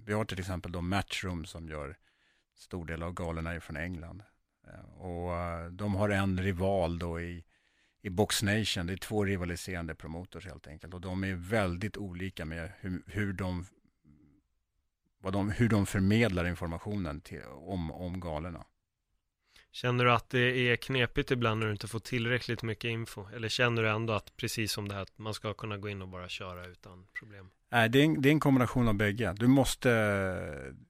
vi 0.05 0.13
har 0.13 0.25
till 0.25 0.39
exempel 0.39 0.71
då 0.71 0.81
Matchroom 0.81 1.45
som 1.45 1.69
gör 1.69 1.97
stor 2.55 2.85
del 2.85 3.03
av 3.03 3.13
galorna 3.13 3.59
från 3.59 3.77
England. 3.77 4.23
Eh, 4.67 5.01
och 5.01 5.33
eh, 5.33 5.65
de 5.65 5.95
har 5.95 6.09
en 6.09 6.43
rival 6.43 6.99
då 6.99 7.21
i 7.21 7.43
i 8.05 8.09
Box 8.09 8.43
Nation. 8.43 8.87
Det 8.87 8.93
är 8.93 8.97
två 8.97 9.25
rivaliserande 9.25 9.95
promotors 9.95 10.45
helt 10.45 10.67
enkelt. 10.67 10.93
Och 10.93 11.01
de 11.01 11.23
är 11.23 11.35
väldigt 11.35 11.97
olika 11.97 12.45
med 12.45 12.71
hur, 12.79 13.03
hur 13.07 13.33
de 13.33 13.65
vad 15.21 15.33
de, 15.33 15.51
hur 15.51 15.69
de 15.69 15.85
förmedlar 15.85 16.45
informationen 16.45 17.21
till, 17.21 17.41
om, 17.45 17.91
om 17.91 18.19
galorna. 18.19 18.65
Känner 19.71 20.05
du 20.05 20.11
att 20.11 20.29
det 20.29 20.39
är 20.39 20.75
knepigt 20.75 21.31
ibland 21.31 21.59
när 21.59 21.67
du 21.67 21.71
inte 21.71 21.87
får 21.87 21.99
tillräckligt 21.99 22.63
mycket 22.63 22.89
info? 22.89 23.27
Eller 23.35 23.49
känner 23.49 23.83
du 23.83 23.89
ändå 23.89 24.13
att 24.13 24.37
precis 24.37 24.71
som 24.71 24.87
det 24.87 24.95
här 24.95 25.01
att 25.01 25.17
man 25.17 25.33
ska 25.33 25.53
kunna 25.53 25.77
gå 25.77 25.89
in 25.89 26.01
och 26.01 26.07
bara 26.07 26.29
köra 26.29 26.65
utan 26.65 27.07
problem? 27.19 27.49
Nej, 27.69 27.89
det 27.89 27.99
är 27.99 28.03
en, 28.03 28.21
det 28.21 28.29
är 28.29 28.31
en 28.31 28.39
kombination 28.39 28.87
av 28.87 28.93
bägge. 28.93 29.35
Du 29.37 29.47
måste, 29.47 29.89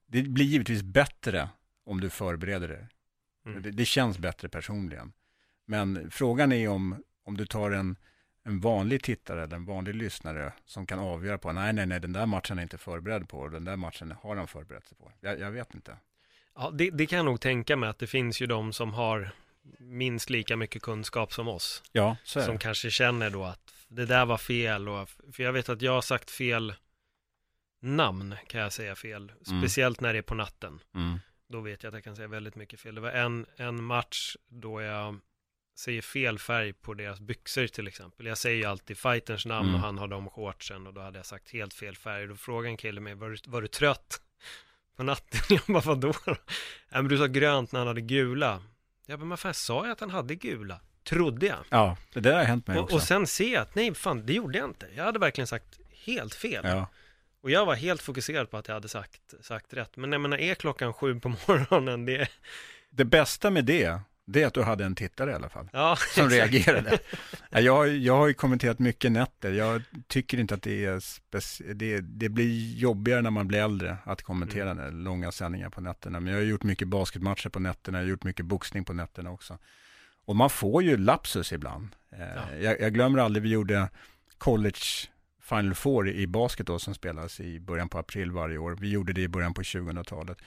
det 0.06 0.22
blir 0.22 0.44
givetvis 0.44 0.82
bättre 0.82 1.48
om 1.84 2.00
du 2.00 2.10
förbereder 2.10 2.68
dig. 2.68 2.88
Mm. 3.46 3.62
Det, 3.62 3.70
det, 3.70 3.84
känns 3.84 4.18
bättre 4.18 4.48
personligen. 4.48 5.12
Men 5.66 6.10
frågan 6.10 6.52
är 6.52 6.68
om, 6.68 7.02
om 7.24 7.36
du 7.36 7.46
tar 7.46 7.70
en, 7.70 7.96
en 8.44 8.60
vanlig 8.60 9.02
tittare 9.02 9.42
eller 9.42 9.56
en 9.56 9.64
vanlig 9.64 9.94
lyssnare 9.94 10.52
som 10.64 10.86
kan 10.86 10.98
avgöra 10.98 11.38
på, 11.38 11.52
nej, 11.52 11.72
nej, 11.72 11.86
nej, 11.86 12.00
den 12.00 12.12
där 12.12 12.26
matchen 12.26 12.58
är 12.58 12.62
inte 12.62 12.78
förberedd 12.78 13.28
på 13.28 13.48
den 13.48 13.64
där 13.64 13.76
matchen 13.76 14.14
har 14.22 14.36
han 14.36 14.48
förberett 14.48 14.86
sig 14.86 14.98
på. 14.98 15.12
Jag, 15.20 15.40
jag 15.40 15.50
vet 15.50 15.74
inte. 15.74 15.96
Ja, 16.54 16.70
det, 16.74 16.90
det, 16.90 17.06
kan 17.06 17.16
jag 17.16 17.26
nog 17.26 17.40
tänka 17.40 17.76
mig 17.76 17.88
att 17.88 17.98
det 17.98 18.06
finns 18.06 18.40
ju 18.42 18.46
de 18.46 18.72
som 18.72 18.94
har 18.94 19.30
minst 19.78 20.30
lika 20.30 20.56
mycket 20.56 20.82
kunskap 20.82 21.32
som 21.32 21.48
oss. 21.48 21.82
Ja, 21.92 22.16
så 22.24 22.42
Som 22.42 22.58
kanske 22.58 22.90
känner 22.90 23.30
då 23.30 23.44
att 23.44 23.74
det 23.88 24.06
där 24.06 24.26
var 24.26 24.38
fel 24.38 24.88
och, 24.88 25.10
för 25.32 25.42
jag 25.42 25.52
vet 25.52 25.68
att 25.68 25.82
jag 25.82 25.92
har 25.92 26.02
sagt 26.02 26.30
fel 26.30 26.74
namn 27.80 28.34
kan 28.46 28.60
jag 28.60 28.72
säga 28.72 28.94
fel, 28.94 29.32
mm. 29.48 29.62
speciellt 29.62 30.00
när 30.00 30.12
det 30.12 30.18
är 30.18 30.22
på 30.22 30.34
natten. 30.34 30.80
Mm. 30.94 31.18
Då 31.48 31.60
vet 31.60 31.82
jag 31.82 31.90
att 31.90 31.94
jag 31.94 32.04
kan 32.04 32.16
säga 32.16 32.28
väldigt 32.28 32.56
mycket 32.56 32.80
fel. 32.80 32.94
Det 32.94 33.00
var 33.00 33.10
en, 33.10 33.46
en 33.56 33.84
match 33.84 34.36
då 34.48 34.82
jag 34.82 35.18
säger 35.76 36.02
fel 36.02 36.38
färg 36.38 36.72
på 36.72 36.94
deras 36.94 37.20
byxor 37.20 37.66
till 37.66 37.88
exempel. 37.88 38.26
Jag 38.26 38.38
säger 38.38 38.56
ju 38.56 38.64
alltid 38.64 38.98
fighterns 38.98 39.46
namn 39.46 39.68
mm. 39.68 39.74
och 39.74 39.86
han 39.86 39.98
har 39.98 40.08
de 40.08 40.30
shortsen 40.30 40.86
och 40.86 40.94
då 40.94 41.00
hade 41.00 41.18
jag 41.18 41.26
sagt 41.26 41.50
helt 41.50 41.74
fel 41.74 41.96
färg. 41.96 42.26
Då 42.26 42.36
frågade 42.36 42.68
en 42.68 42.76
kille 42.76 43.00
mig, 43.00 43.14
var 43.14 43.30
du, 43.30 43.36
var 43.46 43.62
du 43.62 43.68
trött 43.68 44.20
på 44.96 45.02
natten? 45.02 45.40
Jag 45.48 45.60
bara, 45.66 45.80
vadå? 45.80 46.12
Ja, 46.88 47.02
men 47.02 47.08
du 47.08 47.18
sa 47.18 47.26
grönt 47.26 47.72
när 47.72 47.80
han 47.80 47.86
hade 47.86 48.00
gula. 48.00 48.62
Jag 49.06 49.18
bara, 49.18 49.26
men 49.26 49.38
fan, 49.38 49.54
sa 49.54 49.84
jag 49.84 49.92
att 49.92 50.00
han 50.00 50.10
hade 50.10 50.34
gula? 50.34 50.80
Trodde 51.04 51.46
jag. 51.46 51.58
Ja, 51.68 51.96
det 52.12 52.20
där 52.20 52.36
har 52.36 52.44
hänt 52.44 52.66
mig 52.66 52.78
och, 52.78 52.84
också. 52.84 52.96
Och 52.96 53.02
sen 53.02 53.26
ser 53.26 53.52
jag 53.52 53.62
att, 53.62 53.74
nej 53.74 53.94
fan, 53.94 54.26
det 54.26 54.32
gjorde 54.32 54.58
jag 54.58 54.68
inte. 54.68 54.86
Jag 54.96 55.04
hade 55.04 55.18
verkligen 55.18 55.46
sagt 55.46 55.80
helt 56.04 56.34
fel. 56.34 56.64
Ja. 56.64 56.86
Och 57.40 57.50
jag 57.50 57.66
var 57.66 57.74
helt 57.74 58.02
fokuserad 58.02 58.50
på 58.50 58.56
att 58.56 58.68
jag 58.68 58.74
hade 58.74 58.88
sagt, 58.88 59.34
sagt 59.40 59.74
rätt. 59.74 59.96
Men 59.96 60.12
jag 60.12 60.20
menar, 60.20 60.38
är 60.38 60.54
klockan 60.54 60.92
sju 60.92 61.20
på 61.20 61.28
morgonen, 61.48 62.06
det... 62.06 62.28
Det 62.90 63.04
bästa 63.04 63.50
med 63.50 63.64
det, 63.64 64.00
det 64.28 64.42
är 64.42 64.46
att 64.46 64.54
du 64.54 64.62
hade 64.62 64.84
en 64.84 64.94
tittare 64.94 65.30
i 65.30 65.34
alla 65.34 65.48
fall. 65.48 65.68
Ja, 65.72 65.96
som 66.14 66.30
reagerade. 66.30 66.98
Jag, 67.50 67.88
jag 67.88 68.16
har 68.16 68.26
ju 68.26 68.34
kommenterat 68.34 68.78
mycket 68.78 69.12
nätter. 69.12 69.52
Jag 69.52 69.82
tycker 70.06 70.38
inte 70.38 70.54
att 70.54 70.62
det 70.62 70.84
är 70.84 71.74
det, 71.74 72.00
det 72.00 72.28
blir 72.28 72.74
jobbigare 72.74 73.22
när 73.22 73.30
man 73.30 73.48
blir 73.48 73.58
äldre 73.58 73.96
att 74.04 74.22
kommentera 74.22 74.70
mm. 74.70 75.04
långa 75.04 75.32
sändningar 75.32 75.70
på 75.70 75.80
nätterna. 75.80 76.20
Men 76.20 76.32
jag 76.32 76.40
har 76.40 76.44
gjort 76.44 76.62
mycket 76.62 76.88
basketmatcher 76.88 77.48
på 77.48 77.58
nätterna, 77.58 77.98
jag 77.98 78.04
har 78.04 78.10
gjort 78.10 78.24
mycket 78.24 78.46
boxning 78.46 78.84
på 78.84 78.92
nätterna 78.92 79.30
också. 79.30 79.58
Och 80.24 80.36
man 80.36 80.50
får 80.50 80.82
ju 80.82 80.96
lapsus 80.96 81.52
ibland. 81.52 81.88
Eh, 82.12 82.20
ja. 82.20 82.56
Jag, 82.60 82.80
jag, 82.80 82.94
glömmer 82.94 83.18
aldrig, 83.18 83.42
vi 83.42 83.48
gjorde 83.48 83.88
college 84.38 84.78
Final 85.42 85.74
Four 85.74 86.08
i 86.08 86.26
basket 86.26 86.66
då 86.66 86.78
som 86.78 86.94
spelas 86.94 87.40
i 87.40 87.60
början 87.60 87.88
på 87.88 87.98
april 87.98 88.30
varje 88.30 88.58
år. 88.58 88.76
Vi 88.80 88.90
gjorde 88.90 89.12
det 89.12 89.22
i 89.22 89.28
början 89.28 89.54
på 89.54 89.62
2000-talet. 89.62 90.38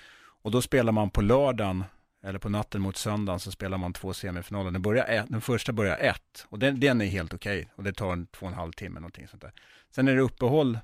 Och 0.41 0.51
då 0.51 0.61
spelar 0.61 0.91
man 0.91 1.09
på 1.09 1.21
lördagen 1.21 1.83
eller 2.23 2.39
på 2.39 2.49
natten 2.49 2.81
mot 2.81 2.97
söndagen 2.97 3.39
så 3.39 3.51
spelar 3.51 3.77
man 3.77 3.93
två 3.93 4.13
semifinaler. 4.13 4.71
Den, 4.71 4.81
börjar 4.81 5.05
ett, 5.05 5.25
den 5.29 5.41
första 5.41 5.73
börjar 5.73 5.97
ett 5.97 6.45
och 6.49 6.59
den, 6.59 6.79
den 6.79 7.01
är 7.01 7.05
helt 7.05 7.33
okej 7.33 7.59
okay. 7.59 7.71
och 7.75 7.83
det 7.83 7.93
tar 7.93 8.13
en 8.13 8.27
två 8.27 8.45
och 8.45 8.51
en 8.51 8.57
halv 8.57 8.71
timme 8.71 8.99
någonting 8.99 9.27
sånt 9.27 9.41
där. 9.41 9.53
Sen 9.91 10.07
är 10.07 10.15
det 10.15 10.21
uppehåll 10.21 10.79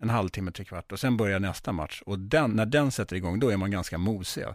en 0.00 0.10
halvtimme, 0.10 0.52
tre 0.52 0.64
kvart 0.64 0.92
och 0.92 1.00
sen 1.00 1.16
börjar 1.16 1.40
nästa 1.40 1.72
match 1.72 2.02
och 2.06 2.18
den, 2.18 2.50
när 2.50 2.66
den 2.66 2.90
sätter 2.90 3.16
igång 3.16 3.40
då 3.40 3.48
är 3.48 3.56
man 3.56 3.70
ganska 3.70 3.98
mosig. 3.98 4.46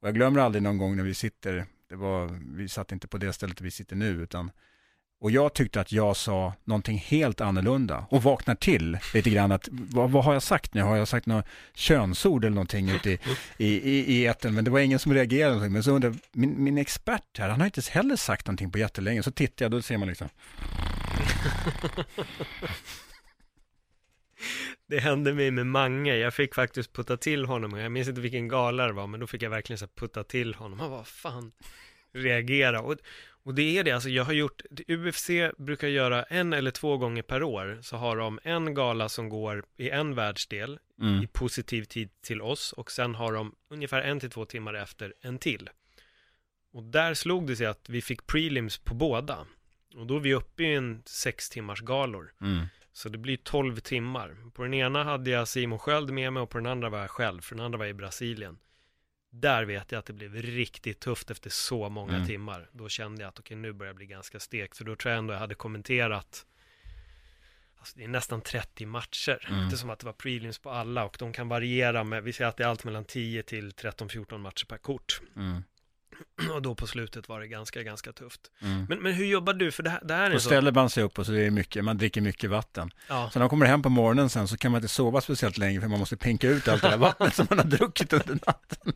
Och 0.00 0.08
jag 0.08 0.14
glömmer 0.14 0.40
aldrig 0.40 0.62
någon 0.62 0.78
gång 0.78 0.96
när 0.96 1.04
vi 1.04 1.14
sitter, 1.14 1.66
det 1.88 1.96
var, 1.96 2.40
vi 2.56 2.68
satt 2.68 2.92
inte 2.92 3.08
på 3.08 3.18
det 3.18 3.32
stället 3.32 3.60
vi 3.60 3.70
sitter 3.70 3.96
nu 3.96 4.08
utan 4.08 4.50
och 5.22 5.30
jag 5.30 5.54
tyckte 5.54 5.80
att 5.80 5.92
jag 5.92 6.16
sa 6.16 6.54
någonting 6.64 6.98
helt 6.98 7.40
annorlunda 7.40 8.06
och 8.10 8.22
vaknar 8.22 8.54
till 8.54 8.98
lite 9.14 9.30
grann 9.30 9.52
att 9.52 9.68
vad, 9.70 10.10
vad 10.10 10.24
har 10.24 10.32
jag 10.32 10.42
sagt 10.42 10.74
nu? 10.74 10.82
Har 10.82 10.96
jag 10.96 11.08
sagt 11.08 11.26
något 11.26 11.46
könsord 11.74 12.44
eller 12.44 12.54
någonting 12.54 12.90
ute 12.90 13.10
i, 13.10 13.18
i, 13.56 13.66
i, 13.66 14.14
i 14.14 14.26
etern? 14.26 14.54
Men 14.54 14.64
det 14.64 14.70
var 14.70 14.80
ingen 14.80 14.98
som 14.98 15.14
reagerade. 15.14 15.68
Men 15.68 15.82
så 15.82 15.90
undrar 15.90 16.14
min, 16.32 16.64
min 16.64 16.78
expert 16.78 17.38
här, 17.38 17.48
han 17.48 17.60
har 17.60 17.66
inte 17.66 17.80
heller 17.90 18.16
sagt 18.16 18.46
någonting 18.46 18.70
på 18.70 18.78
jättelänge. 18.78 19.22
Så 19.22 19.30
tittar 19.30 19.64
jag, 19.64 19.70
då 19.70 19.82
ser 19.82 19.98
man 19.98 20.08
liksom. 20.08 20.28
Det 24.88 25.00
hände 25.00 25.34
mig 25.34 25.50
med 25.50 25.66
Mange, 25.66 26.14
jag 26.14 26.34
fick 26.34 26.54
faktiskt 26.54 26.92
putta 26.92 27.16
till 27.16 27.44
honom, 27.44 27.78
jag 27.78 27.92
minns 27.92 28.08
inte 28.08 28.20
vilken 28.20 28.48
gala 28.48 28.86
det 28.86 28.92
var, 28.92 29.06
men 29.06 29.20
då 29.20 29.26
fick 29.26 29.42
jag 29.42 29.50
verkligen 29.50 29.78
så 29.78 29.86
putta 29.86 30.24
till 30.24 30.54
honom, 30.54 30.80
han 30.80 30.90
var 30.90 31.04
fan 31.04 31.52
reagera. 32.14 32.80
Och, 32.80 32.96
och 33.44 33.54
det 33.54 33.78
är 33.78 33.84
det, 33.84 33.90
alltså 33.90 34.08
jag 34.08 34.24
har 34.24 34.32
gjort, 34.32 34.62
UFC 34.88 35.30
brukar 35.58 35.88
göra 35.88 36.22
en 36.22 36.52
eller 36.52 36.70
två 36.70 36.96
gånger 36.96 37.22
per 37.22 37.42
år, 37.42 37.78
så 37.82 37.96
har 37.96 38.16
de 38.16 38.40
en 38.42 38.74
gala 38.74 39.08
som 39.08 39.28
går 39.28 39.64
i 39.76 39.90
en 39.90 40.14
världsdel, 40.14 40.78
mm. 41.00 41.22
i 41.22 41.26
positiv 41.26 41.84
tid 41.84 42.10
till 42.20 42.42
oss, 42.42 42.72
och 42.72 42.90
sen 42.90 43.14
har 43.14 43.32
de 43.32 43.54
ungefär 43.68 44.02
en 44.02 44.20
till 44.20 44.30
två 44.30 44.44
timmar 44.44 44.74
efter 44.74 45.14
en 45.20 45.38
till. 45.38 45.70
Och 46.72 46.82
där 46.82 47.14
slog 47.14 47.46
det 47.46 47.56
sig 47.56 47.66
att 47.66 47.88
vi 47.88 48.02
fick 48.02 48.26
prelims 48.26 48.78
på 48.78 48.94
båda. 48.94 49.46
Och 49.96 50.06
då 50.06 50.16
är 50.16 50.20
vi 50.20 50.34
uppe 50.34 50.62
i 50.62 50.74
en 50.74 51.02
sex 51.06 51.50
timmars 51.50 51.80
galor. 51.80 52.32
Mm. 52.40 52.66
Så 52.92 53.08
det 53.08 53.18
blir 53.18 53.36
12 53.36 53.76
timmar. 53.76 54.36
På 54.54 54.62
den 54.62 54.74
ena 54.74 55.04
hade 55.04 55.30
jag 55.30 55.48
Simon 55.48 55.78
Sköld 55.78 56.10
med 56.10 56.32
mig 56.32 56.42
och 56.42 56.50
på 56.50 56.58
den 56.58 56.66
andra 56.66 56.88
var 56.88 56.98
jag 56.98 57.10
själv, 57.10 57.40
för 57.40 57.54
den 57.54 57.64
andra 57.64 57.78
var 57.78 57.86
i 57.86 57.94
Brasilien. 57.94 58.58
Där 59.34 59.64
vet 59.64 59.92
jag 59.92 59.98
att 59.98 60.06
det 60.06 60.12
blev 60.12 60.34
riktigt 60.34 61.00
tufft 61.00 61.30
efter 61.30 61.50
så 61.50 61.88
många 61.88 62.14
Mm. 62.14 62.26
timmar. 62.26 62.68
Då 62.72 62.88
kände 62.88 63.22
jag 63.22 63.28
att 63.28 63.38
okej, 63.38 63.56
nu 63.56 63.72
börjar 63.72 63.88
jag 63.88 63.96
bli 63.96 64.06
ganska 64.06 64.40
stekt, 64.40 64.76
för 64.76 64.84
då 64.84 64.96
tror 64.96 65.10
jag 65.10 65.18
ändå 65.18 65.34
jag 65.34 65.38
hade 65.40 65.54
kommenterat 65.54 66.46
Alltså 67.78 67.98
det 67.98 68.04
är 68.04 68.08
nästan 68.08 68.40
30 68.40 68.86
matcher. 68.86 69.46
Mm. 69.50 69.68
Det 69.68 69.74
är 69.74 69.76
som 69.76 69.90
att 69.90 69.98
det 69.98 70.06
var 70.06 70.12
prelims 70.12 70.58
på 70.58 70.70
alla 70.70 71.04
och 71.04 71.16
de 71.18 71.32
kan 71.32 71.48
variera 71.48 72.04
med, 72.04 72.22
vi 72.22 72.32
säger 72.32 72.48
att 72.48 72.56
det 72.56 72.64
är 72.64 72.68
allt 72.68 72.84
mellan 72.84 73.04
10 73.04 73.42
till 73.42 73.70
13-14 73.72 74.38
matcher 74.38 74.64
per 74.66 74.78
kort. 74.78 75.20
Mm. 75.36 75.62
Och 76.54 76.62
då 76.62 76.74
på 76.74 76.86
slutet 76.86 77.28
var 77.28 77.40
det 77.40 77.46
ganska, 77.46 77.82
ganska 77.82 78.12
tufft. 78.12 78.40
Mm. 78.60 78.86
Men, 78.88 78.98
men 78.98 79.12
hur 79.12 79.24
jobbar 79.24 79.54
du? 79.54 79.70
För 79.72 79.82
det 79.82 79.90
här, 79.90 80.00
det 80.04 80.14
här 80.14 80.26
är 80.26 80.30
Då 80.32 80.38
så... 80.40 80.46
ställer 80.48 80.72
man 80.72 80.90
sig 80.90 81.02
upp 81.02 81.18
och 81.18 81.26
så 81.26 81.32
är 81.32 81.44
det 81.44 81.50
mycket, 81.50 81.84
man 81.84 81.98
dricker 81.98 82.20
mycket 82.20 82.50
vatten. 82.50 82.90
Ja, 83.08 83.30
Så 83.32 83.38
när 83.38 83.42
man 83.42 83.50
kommer 83.50 83.66
hem 83.66 83.82
på 83.82 83.88
morgonen 83.88 84.30
sen 84.30 84.48
så 84.48 84.56
kan 84.56 84.72
man 84.72 84.78
inte 84.78 84.88
sova 84.88 85.20
speciellt 85.20 85.58
länge 85.58 85.80
för 85.80 85.88
man 85.88 85.98
måste 85.98 86.16
pinka 86.16 86.48
ut 86.48 86.68
allt 86.68 86.82
det 86.82 86.88
där 86.88 86.96
vattnet 86.96 87.34
som 87.34 87.46
man 87.50 87.58
har 87.58 87.66
druckit 87.66 88.12
under 88.12 88.38
natten. 88.46 88.92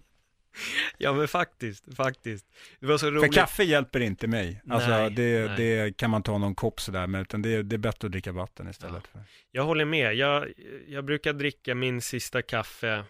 ja, 0.98 1.12
men 1.12 1.28
faktiskt, 1.28 1.96
faktiskt. 1.96 2.46
Det 2.80 2.86
var 2.86 2.98
så 2.98 3.06
För 3.06 3.12
roligt. 3.12 3.34
kaffe 3.34 3.64
hjälper 3.64 4.00
inte 4.00 4.26
mig. 4.26 4.62
Alltså 4.70 4.90
Nej, 4.90 5.10
det, 5.10 5.46
nej. 5.46 5.56
det 5.56 5.96
kan 5.96 6.10
man 6.10 6.22
ta 6.22 6.38
någon 6.38 6.54
kopp 6.54 6.80
sådär, 6.80 7.06
men 7.06 7.20
utan 7.20 7.42
det, 7.42 7.62
det 7.62 7.76
är 7.76 7.78
bättre 7.78 8.06
att 8.06 8.12
dricka 8.12 8.32
vatten 8.32 8.68
istället. 8.68 9.06
För. 9.06 9.20
Jag 9.50 9.62
håller 9.62 9.84
med. 9.84 10.14
Jag, 10.14 10.52
jag 10.88 11.04
brukar 11.04 11.32
dricka 11.32 11.74
min 11.74 12.00
sista 12.00 12.42
kaffe. 12.42 13.04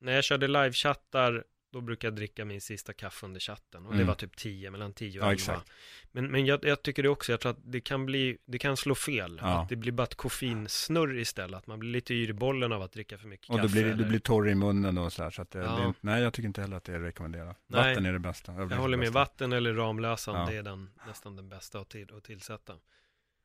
När 0.00 0.12
jag 0.12 0.24
körde 0.24 0.48
livechattar, 0.48 1.44
då 1.72 1.80
brukar 1.80 2.08
jag 2.08 2.16
dricka 2.16 2.44
min 2.44 2.60
sista 2.60 2.92
kaffe 2.92 3.26
under 3.26 3.40
chatten. 3.40 3.86
Och 3.86 3.92
det 3.92 3.96
Mm. 3.96 4.06
var 4.06 4.14
typ 4.14 4.36
10, 4.36 4.70
mellan 4.70 4.92
10 4.92 5.08
och 5.08 5.14
Ja, 5.26 5.30
11. 5.30 5.32
exakt. 5.32 5.70
Men, 6.12 6.30
men 6.30 6.46
jag, 6.46 6.64
jag 6.64 6.82
tycker 6.82 7.02
det 7.02 7.08
också, 7.08 7.32
jag 7.32 7.40
tror 7.40 7.52
att 7.52 7.58
det 7.72 7.80
kan 7.80 8.06
bli, 8.06 8.38
det 8.46 8.58
kan 8.58 8.76
slå 8.76 8.94
fel. 8.94 9.38
Ja. 9.42 9.62
Att 9.62 9.68
det 9.68 9.76
blir 9.76 9.92
bara 9.92 10.02
ett 10.02 10.14
koffeinsnurr 10.14 11.18
istället. 11.18 11.58
Att 11.58 11.66
man 11.66 11.78
blir 11.78 11.90
lite 11.90 12.14
yr 12.14 12.30
i 12.30 12.32
bollen 12.32 12.72
av 12.72 12.82
att 12.82 12.92
dricka 12.92 13.18
för 13.18 13.28
mycket 13.28 13.50
Och 13.50 13.56
kaffe. 13.56 13.68
du 13.68 13.82
blir, 13.82 13.94
du 13.94 14.04
blir 14.04 14.18
torr 14.18 14.48
i 14.48 14.54
munnen 14.54 14.98
och 14.98 15.12
sådär. 15.12 15.30
Så 15.30 15.42
att 15.42 15.50
det, 15.50 15.58
Ja. 15.58 15.76
det, 15.76 15.94
nej, 16.00 16.22
jag 16.22 16.32
tycker 16.34 16.46
inte 16.46 16.60
heller 16.60 16.76
att 16.76 16.84
det 16.84 16.94
är 16.94 17.00
rekommenderat. 17.00 17.58
Nej. 17.66 17.88
Vatten 17.90 18.06
är 18.06 18.12
det 18.12 18.18
bästa. 18.18 18.52
Jag 18.52 18.68
håller 18.68 18.96
med, 18.96 19.12
vatten 19.12 19.52
eller 19.52 19.74
Ramlösan, 19.74 20.34
Ja. 20.40 20.46
det 20.50 20.56
är 20.56 20.62
den, 20.62 20.90
nästan 21.06 21.36
den 21.36 21.48
bästa 21.48 21.80
att, 21.80 21.88
till, 21.90 22.14
att 22.16 22.24
tillsätta. 22.24 22.74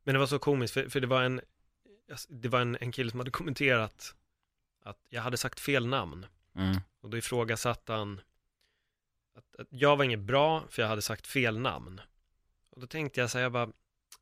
Men 0.03 0.13
det 0.13 0.19
var 0.19 0.27
så 0.27 0.39
komiskt, 0.39 0.73
för, 0.73 0.89
för 0.89 0.99
det 0.99 1.07
var, 1.07 1.23
en, 1.23 1.41
det 2.29 2.49
var 2.49 2.61
en, 2.61 2.77
en 2.81 2.91
kille 2.91 3.11
som 3.11 3.19
hade 3.19 3.31
kommenterat 3.31 4.15
att 4.83 4.97
jag 5.09 5.21
hade 5.21 5.37
sagt 5.37 5.59
fel 5.59 5.87
namn. 5.87 6.25
Mm. 6.55 6.77
Och 7.01 7.09
då 7.09 7.17
ifrågasatte 7.17 7.93
han 7.93 8.21
att, 9.35 9.61
att 9.61 9.67
jag 9.69 9.97
var 9.97 10.05
inget 10.05 10.19
bra 10.19 10.63
för 10.69 10.81
jag 10.81 10.89
hade 10.89 11.01
sagt 11.01 11.27
fel 11.27 11.59
namn. 11.59 12.01
Och 12.71 12.81
då 12.81 12.87
tänkte 12.87 13.19
jag 13.19 13.29
så 13.29 13.37
här, 13.37 13.43
jag 13.43 13.51
bara, 13.51 13.69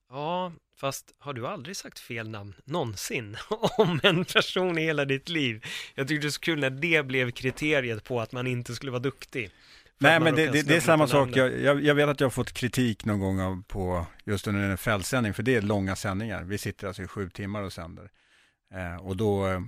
ja, 0.10 0.52
fast 0.76 1.14
har 1.20 1.34
du 1.34 1.48
aldrig 1.48 1.78
sagt 1.78 2.00
fel 2.00 2.30
namn 2.30 2.54
någonsin 2.66 3.38
om 3.78 4.00
en 4.04 4.26
person 4.26 4.78
i 4.78 4.82
hela 4.82 5.06
ditt 5.06 5.30
liv? 5.30 5.66
Jag 5.96 6.08
tyckte 6.08 6.22
det 6.22 6.28
var 6.28 6.32
så 6.32 6.40
kul 6.40 6.60
när 6.60 6.70
det 6.70 7.06
blev 7.06 7.32
kriteriet 7.32 8.04
på 8.04 8.22
att 8.22 8.32
man 8.32 8.48
inte 8.48 8.76
skulle 8.76 8.92
vara 8.92 9.02
duktig. 9.02 9.52
Nej, 9.98 10.20
men 10.20 10.36
det, 10.36 10.48
det, 10.48 10.62
det 10.62 10.76
är 10.76 10.80
samma 10.80 11.08
sak. 11.08 11.30
Jag, 11.34 11.62
jag, 11.62 11.84
jag 11.84 11.96
vet 11.96 12.10
att 12.10 12.20
jag 12.20 12.26
har 12.26 12.32
fått 12.32 12.54
kritik 12.54 13.06
någon 13.06 13.20
gång 13.20 13.40
av, 13.40 13.64
på 13.68 14.06
just 14.24 14.48
under 14.48 14.62
en 14.62 14.78
fältsändning, 14.78 15.34
för 15.34 15.44
det 15.44 15.56
är 15.56 15.62
långa 15.62 15.96
sändningar. 15.96 16.44
Vi 16.44 16.58
sitter 16.58 16.88
alltså 16.88 17.04
i 17.04 17.08
sju 17.08 17.30
timmar 17.30 17.62
och 17.62 17.74
sänder. 17.74 18.12
Eh, 18.74 18.96
och 18.96 19.18
då, 19.18 19.48
eh, 19.48 19.62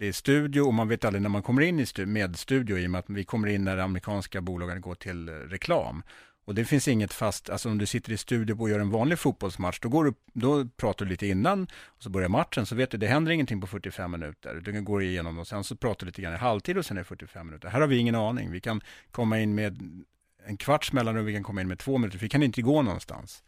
det 0.00 0.08
är 0.08 0.12
studio 0.12 0.60
och 0.60 0.74
man 0.74 0.88
vet 0.88 1.04
aldrig 1.04 1.22
när 1.22 1.28
man 1.28 1.42
kommer 1.42 1.62
in 1.62 1.80
i 1.80 1.86
stu, 1.86 2.06
med 2.06 2.36
studio 2.36 2.78
i 2.78 2.86
och 2.86 2.90
med 2.90 2.98
att 2.98 3.10
vi 3.10 3.24
kommer 3.24 3.48
in 3.48 3.64
när 3.64 3.78
amerikanska 3.78 4.40
bolagen 4.40 4.80
går 4.80 4.94
till 4.94 5.28
eh, 5.28 5.32
reklam. 5.32 6.02
Och 6.44 6.54
det 6.54 6.64
finns 6.64 6.88
inget 6.88 7.12
fast, 7.12 7.50
alltså 7.50 7.68
om 7.68 7.78
du 7.78 7.86
sitter 7.86 8.12
i 8.12 8.16
studio 8.16 8.60
och 8.60 8.70
gör 8.70 8.80
en 8.80 8.90
vanlig 8.90 9.18
fotbollsmatch, 9.18 9.78
då, 9.80 9.88
går 9.88 10.04
du, 10.04 10.14
då 10.32 10.68
pratar 10.76 11.04
du 11.04 11.10
lite 11.10 11.26
innan 11.26 11.62
och 11.86 12.02
så 12.02 12.10
börjar 12.10 12.28
matchen, 12.28 12.66
så 12.66 12.74
vet 12.74 12.90
du, 12.90 12.98
det 12.98 13.06
händer 13.06 13.32
ingenting 13.32 13.60
på 13.60 13.66
45 13.66 14.10
minuter. 14.10 14.54
Du 14.64 14.82
går 14.82 15.02
igenom 15.02 15.38
och 15.38 15.46
sen 15.46 15.64
så 15.64 15.76
pratar 15.76 16.00
du 16.00 16.06
lite 16.06 16.22
grann 16.22 16.34
i 16.34 16.36
halvtid 16.36 16.78
och 16.78 16.86
sen 16.86 16.96
är 16.96 17.00
det 17.00 17.04
45 17.04 17.46
minuter. 17.46 17.68
Här 17.68 17.80
har 17.80 17.88
vi 17.88 17.96
ingen 17.96 18.14
aning. 18.14 18.50
Vi 18.50 18.60
kan 18.60 18.80
komma 19.10 19.40
in 19.40 19.54
med 19.54 20.04
en 20.46 20.56
kvarts 20.56 20.92
mellanrum, 20.92 21.24
vi 21.24 21.34
kan 21.34 21.42
komma 21.42 21.60
in 21.60 21.68
med 21.68 21.78
två 21.78 21.98
minuter, 21.98 22.18
vi 22.18 22.28
kan 22.28 22.42
inte 22.42 22.62
gå 22.62 22.82
någonstans. 22.82 23.42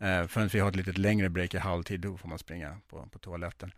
Eh, 0.00 0.26
förrän 0.26 0.48
vi 0.48 0.58
har 0.58 0.68
ett 0.68 0.76
lite 0.76 0.92
längre 0.92 1.28
break 1.28 1.54
i 1.54 1.58
halvtid, 1.58 2.00
då 2.00 2.16
får 2.16 2.28
man 2.28 2.38
springa 2.38 2.76
på, 2.88 3.08
på 3.12 3.18
toaletten. 3.18 3.72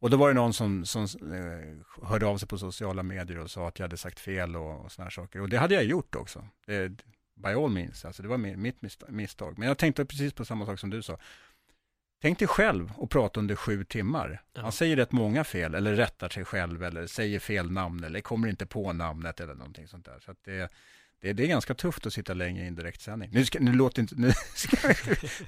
Och 0.00 0.10
då 0.10 0.16
var 0.16 0.28
det 0.28 0.34
någon 0.34 0.52
som, 0.52 0.84
som 0.84 1.02
eh, 1.02 2.06
hörde 2.08 2.26
av 2.26 2.38
sig 2.38 2.48
på 2.48 2.58
sociala 2.58 3.02
medier 3.02 3.38
och 3.38 3.50
sa 3.50 3.68
att 3.68 3.78
jag 3.78 3.84
hade 3.84 3.96
sagt 3.96 4.20
fel 4.20 4.56
och, 4.56 4.84
och 4.84 4.92
såna 4.92 5.04
här 5.04 5.10
saker. 5.10 5.40
Och 5.40 5.48
det 5.48 5.58
hade 5.58 5.74
jag 5.74 5.84
gjort 5.84 6.14
också. 6.14 6.48
Det, 6.66 6.88
by 7.34 7.48
all 7.48 7.70
means, 7.70 8.04
alltså 8.04 8.22
det 8.22 8.28
var 8.28 8.38
mi- 8.38 8.56
mitt 8.56 9.08
misstag. 9.08 9.58
Men 9.58 9.68
jag 9.68 9.78
tänkte 9.78 10.04
precis 10.04 10.32
på 10.32 10.44
samma 10.44 10.66
sak 10.66 10.78
som 10.78 10.90
du 10.90 11.02
sa. 11.02 11.18
Tänk 12.22 12.38
dig 12.38 12.48
själv 12.48 12.92
och 12.96 13.10
prata 13.10 13.40
under 13.40 13.56
sju 13.56 13.84
timmar. 13.84 14.42
Ja. 14.52 14.62
Han 14.62 14.72
säger 14.72 14.96
rätt 14.96 15.12
många 15.12 15.44
fel, 15.44 15.74
eller 15.74 15.94
rättar 15.94 16.28
sig 16.28 16.44
själv, 16.44 16.82
eller 16.84 17.06
säger 17.06 17.40
fel 17.40 17.70
namn, 17.70 18.04
eller 18.04 18.20
kommer 18.20 18.48
inte 18.48 18.66
på 18.66 18.92
namnet, 18.92 19.40
eller 19.40 19.54
någonting 19.54 19.88
sånt 19.88 20.04
där. 20.04 20.18
Så 20.20 20.30
att 20.30 20.44
det, 20.44 20.68
det, 21.20 21.32
det 21.32 21.42
är 21.42 21.46
ganska 21.46 21.74
tufft 21.74 22.06
att 22.06 22.12
sitta 22.12 22.34
länge 22.34 22.64
i 22.64 22.66
en 22.66 22.74
direktsändning. 22.74 23.30
Nu, 23.32 23.44
ska, 23.44 23.58
nu 23.60 23.72
låter 23.72 24.02
inte, 24.02 24.14
nu 24.18 24.32
ska 24.54 24.76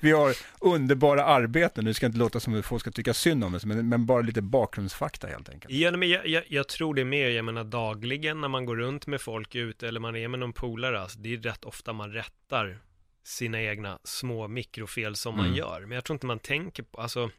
vi, 0.01 0.11
har 0.11 0.35
underbara 0.61 1.25
arbeten, 1.25 1.85
nu 1.85 1.95
ska 1.95 2.07
inte 2.07 2.19
låta 2.19 2.41
som 2.41 2.59
att 2.59 2.65
folk 2.67 2.81
ska 2.81 2.91
tycka 2.91 3.15
synd 3.15 3.45
om 3.45 3.55
oss, 3.55 3.65
men, 3.65 3.89
men 3.89 4.07
bara 4.07 4.21
lite 4.23 4.43
bakgrundsfakta 4.43 5.27
helt 5.27 5.49
enkelt. 5.49 5.75
Ja, 5.75 5.91
men 5.91 6.09
jag, 6.09 6.27
jag, 6.27 6.45
jag 6.49 6.69
tror 6.69 6.95
det 6.95 7.05
mer, 7.05 7.29
jag 7.29 7.45
menar 7.45 7.65
dagligen 7.65 8.41
när 8.41 8.49
man 8.49 8.65
går 8.65 8.77
runt 8.77 9.07
med 9.07 9.21
folk 9.21 9.55
ute 9.55 9.89
eller 9.89 10.01
man 10.01 10.17
är 10.17 10.29
med 10.29 10.41
någon 10.41 10.53
polare, 10.53 11.01
alltså, 11.01 11.19
det 11.19 11.33
är 11.35 11.37
rätt 11.39 11.65
ofta 11.65 11.93
man 11.93 12.13
rättar 12.13 12.79
sina 13.25 13.63
egna 13.63 13.99
små 14.05 14.49
mikrofel 14.49 15.17
som 15.17 15.37
man 15.37 15.45
Mm. 15.47 15.59
gör. 15.59 15.81
Men 15.81 15.91
jag 15.93 16.05
tror 16.05 16.15
inte 16.15 16.27
man 16.27 16.39
tänker 16.39 16.83
på, 16.83 17.01
alltså, 17.01 17.31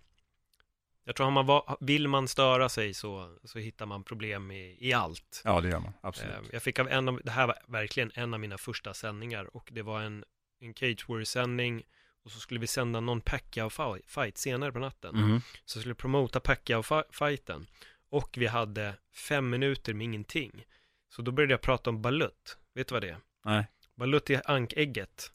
jag 1.04 1.16
tror 1.16 1.26
har 1.26 1.32
man 1.32 1.46
va, 1.46 1.78
vill 1.80 2.08
man 2.08 2.28
störa 2.28 2.70
sig 2.70 2.94
så, 2.94 3.38
så 3.44 3.60
hittar 3.60 3.86
man 3.86 4.04
problem 4.04 4.52
i, 4.52 4.78
i 4.80 4.94
allt. 4.94 5.42
Ja, 5.46 5.62
det 5.62 5.70
gör 5.70 5.80
man, 5.80 5.94
absolut. 6.02 6.34
Eh, 6.34 6.42
Jag 6.52 6.64
fick 6.64 6.80
av 6.80 6.88
en 6.90 7.10
av, 7.10 7.22
det 7.24 7.32
här 7.32 7.48
var 7.48 7.58
verkligen 7.68 8.12
en 8.16 8.34
av 8.34 8.40
mina 8.40 8.58
första 8.58 8.94
sändningar 8.94 9.56
och 9.58 9.70
det 9.72 9.82
var 9.82 10.02
en, 10.02 10.24
en 10.60 10.74
Cage 10.74 11.06
Warrior-sändning 11.10 11.84
och 12.24 12.32
så 12.32 12.40
skulle 12.40 12.60
vi 12.60 12.68
sända 12.68 13.00
någon 13.00 13.22
Pacquiao-fight 13.22 14.38
senare 14.38 14.72
på 14.72 14.80
natten. 14.80 15.16
Mhm. 15.16 15.42
Så 15.66 15.80
skulle 15.80 15.96
promota 15.96 16.40
Pacquiao-fighten. 16.40 17.66
Och 18.10 18.30
vi 18.38 18.48
hade 18.48 18.94
fem 19.14 19.50
minuter 19.50 19.94
med 19.94 20.06
ingenting. 20.06 20.66
Så 21.10 21.22
då 21.22 21.32
började 21.32 21.54
jag 21.54 21.62
prata 21.62 21.90
om 21.90 22.02
balut. 22.02 22.58
Vet 22.74 22.88
du 22.88 22.94
vad 22.94 23.02
det 23.02 23.10
är? 23.10 23.18
Nej. 23.46 23.66
Balut 23.96 24.30
är 24.30 24.52
ankägget. 24.52 25.32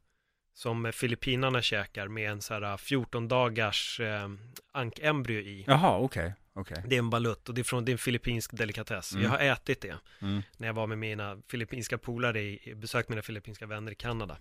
Som 0.59 0.92
Filippinerna 0.92 1.62
käkar 1.62 2.09
med 2.09 2.31
en 2.31 2.42
så 2.42 2.55
här 2.55 2.77
14 2.77 3.29
dagars 3.29 4.01
eh, 4.01 4.29
ankämbryo 4.73 5.40
i. 5.40 5.64
Jaha, 5.66 5.99
okej, 5.99 6.35
okej. 6.53 6.85
Det 6.87 6.94
är 6.94 6.99
en 6.99 7.11
balut 7.11 7.49
och 7.49 7.55
det 7.55 7.61
är 7.61 7.64
från 7.64 7.85
det 7.85 7.90
är 7.90 7.92
en 7.92 7.99
filippinsk 7.99 8.57
delikatess. 8.57 9.12
Mm. 9.12 9.25
Jag 9.25 9.31
har 9.31 9.38
ätit 9.38 9.81
det 9.81 9.99
Mm. 10.21 10.42
när 10.57 10.66
jag 10.66 10.75
var 10.75 10.87
med 10.87 10.99
mina 10.99 11.38
filippinska 11.49 11.99
polare, 11.99 12.40
i, 12.40 12.75
besökt 12.77 13.09
mina 13.09 13.23
filippinska 13.23 13.66
vänner 13.66 13.92
i 13.92 13.94
Kanada. 13.94 14.37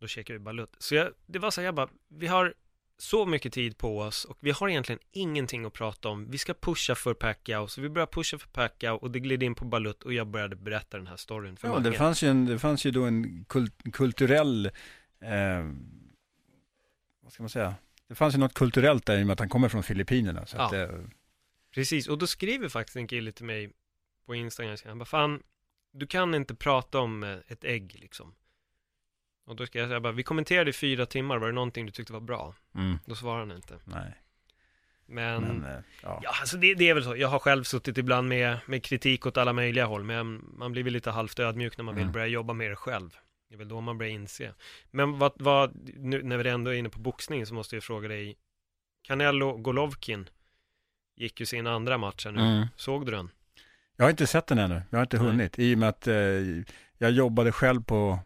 Då 0.00 0.06
käkade 0.06 0.38
vi 0.38 0.44
balut. 0.44 0.76
Så 0.78 0.94
jag, 0.94 1.08
det 1.26 1.38
var 1.38 1.50
så 1.50 1.60
här, 1.60 1.66
jag 1.66 1.74
bara, 1.74 1.88
vi 2.08 2.26
har 2.26 2.54
så 2.98 3.26
mycket 3.26 3.52
tid 3.52 3.78
på 3.78 3.98
oss 3.98 4.24
och 4.24 4.38
vi 4.40 4.50
har 4.50 4.68
egentligen 4.68 5.00
ingenting 5.12 5.64
att 5.64 5.72
prata 5.72 6.08
om. 6.08 6.30
Vi 6.30 6.38
ska 6.38 6.54
pusha 6.54 6.94
för 6.94 7.14
Pacquiao, 7.14 7.68
så 7.68 7.80
vi 7.80 7.88
började 7.88 8.12
pusha 8.12 8.38
för 8.38 8.48
Pacquiao 8.48 8.96
och 8.96 9.10
det 9.10 9.20
gled 9.20 9.42
in 9.42 9.54
på 9.54 9.64
balut 9.64 10.02
och 10.02 10.12
jag 10.12 10.26
började 10.26 10.56
berätta 10.56 10.96
den 10.96 11.06
här 11.06 11.16
storyn 11.16 11.56
för 11.56 11.68
Ja, 11.68 11.78
det 11.78 11.92
fanns 11.92 12.22
ju, 12.22 12.28
en, 12.28 12.46
det 12.46 12.58
fanns 12.58 12.86
ju 12.86 12.90
då 12.90 13.04
en 13.04 13.44
kul, 13.48 13.70
kulturell, 13.92 14.70
eh, 15.24 15.64
vad 17.20 17.32
ska 17.32 17.42
man 17.42 17.50
säga, 17.50 17.74
det 18.08 18.14
fanns 18.14 18.34
ju 18.34 18.38
något 18.38 18.54
kulturellt 18.54 19.06
där 19.06 19.18
i 19.18 19.22
och 19.22 19.26
med 19.26 19.32
att 19.32 19.38
han 19.40 19.48
kommer 19.48 19.68
från 19.68 19.82
Filippinerna. 19.82 20.46
Så 20.46 20.58
att, 20.58 20.72
Ja. 20.72 20.78
eh, 20.82 20.90
Precis, 21.74 22.08
och 22.08 22.18
då 22.18 22.26
skriver 22.26 22.68
faktiskt 22.68 22.96
en 22.96 23.06
kille 23.06 23.32
till 23.32 23.44
mig 23.44 23.70
på 24.26 24.34
Instagram, 24.34 24.76
han 24.84 24.98
bara, 24.98 25.04
fan, 25.04 25.42
du 25.92 26.06
kan 26.06 26.34
inte 26.34 26.54
prata 26.54 26.98
om 26.98 27.22
eh, 27.22 27.36
ett 27.48 27.64
ägg 27.64 27.96
liksom. 28.00 28.34
Och 29.46 29.56
då 29.56 29.66
ska 29.66 29.78
jag 29.78 29.88
säga 29.88 30.00
bara, 30.00 30.12
vi 30.12 30.22
kommenterade 30.22 30.70
i 30.70 30.72
fyra 30.72 31.06
timmar, 31.06 31.38
var 31.38 31.46
det 31.46 31.52
någonting 31.52 31.86
du 31.86 31.92
tyckte 31.92 32.12
var 32.12 32.20
bra? 32.20 32.54
mm, 32.74 32.98
Då 33.04 33.14
svarar 33.14 33.38
han 33.38 33.52
inte. 33.52 33.78
nej, 33.84 34.14
Men, 35.06 35.42
men, 35.42 35.64
eh, 35.64 35.78
ja. 36.02 36.20
ja, 36.22 36.30
alltså 36.40 36.56
det, 36.56 36.74
det 36.74 36.88
är 36.88 36.94
väl 36.94 37.04
så. 37.04 37.16
Jag 37.16 37.28
har 37.28 37.38
själv 37.38 37.64
suttit 37.64 37.98
ibland 37.98 38.28
med, 38.28 38.58
med 38.66 38.82
kritik 38.84 39.26
åt 39.26 39.36
alla 39.36 39.52
möjliga 39.52 39.84
håll, 39.86 40.04
men 40.04 40.44
man 40.58 40.72
blir 40.72 40.82
väl 40.82 40.92
lite 40.92 41.10
halvt 41.10 41.38
ödmjuk 41.38 41.76
när 41.78 41.84
man 41.84 41.94
vill 41.94 42.02
Mm. 42.02 42.12
börja 42.12 42.26
jobba 42.26 42.52
med 42.52 42.70
det 42.70 42.76
själv. 42.76 43.16
Det 43.48 43.54
är 43.54 43.58
väl 43.58 43.68
då 43.68 43.80
man 43.80 43.98
börjar 43.98 44.12
inse. 44.12 44.54
Men 44.90 45.18
vad, 45.18 45.32
vad 45.34 45.90
nu 45.94 46.22
när 46.22 46.38
vi 46.38 46.50
ändå 46.50 46.70
är 46.70 46.74
inne 46.74 46.88
på 46.88 46.98
boxning 46.98 47.46
så 47.46 47.54
måste 47.54 47.76
jag 47.76 47.82
fråga 47.82 48.08
dig, 48.08 48.36
Canelo 49.02 49.56
Golovkin 49.56 50.28
gick 51.16 51.40
ju 51.40 51.46
sin 51.46 51.66
andra 51.66 51.98
match 51.98 52.24
här 52.24 52.32
nu. 52.32 52.40
Mm. 52.40 52.66
Såg 52.76 53.06
du 53.06 53.12
den? 53.12 53.30
Jag 53.96 54.04
har 54.04 54.10
inte 54.10 54.26
sett 54.26 54.46
den 54.46 54.58
ännu, 54.58 54.82
jag 54.90 54.98
har 54.98 55.02
inte 55.02 55.18
Nej. 55.18 55.26
hunnit. 55.26 55.58
I 55.58 55.74
och 55.74 55.78
med 55.78 55.88
att 55.88 56.06
eh, 56.06 56.14
jag 56.98 57.10
jobbade 57.10 57.52
själv 57.52 57.84
på, 57.84 58.18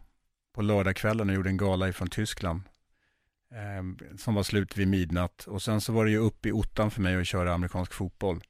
på 0.53 0.61
lördagskvällen 0.61 1.29
och 1.29 1.35
gjorde 1.35 1.49
en 1.49 1.57
gala 1.57 1.89
ifrån 1.89 2.09
Tyskland. 2.09 2.61
Eh, 3.51 4.15
som 4.17 4.35
var 4.35 4.43
slut 4.43 4.77
vid 4.77 4.87
midnatt. 4.87 5.47
Och 5.47 5.61
sen 5.61 5.81
så 5.81 5.93
var 5.93 6.05
det 6.05 6.11
ju 6.11 6.17
upp 6.17 6.45
i 6.45 6.51
ottan 6.51 6.91
för 6.91 7.01
mig 7.01 7.15
att 7.15 7.27
köra 7.27 7.53
amerikansk 7.53 7.93
fotboll. 7.93 8.43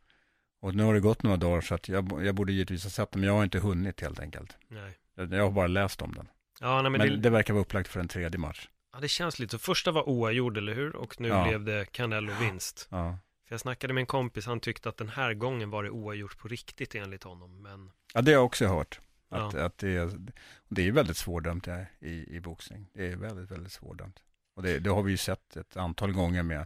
Och 0.61 0.75
nu 0.75 0.83
har 0.83 0.93
det 0.93 0.99
gått 0.99 1.23
några 1.23 1.37
dagar 1.37 1.61
så 1.61 1.75
att 1.75 1.89
jag, 1.89 2.25
jag 2.25 2.35
borde 2.35 2.51
givetvis 2.51 2.83
ha 2.83 2.89
sett 2.89 3.11
den, 3.11 3.21
men 3.21 3.27
jag 3.27 3.35
har 3.35 3.43
inte 3.43 3.59
hunnit 3.59 4.01
helt 4.01 4.19
enkelt. 4.19 4.57
Nej. 4.67 4.97
Jag, 5.15 5.33
jag 5.33 5.43
har 5.43 5.51
bara 5.51 5.67
läst 5.67 6.01
om 6.01 6.13
den. 6.13 6.27
Ja, 6.61 6.81
nej, 6.81 6.91
men, 6.91 7.01
Men, 7.01 7.09
det, 7.09 7.17
det 7.17 7.29
verkar 7.29 7.53
vara 7.53 7.61
upplagt 7.61 7.87
för 7.89 7.99
en 7.99 8.07
tredje 8.07 8.37
match. 8.39 8.67
ja, 8.93 8.99
det 8.99 9.07
känns 9.07 9.39
lite 9.39 9.51
så. 9.51 9.59
Första 9.59 9.91
var 9.91 10.09
oavgjord, 10.09 10.57
eller 10.57 10.73
hur? 10.73 10.95
Och 10.95 11.21
nu 11.21 11.27
Ja. 11.27 11.47
blev 11.47 11.63
det 11.63 11.85
Canelo 11.91 12.33
vinst. 12.39 12.87
Ja. 12.91 13.17
För 13.47 13.53
jag 13.53 13.59
snackade 13.59 13.93
med 13.93 14.01
en 14.01 14.05
kompis, 14.05 14.45
han 14.45 14.59
tyckte 14.59 14.89
att 14.89 14.97
den 14.97 15.09
här 15.09 15.33
gången 15.33 15.69
var 15.69 15.83
det 15.83 15.89
oavgjort 15.89 16.37
på 16.37 16.47
riktigt 16.47 16.95
enligt 16.95 17.23
honom. 17.23 17.61
Men... 17.61 17.91
Ja, 18.13 18.21
det 18.21 18.31
har 18.31 18.35
jag 18.37 18.45
också 18.45 18.65
hört. 18.67 18.99
Att, 19.29 19.53
Ja. 19.53 19.61
att 19.65 19.77
det, 19.77 19.89
är, 19.89 20.11
det 20.69 20.87
är 20.87 20.91
väldigt 20.91 21.17
svårdömt 21.17 21.65
här 21.67 21.91
i, 21.99 22.35
i 22.35 22.39
boxning. 22.39 22.87
Det 22.93 23.07
är 23.11 23.15
väldigt, 23.15 23.51
väldigt 23.51 23.71
svårdömt. 23.73 24.19
Och 24.55 24.63
det, 24.63 24.79
det 24.79 24.89
har 24.89 25.03
vi 25.03 25.11
ju 25.11 25.17
sett 25.17 25.57
ett 25.57 25.77
antal 25.77 26.11
gånger 26.11 26.43
med, 26.43 26.65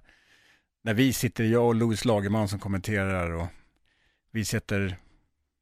när 0.82 0.94
vi 0.94 1.14
sitter, 1.14 1.44
jag 1.44 1.66
och 1.68 1.76
Louis 1.76 2.06
Lagerman 2.06 2.48
som 2.48 2.60
kommenterar 2.60 3.30
och 3.32 3.48
vi 4.32 4.46
sätter, 4.46 4.98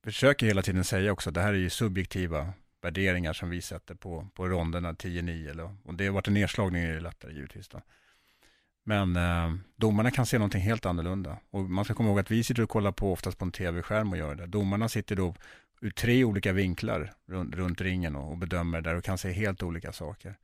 försöker 0.04 0.46
hela 0.46 0.62
tiden 0.62 0.84
säga 0.84 1.12
också, 1.12 1.32
det 1.32 1.42
här 1.42 1.54
är 1.54 1.58
ju 1.58 1.70
subjektiva 1.70 2.54
värderingar 2.82 3.34
som 3.34 3.50
vi 3.50 3.62
sätter 3.62 3.96
på, 3.96 4.28
på 4.34 4.48
ronderna 4.48 4.94
10-9. 4.94 5.50
Eller, 5.50 5.76
och 5.84 5.94
det 5.94 6.06
har 6.06 6.14
varit 6.14 6.28
en 6.28 6.34
nedslagning 6.34 6.84
är 6.84 6.94
det 6.94 7.00
lättare 7.00 7.34
givetvis. 7.34 7.68
Då. 7.68 7.82
Men 8.84 9.16
eh, 9.16 9.54
domarna 9.76 10.12
kan 10.12 10.26
se 10.26 10.38
någonting 10.38 10.62
helt 10.62 10.86
annorlunda. 10.86 11.38
Och 11.50 11.62
man 11.62 11.86
ska 11.86 11.94
komma 11.94 12.10
ihåg 12.10 12.20
att 12.20 12.32
vi 12.32 12.44
sitter 12.44 12.64
och 12.64 12.70
kollar 12.70 12.92
på 12.92 13.14
oftast 13.14 13.38
på 13.38 13.46
en 13.46 13.52
tv-skärm 13.52 14.12
och 14.12 14.18
gör 14.18 14.36
det. 14.36 14.48
Domarna 14.48 14.90
sitter 14.90 15.16
då 15.16 15.36
ur 15.82 15.92
tre 15.92 16.24
olika 16.24 16.54
vinklar 16.54 17.14
runt, 17.26 17.56
runt 17.56 17.82
ringen 17.82 18.16
och, 18.16 18.32
och 18.32 18.38
bedömer 18.38 18.82
där 18.82 18.96
och 18.96 19.04
kan 19.04 19.18
se 19.18 19.32
helt 19.32 19.64
olika 19.64 19.92
saker. 19.92 20.38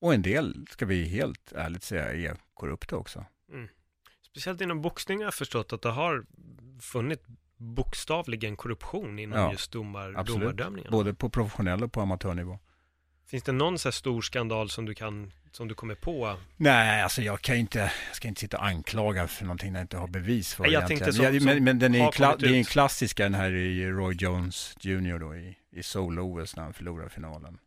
Och 0.00 0.14
en 0.14 0.22
del, 0.22 0.66
ska 0.70 0.86
vi 0.86 1.04
helt 1.04 1.52
ärligt 1.52 1.82
säga, 1.82 2.12
är 2.12 2.36
korrupta 2.54 2.96
också. 2.96 3.24
Mm. 3.52 3.68
Speciellt 4.22 4.60
inom 4.60 4.82
boxning 4.82 5.18
har 5.18 5.24
jag 5.24 5.34
förstått 5.34 5.72
att 5.72 5.82
det 5.82 5.90
har 5.90 6.24
funnits 6.80 7.22
bokstavligen 7.62 8.56
korruption 8.56 9.18
inom 9.18 9.38
Ja, 9.38 9.52
just 9.52 9.72
domar, 9.72 10.14
absolut. 10.16 10.40
domardömningarna. 10.40 10.90
Både 10.90 11.14
på 11.14 11.30
professionell 11.30 11.82
och 11.82 11.92
på 11.92 12.00
amatörnivå. 12.00 12.58
Finns 13.26 13.42
det 13.44 13.52
någon 13.52 13.78
så 13.78 13.88
här 13.88 13.92
stor 13.92 14.22
skandal 14.22 14.70
som 14.70 14.84
du 14.86 14.94
kan, 14.94 15.32
som 15.52 15.68
du 15.68 15.74
kommer 15.74 15.94
på? 15.94 16.36
Nej, 16.56 17.02
alltså 17.02 17.22
jag 17.22 17.40
kan 17.40 17.54
ju 17.54 17.60
inte, 17.60 17.78
jag 17.78 18.16
ska 18.16 18.28
inte 18.28 18.40
sitta 18.40 18.58
och 18.58 18.64
anklaga 18.66 19.28
för 19.28 19.44
någonting 19.44 19.74
jag 19.74 19.80
inte 19.82 19.96
har 19.96 20.08
bevis 20.08 20.54
för 20.54 20.62
Nej, 20.62 20.72
jag 20.72 20.90
egentligen. 20.90 21.12
som- 21.40 21.44
men, 21.46 21.64
men 21.64 21.78
den 21.78 21.94
är, 21.94 22.12
kla, 22.12 22.36
det 22.36 22.46
är 22.46 22.50
en 22.50 22.54
ut. 22.60 22.68
klassiska 22.68 23.22
den 23.22 23.34
här 23.34 23.52
i 23.52 23.86
Roy 23.90 24.14
Jones 24.14 24.76
Jr. 24.80 25.18
då 25.18 25.36
i, 25.36 25.56
i 25.70 25.82
Seoul-OS 25.82 26.56
när 26.56 26.62
han 26.62 26.72
förlorar 26.74 27.08
finalen. 27.08 27.58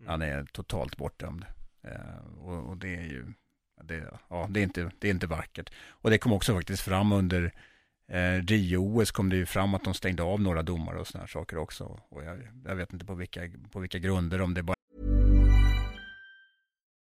Mm. 0.00 0.10
Han 0.10 0.22
är 0.22 0.44
totalt 0.44 0.96
bortdömd. 0.96 1.44
Eh, 1.84 2.38
och, 2.44 2.68
och 2.70 2.76
det 2.76 2.94
är 2.96 3.02
ju, 3.02 3.26
det, 3.82 4.04
ja, 4.30 4.46
det, 4.50 4.60
är 4.60 4.64
inte, 4.64 4.90
det 4.98 5.06
är 5.08 5.10
inte 5.10 5.26
vackert. 5.26 5.70
Och 5.88 6.10
det 6.10 6.18
kom 6.18 6.32
också 6.32 6.54
faktiskt 6.54 6.82
fram 6.82 7.12
under 7.12 7.52
eh, 8.12 8.42
Rio-OS 8.42 9.10
kom 9.10 9.30
det 9.30 9.36
ju 9.36 9.46
fram 9.46 9.74
att 9.74 9.84
de 9.84 9.94
stängde 9.94 10.22
av 10.22 10.40
några 10.40 10.62
domare 10.62 11.00
och 11.00 11.06
sådana 11.06 11.22
här 11.22 11.28
saker 11.28 11.58
också. 11.58 12.00
Och 12.08 12.24
jag, 12.24 12.48
jag 12.64 12.76
vet 12.76 12.92
inte 12.92 13.06
på 13.06 13.14
vilka, 13.14 13.40
på 13.72 13.80
vilka 13.80 13.98
grunder, 13.98 14.40
om 14.40 14.54
det 14.54 14.62
bara 14.62 14.76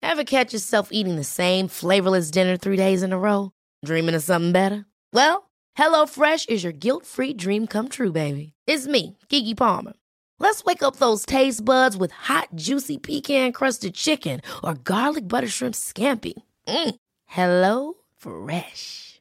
Have 0.02 0.24
catch 0.24 0.52
yourself 0.52 0.88
eating 0.92 1.16
the 1.16 1.24
same 1.24 1.68
flavorless 1.68 2.30
dinner 2.30 2.56
three 2.56 2.76
days 2.76 3.02
in 3.02 3.12
a 3.12 3.18
row? 3.18 3.50
Dreaming 3.84 4.16
of 4.16 4.22
something 4.22 4.52
better? 4.52 4.84
Well, 5.12 5.50
hello 5.74 6.06
fresh 6.06 6.48
is 6.48 6.64
your 6.64 6.72
guilt-free 6.72 7.34
dream 7.34 7.66
come 7.66 7.88
true, 7.88 8.12
baby. 8.12 8.52
It's 8.66 8.86
me, 8.86 9.16
Gigi 9.28 9.54
Palmer. 9.54 9.92
Let's 10.40 10.64
wake 10.64 10.82
up 10.82 10.96
those 10.96 11.26
taste 11.26 11.64
buds 11.64 11.96
with 11.96 12.12
hot, 12.12 12.48
juicy 12.54 12.98
pecan-crusted 12.98 13.94
chicken 13.94 14.40
or 14.62 14.74
garlic 14.74 15.28
butter 15.28 15.48
shrimp 15.48 15.74
scampi. 15.74 16.34
Mm. 16.66 16.94
Hello 17.26 17.94
Fresh. 18.16 19.07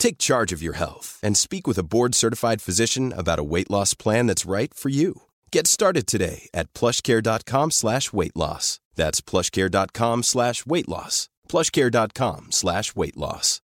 Take 0.00 0.18
charge 0.18 0.56
of 0.56 0.62
your 0.62 0.76
health 0.76 1.18
and 1.22 1.36
speak 1.36 1.66
with 1.68 1.78
a 1.78 1.84
board-certified 1.84 2.60
physician 2.62 3.12
about 3.12 3.38
a 3.38 3.44
weight 3.44 3.70
loss 3.70 3.94
plan 3.94 4.26
that's 4.26 4.50
right 4.50 4.74
for 4.74 4.90
you. 4.90 5.12
Get 5.52 5.66
started 5.66 6.06
today 6.06 6.48
at 6.54 6.72
plushcare.com 6.74 7.70
slash 7.70 8.12
weight 8.12 8.34
loss. 8.36 8.80
That's 8.96 9.20
plushcare.com 9.20 10.22
slash 10.22 10.66
weight 10.66 10.88
loss. 10.88 11.28
plushcare.com 11.48 12.46
slash 12.50 12.96
weight 12.96 13.16
loss. 13.16 13.60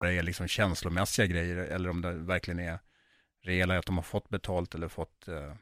det 0.00 0.18
är 0.18 0.22
liksom 0.22 0.48
känslomässiga 0.48 1.26
grejer 1.26 1.56
eller 1.56 1.90
om 1.90 2.02
det 2.02 2.12
verkligen 2.12 2.60
är 2.60 2.78
reella, 3.44 3.78
att 3.78 3.86
de 3.86 3.96
har 3.96 4.02
fått 4.02 4.28
betalt 4.28 4.74
eller 4.74 4.88
fått 4.88 5.28
eh, 5.28 5.52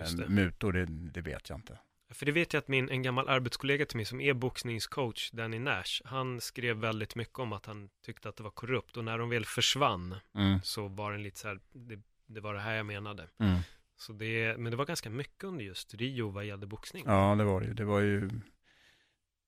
Just 0.00 0.12
en 0.12 0.16
det. 0.18 0.28
mutor, 0.28 0.72
det, 0.72 0.86
det 0.86 1.20
vet 1.20 1.48
jag 1.48 1.58
inte. 1.58 1.78
För 2.10 2.26
det 2.26 2.32
vet 2.32 2.52
jag 2.52 2.60
att 2.60 2.68
min, 2.68 2.88
en 2.90 3.02
gammal 3.02 3.28
arbetskollega 3.28 3.86
till 3.86 3.96
mig 3.96 4.06
som 4.06 4.20
är 4.20 4.34
boxningscoach, 4.34 5.30
Danny 5.30 5.58
Nash, 5.58 6.02
han 6.04 6.40
skrev 6.40 6.76
väldigt 6.76 7.14
mycket 7.14 7.38
om 7.38 7.52
att 7.52 7.66
han 7.66 7.88
tyckte 8.04 8.28
att 8.28 8.36
det 8.36 8.42
var 8.42 8.50
korrupt 8.50 8.96
och 8.96 9.04
när 9.04 9.18
de 9.18 9.30
väl 9.30 9.44
försvann 9.44 10.14
Mm. 10.34 10.60
så 10.62 10.88
var 10.88 11.12
den 11.12 11.22
lite 11.22 11.38
så 11.38 11.48
här, 11.48 11.60
det, 11.72 12.00
det 12.26 12.40
var 12.40 12.54
det 12.54 12.60
här 12.60 12.74
jag 12.74 12.86
menade. 12.86 13.28
Mm. 13.38 13.58
Så 13.96 14.12
det, 14.12 14.58
men 14.58 14.70
det 14.70 14.76
var 14.76 14.86
ganska 14.86 15.10
mycket 15.10 15.44
under 15.44 15.64
just 15.64 15.94
Rio 15.94 16.28
vad 16.30 16.44
gällde 16.44 16.66
boxning. 16.66 17.04
Ja, 17.06 17.34
det 17.34 17.44
var 17.44 17.60
det 17.60 17.66
ju. 17.66 17.74
Det 17.74 17.84
var 17.84 18.00
ju, 18.00 18.30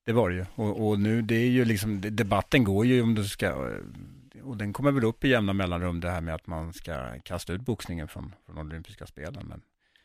det 0.05 0.13
var 0.13 0.29
det 0.29 0.35
ju. 0.35 0.45
Och, 0.55 0.87
och 0.87 0.99
nu, 0.99 1.21
det 1.21 1.35
är 1.35 1.49
ju 1.49 1.65
liksom, 1.65 2.01
debatten 2.01 2.63
går 2.63 2.85
ju 2.85 3.01
om 3.01 3.15
du 3.15 3.25
ska, 3.25 3.71
och 4.43 4.57
den 4.57 4.73
kommer 4.73 4.91
väl 4.91 5.03
upp 5.03 5.23
i 5.23 5.29
jämna 5.29 5.53
mellanrum, 5.53 5.99
det 5.99 6.09
här 6.09 6.21
med 6.21 6.35
att 6.35 6.47
man 6.47 6.73
ska 6.73 7.19
kasta 7.19 7.53
ut 7.53 7.61
boxningen 7.61 8.07
från, 8.07 8.35
från 8.45 8.57
olympiska 8.57 9.05
spelen. 9.05 9.45
Men, 9.47 9.61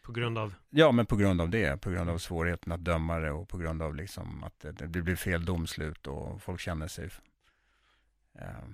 På 0.07 0.13
grund 0.13 0.39
av, 0.39 0.55
ja, 0.71 0.93
men 0.93 1.07
på 1.07 1.17
grund 1.17 1.41
av 1.41 1.51
det, 1.51 1.81
på 1.81 1.91
grund 1.91 2.11
av 2.11 2.19
svårigheten 2.19 2.73
att 2.73 2.85
döma 2.85 3.19
det 3.19 3.31
och 3.31 3.49
på 3.49 3.59
grund 3.59 3.83
av 3.83 3.95
liksom 3.95 4.45
att 4.45 4.61
det, 4.61 4.73
det 4.73 5.03
blir 5.03 5.17
fel 5.17 5.45
domslut 5.45 6.07
och 6.07 6.43
folk 6.43 6.61
känner 6.61 6.89
sig 6.89 7.11
eh, 8.39 8.69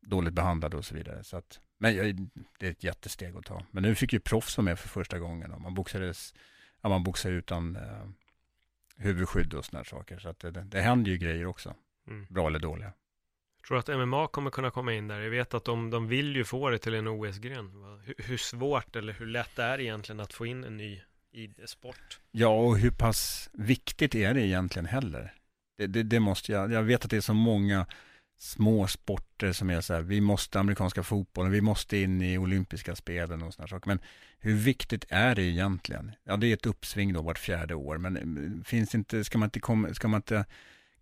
dåligt 0.00 0.34
behandlade 0.34 0.76
och 0.76 0.84
så 0.84 0.94
vidare. 0.94 1.24
Så 1.24 1.36
att, 1.36 1.60
men 1.78 1.96
jag, 1.96 2.28
det 2.58 2.66
är 2.66 2.70
ett 2.70 2.84
jättesteg 2.84 3.36
att 3.36 3.44
ta. 3.44 3.62
Men 3.70 3.82
nu 3.82 3.94
fick 3.94 4.12
ju 4.12 4.20
proffs 4.20 4.56
vara 4.56 4.64
med 4.64 4.78
för 4.78 4.88
första 4.88 5.18
gången 5.18 5.52
och 5.52 5.60
man 5.60 5.74
boxades, 5.74 6.34
ja, 6.80 6.88
man 6.88 7.04
boxar 7.04 7.30
utan 7.30 7.76
eh, 7.76 8.06
huvudskydd 8.96 9.54
och 9.54 9.64
sådana 9.64 9.84
saker. 9.84 10.18
Så 10.18 10.28
att 10.28 10.38
det, 10.38 10.50
det, 10.50 10.62
det 10.62 10.80
händer 10.80 11.10
ju 11.10 11.18
grejer 11.18 11.46
också, 11.46 11.74
mm. 12.08 12.26
bra 12.30 12.46
eller 12.46 12.58
dåliga 12.58 12.92
tror 13.68 13.78
att 13.78 13.88
MMA 13.88 14.28
kommer 14.28 14.50
kunna 14.50 14.70
komma 14.70 14.92
in 14.92 15.08
där? 15.08 15.20
Jag 15.20 15.30
vet 15.30 15.54
att 15.54 15.64
de, 15.64 15.90
de 15.90 16.08
vill 16.08 16.36
ju 16.36 16.44
få 16.44 16.70
det 16.70 16.78
till 16.78 16.94
en 16.94 17.08
OS-gren. 17.08 17.70
Hur, 18.04 18.14
hur 18.18 18.36
svårt 18.36 18.96
eller 18.96 19.12
hur 19.12 19.26
lätt 19.26 19.56
det 19.56 19.62
är 19.62 19.80
egentligen 19.80 20.20
att 20.20 20.32
få 20.32 20.46
in 20.46 20.64
en 20.64 20.76
ny 20.76 21.00
id-sport? 21.32 22.20
Ja, 22.30 22.48
och 22.48 22.78
hur 22.78 22.90
pass 22.90 23.50
viktigt 23.52 24.14
är 24.14 24.34
det 24.34 24.40
egentligen 24.40 24.86
heller? 24.86 25.34
Det, 25.78 25.86
det, 25.86 26.02
det 26.02 26.20
måste 26.20 26.52
jag, 26.52 26.72
jag 26.72 26.82
vet 26.82 27.04
att 27.04 27.10
det 27.10 27.16
är 27.16 27.20
så 27.20 27.34
många 27.34 27.86
små 28.38 28.86
sporter 28.86 29.52
som 29.52 29.70
är 29.70 29.80
så 29.80 29.94
här, 29.94 30.00
vi 30.00 30.20
måste 30.20 30.60
amerikanska 30.60 31.02
fotbollen, 31.02 31.52
vi 31.52 31.60
måste 31.60 31.96
in 31.96 32.22
i 32.22 32.38
olympiska 32.38 32.96
spelen 32.96 33.42
och 33.42 33.54
sådana 33.54 33.68
saker. 33.68 33.88
Men 33.88 33.98
hur 34.38 34.54
viktigt 34.54 35.04
är 35.08 35.34
det 35.34 35.42
egentligen? 35.42 36.12
Ja, 36.24 36.36
det 36.36 36.46
är 36.46 36.54
ett 36.54 36.66
uppsving 36.66 37.12
då 37.12 37.22
vart 37.22 37.38
fjärde 37.38 37.74
år, 37.74 37.98
men 37.98 38.14
finns 38.14 38.68
finns 38.68 38.94
inte, 38.94 39.24
ska 39.24 39.38
man 39.38 39.46
inte, 39.46 39.60
komma, 39.60 39.94
ska 39.94 40.08
man 40.08 40.18
inte 40.18 40.44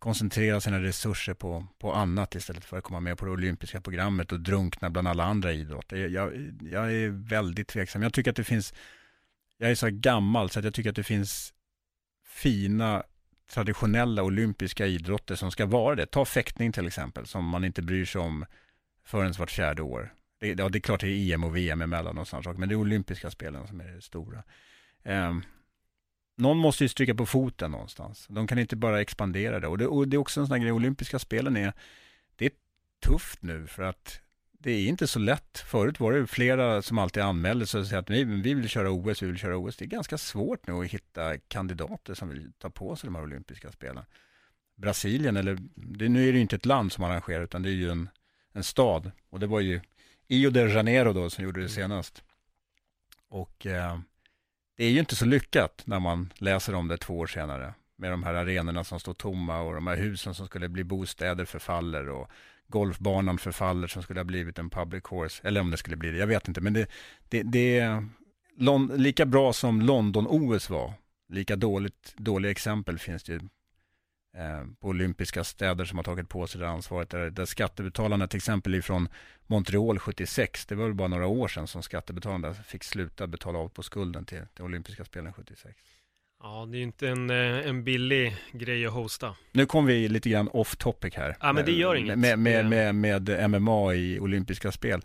koncentrera 0.00 0.60
sina 0.60 0.80
resurser 0.80 1.34
på, 1.34 1.66
på 1.78 1.92
annat 1.92 2.34
istället 2.34 2.64
för 2.64 2.78
att 2.78 2.84
komma 2.84 3.00
med 3.00 3.18
på 3.18 3.24
det 3.24 3.30
olympiska 3.30 3.80
programmet 3.80 4.32
och 4.32 4.40
drunkna 4.40 4.90
bland 4.90 5.08
alla 5.08 5.24
andra 5.24 5.52
idrotter? 5.52 5.96
Jag, 5.96 6.52
jag, 6.60 6.92
är 6.92 7.08
väldigt 7.08 7.68
tveksam. 7.68 8.02
Jag 8.02 8.12
tycker 8.12 8.30
att 8.30 8.36
det 8.36 8.44
finns, 8.44 8.74
jag 9.58 9.70
är 9.70 9.74
så 9.74 9.88
gammal 9.90 10.50
så 10.50 10.58
att 10.58 10.64
jag 10.64 10.74
tycker 10.74 10.90
att 10.90 10.96
det 10.96 11.04
finns 11.04 11.52
fina 12.26 13.02
traditionella 13.50 14.22
olympiska 14.22 14.86
idrotter 14.86 15.34
som 15.34 15.50
ska 15.50 15.66
vara 15.66 15.94
det. 15.94 16.06
Ta 16.06 16.24
fäktning 16.24 16.72
till 16.72 16.86
exempel, 16.86 17.26
som 17.26 17.44
man 17.44 17.64
inte 17.64 17.82
bryr 17.82 18.04
sig 18.04 18.20
om 18.20 18.46
förrän 19.04 19.32
vart 19.32 19.50
fjärde 19.50 19.82
år. 19.82 20.14
Det, 20.40 20.48
ja, 20.58 20.68
det 20.68 20.78
är 20.78 20.80
klart 20.80 21.00
det 21.00 21.08
är 21.08 21.34
EM 21.34 21.44
och 21.44 21.56
VM 21.56 21.82
emellan 21.82 22.18
och 22.18 22.28
sådana 22.28 22.42
saker, 22.42 22.58
men 22.58 22.68
det 22.68 22.74
är 22.74 22.76
olympiska 22.76 23.30
spelen 23.30 23.66
som 23.66 23.80
är 23.80 23.88
det 23.88 24.02
stora. 24.02 24.42
Ehm, 25.04 25.42
någon 26.40 26.58
måste 26.58 26.84
ju 26.84 26.88
stryka 26.88 27.14
på 27.14 27.26
foten 27.26 27.70
någonstans. 27.70 28.26
De 28.28 28.46
kan 28.46 28.58
inte 28.58 28.76
bara 28.76 29.00
expandera 29.00 29.60
det. 29.60 29.66
Och 29.66 29.78
det, 29.78 29.86
och 29.86 30.08
det 30.08 30.16
är 30.16 30.18
också 30.18 30.40
en 30.40 30.46
sån 30.46 30.54
här 30.54 30.62
grej, 30.62 30.72
olympiska 30.72 31.18
spelen 31.18 31.56
är, 31.56 31.72
det 32.36 32.44
är 32.44 32.52
tufft 33.00 33.42
nu 33.42 33.66
för 33.66 33.82
att 33.82 34.20
det 34.62 34.70
är 34.70 34.86
inte 34.86 35.06
så 35.06 35.18
lätt. 35.18 35.58
Förut 35.66 36.00
var 36.00 36.12
det 36.12 36.26
flera 36.26 36.82
som 36.82 36.98
alltid 36.98 37.22
anmälde 37.22 37.66
sig 37.66 37.80
och 37.80 37.86
sa 37.86 37.98
att 37.98 38.10
vi, 38.10 38.24
vi 38.24 38.54
vill 38.54 38.68
köra 38.68 38.90
OS, 38.90 39.22
vi 39.22 39.26
vill 39.26 39.38
köra 39.38 39.56
OS. 39.56 39.76
Det 39.76 39.84
är 39.84 39.86
ganska 39.86 40.18
svårt 40.18 40.66
nu 40.66 40.72
att 40.72 40.86
hitta 40.86 41.38
kandidater 41.38 42.14
som 42.14 42.28
vill 42.28 42.52
ta 42.58 42.70
på 42.70 42.96
sig 42.96 43.06
de 43.06 43.14
här 43.14 43.22
olympiska 43.22 43.72
spelen. 43.72 44.04
Brasilien, 44.76 45.36
eller 45.36 45.58
det, 45.74 46.08
nu 46.08 46.28
är 46.28 46.32
det 46.32 46.36
ju 46.36 46.42
inte 46.42 46.56
ett 46.56 46.66
land 46.66 46.92
som 46.92 47.04
arrangerar 47.04 47.42
utan 47.42 47.62
det 47.62 47.70
är 47.70 47.74
ju 47.74 47.90
en, 47.90 48.08
en 48.52 48.64
stad. 48.64 49.10
Och 49.30 49.40
det 49.40 49.46
var 49.46 49.60
ju 49.60 49.80
Rio 50.28 50.50
de 50.50 50.68
Janeiro 50.68 51.12
då 51.12 51.30
som 51.30 51.44
gjorde 51.44 51.62
det 51.62 51.68
senast. 51.68 52.22
Och 53.28 53.66
eh, 53.66 53.98
det 54.80 54.86
är 54.86 54.90
ju 54.90 54.98
inte 54.98 55.16
så 55.16 55.24
lyckat 55.24 55.82
när 55.84 56.00
man 56.00 56.32
läser 56.38 56.74
om 56.74 56.88
det 56.88 56.96
två 56.96 57.18
år 57.18 57.26
senare. 57.26 57.74
Med 57.96 58.10
de 58.10 58.22
här 58.22 58.34
arenorna 58.34 58.84
som 58.84 59.00
står 59.00 59.14
tomma 59.14 59.60
och 59.60 59.74
de 59.74 59.86
här 59.86 59.96
husen 59.96 60.34
som 60.34 60.46
skulle 60.46 60.68
bli 60.68 60.84
bostäder 60.84 61.44
förfaller 61.44 62.08
och 62.08 62.30
golfbanan 62.68 63.38
förfaller 63.38 63.86
som 63.86 64.02
skulle 64.02 64.20
ha 64.20 64.24
blivit 64.24 64.58
en 64.58 64.70
public 64.70 65.02
course, 65.02 65.48
eller 65.48 65.60
om 65.60 65.70
det 65.70 65.76
skulle 65.76 65.96
bli 65.96 66.10
det, 66.10 66.18
jag 66.18 66.26
vet 66.26 66.48
inte, 66.48 66.60
men 66.60 66.72
det, 66.72 66.86
det, 67.28 67.42
det 67.42 67.78
är 67.78 68.96
lika 68.98 69.26
bra 69.26 69.52
som 69.52 69.82
London-OS 69.82 70.70
var, 70.70 70.92
lika 71.28 71.56
dåligt, 71.56 72.14
dåliga 72.16 72.50
exempel 72.50 72.98
finns 72.98 73.22
det 73.22 73.32
ju 73.32 73.40
på 74.80 74.88
olympiska 74.88 75.44
städer 75.44 75.84
som 75.84 75.98
har 75.98 76.02
tagit 76.02 76.28
på 76.28 76.46
sig 76.46 76.60
det 76.60 76.68
ansvaret, 76.68 77.10
där, 77.10 77.30
där 77.30 77.44
skattebetalarna 77.44 78.26
till 78.26 78.36
exempel 78.36 78.74
ifrån 78.74 79.08
Montreal 79.46 79.98
76, 79.98 80.66
det 80.66 80.74
var 80.74 80.84
väl 80.84 80.94
bara 80.94 81.08
några 81.08 81.26
år 81.26 81.48
sedan 81.48 81.66
som 81.66 81.82
skattebetalarna 81.82 82.54
fick 82.54 82.84
sluta 82.84 83.26
betala 83.26 83.58
av 83.58 83.68
på 83.68 83.82
skulden 83.82 84.24
till, 84.24 84.42
till 84.54 84.64
olympiska 84.64 85.04
spelen 85.04 85.32
76. 85.32 85.74
Ja, 86.42 86.66
det 86.70 86.76
är 86.76 86.78
ju 86.78 86.84
inte 86.84 87.08
en, 87.08 87.30
eh, 87.30 87.68
en 87.68 87.84
billig 87.84 88.36
grej 88.52 88.86
att 88.86 88.92
hosta. 88.92 89.36
Nu 89.52 89.66
kom 89.66 89.86
vi 89.86 90.08
lite 90.08 90.30
grann 90.30 90.48
off 90.48 90.76
topic 90.76 91.14
här. 91.14 91.36
Ja, 91.40 91.52
men 91.52 91.64
det 91.64 91.72
gör 91.72 91.94
inget. 91.94 92.18
Med, 92.18 92.38
med, 92.38 92.66
med, 92.66 92.94
med 92.94 93.50
MMA 93.50 93.94
i 93.94 94.20
olympiska 94.20 94.72
spel. 94.72 95.02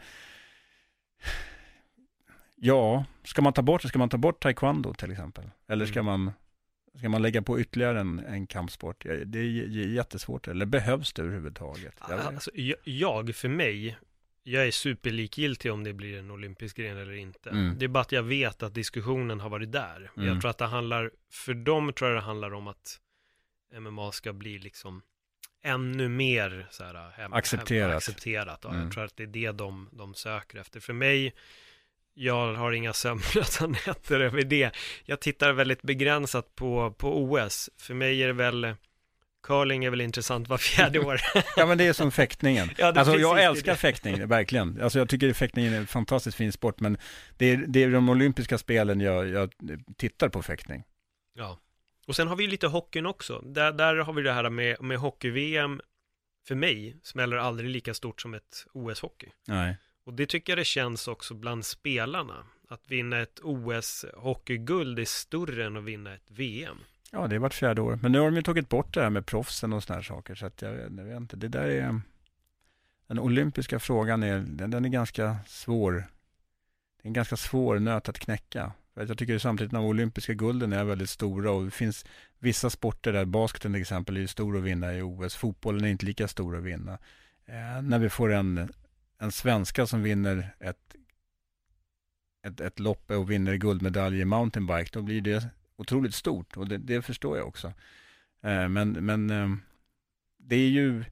Ja, 2.56 3.06
ska 3.24 3.42
man 3.42 3.54
ta 3.54 3.62
bort, 3.62 3.82
ska 3.82 4.00
man 4.00 4.10
ta 4.10 4.18
bort 4.18 4.44
taekwondo 4.44 4.94
till 4.94 5.12
exempel? 5.12 5.44
Eller 5.68 5.86
ska, 5.86 6.00
mm. 6.00 6.06
man, 6.06 6.34
ska 6.98 7.10
man 7.10 7.22
lägga 7.22 7.42
på 7.42 7.60
ytterligare 7.60 8.00
en, 8.00 8.20
en 8.20 8.48
kampsport? 8.48 9.06
Det 9.26 9.40
är 9.40 9.44
jättesvårt, 9.88 10.48
eller 10.48 10.66
behövs 10.66 11.14
det 11.14 11.22
överhuvudtaget? 11.22 11.96
Alltså, 12.00 12.52
jag, 12.84 13.36
för 13.36 13.50
mig, 13.50 13.98
jag 14.44 14.68
är 14.68 14.72
superlikgiltig 14.72 15.72
om 15.72 15.84
det 15.84 15.94
blir 15.94 16.20
en 16.20 16.32
olympisk 16.32 16.78
gren 16.78 16.98
eller 16.98 17.14
inte. 17.14 17.50
Mm. 17.50 17.78
Det 17.78 17.86
är 17.86 17.90
bara 17.90 18.02
att 18.02 18.12
jag 18.12 18.24
vet 18.24 18.64
att 18.64 18.74
diskussionen 18.74 19.40
har 19.40 19.50
varit 19.50 19.72
där. 19.72 20.12
Mm. 20.18 20.28
Jag 20.28 20.42
tror 20.42 20.50
att 20.50 20.58
det 20.58 20.66
handlar, 20.66 21.12
för 21.32 21.54
dem 21.54 21.94
tror 21.94 22.10
jag 22.10 22.18
det 22.18 22.26
handlar 22.26 22.54
om 22.54 22.68
att 22.68 23.00
MMA 23.80 24.12
ska 24.12 24.34
bli 24.34 24.60
liksom 24.60 25.02
ännu 25.64 26.10
mer 26.10 26.68
så 26.72 26.84
här, 26.84 27.12
hem, 27.12 27.34
accepterat. 27.34 27.90
Hem, 27.90 27.98
accepterat. 27.98 28.66
Mm. 28.66 28.82
Jag 28.82 28.92
tror 28.92 29.04
att 29.04 29.18
det 29.18 29.24
är 29.24 29.28
det 29.28 29.52
de, 29.52 29.90
de 29.92 30.14
söker 30.14 30.58
efter. 30.58 30.80
För 30.80 30.94
mig, 30.94 31.34
jag 32.16 32.54
har 32.54 32.72
inga 32.72 32.94
sömnlösa 32.94 33.68
nätter 33.88 34.20
över 34.20 34.44
det. 34.44 34.76
Jag 35.06 35.20
tittar 35.20 35.54
väldigt 35.54 35.82
begränsat 35.82 36.56
på, 36.56 36.92
på 36.92 37.24
OS. 37.24 37.70
För 37.78 37.94
mig 37.94 38.24
är 38.24 38.28
det 38.28 38.34
väl 38.34 38.76
Curling 39.44 39.86
är 39.86 39.90
väl 39.90 40.02
intressant 40.02 40.48
var 40.48 40.58
fjärde 40.58 41.00
år. 41.00 41.22
ja 41.58 41.66
men 41.66 41.78
det 41.78 41.88
är 41.88 41.94
som 41.94 42.12
fäktningen. 42.12 42.70
ja, 42.78 42.94
alltså 42.96 43.16
jag 43.16 43.44
älskar 43.44 43.72
det. 43.72 43.78
fäktning, 43.78 44.28
verkligen. 44.28 44.82
Alltså 44.82 45.00
jag 45.00 45.10
tycker 45.10 45.34
fäktningen 45.34 45.74
är 45.74 45.78
en 45.78 45.88
fantastiskt 45.88 46.38
fin 46.38 46.52
sport, 46.52 46.80
men 46.80 46.98
det 47.38 47.46
är, 47.46 47.58
det 47.58 47.84
är 47.84 47.92
de 47.92 48.10
olympiska 48.10 48.58
spelen 48.58 49.02
jag, 49.02 49.30
jag 49.30 49.54
tittar 49.98 50.30
på 50.30 50.42
fäktning. 50.42 50.84
Ja, 51.34 51.60
och 52.08 52.16
sen 52.16 52.28
har 52.28 52.36
vi 52.36 52.48
lite 52.48 52.68
hockeyn 52.68 53.06
också. 53.06 53.40
Där, 53.40 53.72
där 53.72 53.96
har 53.96 54.14
vi 54.14 54.22
det 54.22 54.34
här 54.34 54.50
med, 54.50 54.82
med 54.82 54.98
hockey-VM, 54.98 55.82
för 56.48 56.56
mig, 56.56 56.96
smäller 57.04 57.38
aldrig 57.38 57.70
lika 57.70 57.94
stort 57.94 58.22
som 58.22 58.34
ett 58.34 58.66
OS-hockey. 58.74 59.30
Nej. 59.48 59.78
Och 60.06 60.14
det 60.14 60.26
tycker 60.26 60.54
jag 60.54 60.58
det 60.58 60.66
känns 60.66 61.08
också 61.08 61.34
bland 61.34 61.66
spelarna. 61.66 62.46
Att 62.68 62.92
vinna 62.92 63.22
ett 63.22 63.40
OS-hockeyguld 63.44 65.00
är 65.00 65.06
större 65.06 65.66
än 65.66 65.78
att 65.78 65.84
vinna 65.84 66.14
ett 66.14 66.32
VM. 66.32 66.78
Ja, 67.12 67.28
det 67.28 67.36
är 67.36 67.40
vart 67.40 67.54
fjärde 67.54 67.82
år. 67.82 68.00
Men 68.02 68.12
nu 68.12 68.20
har 68.20 68.26
de 68.26 68.36
ju 68.36 68.42
tagit 68.42 68.70
bort 68.70 68.94
det 68.94 69.02
här 69.02 69.10
med 69.10 69.26
proffsen 69.26 69.74
och 69.74 69.84
sådana 69.84 69.98
här 69.98 70.04
saker. 70.04 70.36
Så 70.36 70.46
att 70.46 70.62
jag, 70.62 70.74
jag 70.76 71.04
vet 71.04 71.18
inte, 71.18 71.36
det 71.38 71.48
där 71.48 71.66
är... 71.70 72.02
Den 73.08 73.20
olympiska 73.20 73.80
frågan 73.80 74.24
är, 74.24 74.40
den, 74.40 74.72
den 74.72 74.86
är 74.86 74.90
ganska 74.90 75.38
svår. 75.48 75.92
Det 75.94 77.04
är 77.04 77.08
en 77.08 77.14
ganska 77.14 77.38
svår 77.38 77.80
nöt 77.80 78.10
att 78.10 78.20
knäcka. 78.20 78.72
För 78.94 79.06
jag 79.06 79.18
tycker 79.18 79.40
samtidigt 79.40 79.74
att 79.74 79.80
de 79.80 79.86
olympiska 79.86 80.34
gulden 80.34 80.74
är 80.74 80.84
väldigt 80.84 81.10
stora 81.10 81.52
och 81.52 81.66
det 81.66 81.72
finns 81.72 82.06
vissa 82.40 82.70
sporter 82.70 83.14
där, 83.14 83.26
basketen 83.26 83.74
till 83.74 83.82
exempel, 83.82 84.18
är 84.18 84.28
stor 84.28 84.58
att 84.58 84.64
vinna 84.64 84.94
i 84.94 85.02
OS. 85.02 85.36
Fotbollen 85.36 85.86
är 85.86 85.90
inte 85.90 86.06
lika 86.06 86.28
stor 86.28 86.58
att 86.58 86.64
vinna. 86.64 86.98
Eh, 87.46 87.82
när 87.82 88.00
vi 88.00 88.10
får 88.10 88.34
en, 88.34 88.70
en 89.18 89.32
svenska 89.32 89.88
som 89.88 90.04
vinner 90.04 90.56
ett, 90.60 90.96
ett, 92.48 92.60
ett 92.60 92.80
lopp 92.80 93.12
och 93.12 93.32
vinner 93.32 93.56
guldmedalj 93.56 94.20
i 94.20 94.26
mountainbike, 94.26 94.90
då 94.94 95.02
blir 95.02 95.22
det 95.22 95.50
otroligt 95.76 96.16
stort 96.16 96.58
och 96.58 96.68
det, 96.68 96.78
det 96.78 97.02
förstår 97.02 97.38
jag 97.38 97.48
också. 97.48 97.68
Eh, 98.44 98.68
men 98.68 98.92
men 98.92 99.30
eh, 99.30 99.50
det 100.38 100.56
är 100.56 100.70
ju, 100.70 101.04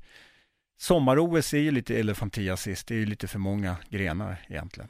sommar-OS 0.78 1.54
är 1.54 1.60
ju 1.60 1.72
lite 1.72 2.00
elefantiasis, 2.00 2.84
det 2.84 2.96
är 2.96 3.00
ju 3.00 3.06
lite 3.06 3.28
för 3.28 3.40
många 3.40 3.78
grenar 3.90 4.46
egentligen. 4.48 4.90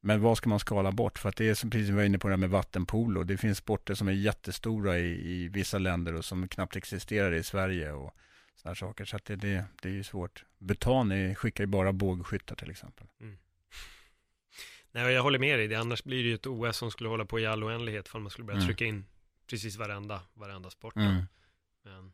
Men 0.00 0.20
vad 0.20 0.36
ska 0.36 0.48
man 0.48 0.60
skala 0.60 0.92
bort? 0.92 1.18
För 1.18 1.28
att 1.28 1.36
det 1.36 1.48
är 1.48 1.54
som 1.54 1.70
precis 1.70 1.86
som 1.86 1.96
vi 1.96 2.02
var 2.02 2.06
inne 2.06 2.18
på 2.18 2.28
det 2.28 2.32
här 2.32 2.38
med 2.38 2.50
vattenpolo. 2.50 3.24
Det 3.24 3.36
finns 3.36 3.58
sporter 3.58 3.94
som 3.94 4.08
är 4.08 4.12
jättestora 4.12 4.98
i, 4.98 5.32
i 5.32 5.48
vissa 5.48 5.78
länder 5.78 6.14
och 6.14 6.24
som 6.24 6.48
knappt 6.48 6.76
existerar 6.76 7.32
i 7.32 7.42
Sverige 7.42 7.92
och 7.92 8.16
sådana 8.56 8.74
saker. 8.74 9.04
Så 9.04 9.16
att 9.16 9.24
det, 9.24 9.36
det, 9.36 9.64
det 9.82 9.88
är 9.88 9.92
ju 9.92 10.04
svårt. 10.04 10.44
Butan 10.58 11.34
skickar 11.34 11.64
ju 11.64 11.68
bara 11.68 11.92
bågskyttar 11.92 12.56
till 12.56 12.70
exempel. 12.70 13.06
Mm. 13.20 13.36
Nej, 14.92 15.12
jag 15.12 15.22
håller 15.22 15.38
med 15.38 15.58
dig. 15.58 15.68
Det, 15.68 15.74
annars 15.74 16.04
blir 16.04 16.22
det 16.22 16.28
ju 16.28 16.34
ett 16.34 16.46
OS 16.46 16.76
som 16.76 16.90
skulle 16.90 17.08
hålla 17.08 17.24
på 17.24 17.40
i 17.40 17.46
all 17.46 17.64
oändlighet 17.64 18.08
för 18.08 18.18
man 18.18 18.30
skulle 18.30 18.44
börja 18.44 18.56
mm. 18.56 18.66
trycka 18.66 18.84
in 18.84 19.04
precis 19.50 19.76
varenda, 19.76 20.20
varenda 20.34 20.70
sport. 20.70 20.96
Mm. 20.96 21.22
Men, 21.84 22.12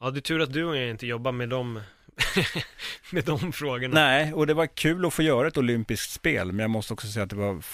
ja, 0.00 0.10
det 0.10 0.18
är 0.18 0.20
tur 0.20 0.40
att 0.40 0.52
du 0.52 0.64
och 0.64 0.76
jag 0.76 0.90
inte 0.90 1.06
jobbar 1.06 1.32
med 1.32 1.48
de, 1.48 1.74
med 3.12 3.24
de 3.24 3.52
frågorna. 3.52 3.94
Nej, 3.94 4.34
och 4.34 4.46
det 4.46 4.54
var 4.54 4.66
kul 4.66 5.06
att 5.06 5.14
få 5.14 5.22
göra 5.22 5.48
ett 5.48 5.56
olympiskt 5.56 6.12
spel, 6.12 6.52
men 6.52 6.58
jag 6.58 6.70
måste 6.70 6.92
också 6.92 7.06
säga 7.06 7.22
att 7.22 7.30
det 7.30 7.36
var 7.36 7.64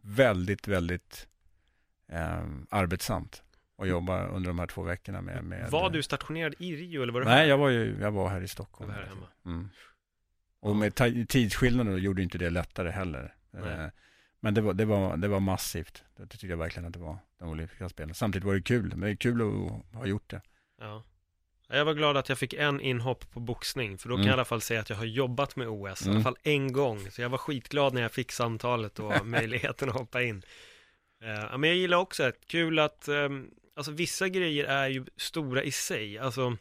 väldigt, 0.00 0.68
väldigt 0.68 1.26
eh, 2.08 2.44
arbetsamt 2.70 3.42
att 3.82 3.88
jobba 3.88 4.26
under 4.26 4.50
de 4.50 4.58
här 4.58 4.66
två 4.66 4.82
veckorna 4.82 5.20
med, 5.20 5.44
med 5.44 5.70
Var 5.70 5.90
du 5.90 6.02
stationerad 6.02 6.54
i 6.58 6.76
Rio 6.76 7.02
eller 7.02 7.12
var 7.12 7.20
du 7.20 7.26
Nej, 7.26 7.36
här? 7.36 7.44
jag 7.44 7.58
var 7.58 7.68
ju, 7.68 7.96
jag 8.00 8.10
var 8.10 8.28
här 8.28 8.40
i 8.40 8.48
Stockholm. 8.48 8.90
här 8.90 9.02
hemma. 9.02 9.26
Mm. 9.46 9.68
Och 10.60 10.76
med 10.76 10.94
tidsskillnaden 11.28 11.98
gjorde 11.98 12.22
inte 12.22 12.38
det 12.38 12.50
lättare 12.50 12.90
heller. 12.90 13.34
Nej. 13.50 13.72
Eh, 13.72 13.86
men 14.40 14.54
det 14.54 14.60
var, 14.60 14.74
det, 14.74 14.84
var, 14.84 15.16
det 15.16 15.28
var 15.28 15.40
massivt. 15.40 16.04
Det 16.16 16.26
tyckte 16.26 16.46
jag 16.46 16.56
verkligen 16.56 16.86
att 16.86 16.92
det 16.92 16.98
var, 16.98 17.18
de 17.38 17.48
olympiska 17.48 17.88
spelen. 17.88 18.14
Samtidigt 18.14 18.46
var 18.46 18.54
det 18.54 18.62
kul, 18.62 18.88
men 18.88 19.00
det 19.00 19.10
är 19.10 19.14
kul 19.14 19.42
att 19.42 19.96
ha 19.98 20.06
gjort 20.06 20.30
det. 20.30 20.40
Ja. 20.80 21.02
Jag 21.68 21.84
var 21.84 21.94
glad 21.94 22.16
att 22.16 22.28
jag 22.28 22.38
fick 22.38 22.52
en 22.54 22.80
inhopp 22.80 23.30
på 23.30 23.40
boxning, 23.40 23.98
för 23.98 24.08
då 24.08 24.14
kan 24.14 24.20
mm. 24.20 24.26
jag 24.26 24.32
i 24.32 24.34
alla 24.34 24.44
fall 24.44 24.60
säga 24.60 24.80
att 24.80 24.90
jag 24.90 24.96
har 24.96 25.04
jobbat 25.04 25.56
med 25.56 25.68
OS, 25.68 26.02
mm. 26.02 26.12
i 26.12 26.16
alla 26.16 26.24
fall 26.24 26.36
en 26.42 26.72
gång. 26.72 27.10
Så 27.10 27.22
jag 27.22 27.28
var 27.28 27.38
skitglad 27.38 27.94
när 27.94 28.02
jag 28.02 28.12
fick 28.12 28.32
samtalet 28.32 28.98
och 28.98 29.26
möjligheten 29.26 29.88
att 29.88 29.94
hoppa 29.94 30.22
in. 30.22 30.42
Uh, 31.24 31.58
men 31.58 31.70
jag 31.70 31.76
gillar 31.76 31.98
också 31.98 32.22
att 32.22 32.46
kul 32.46 32.78
att, 32.78 33.08
um, 33.08 33.50
alltså 33.74 33.92
vissa 33.92 34.28
grejer 34.28 34.64
är 34.64 34.88
ju 34.88 35.04
stora 35.16 35.62
i 35.62 35.72
sig. 35.72 36.18
Alltså, 36.18 36.56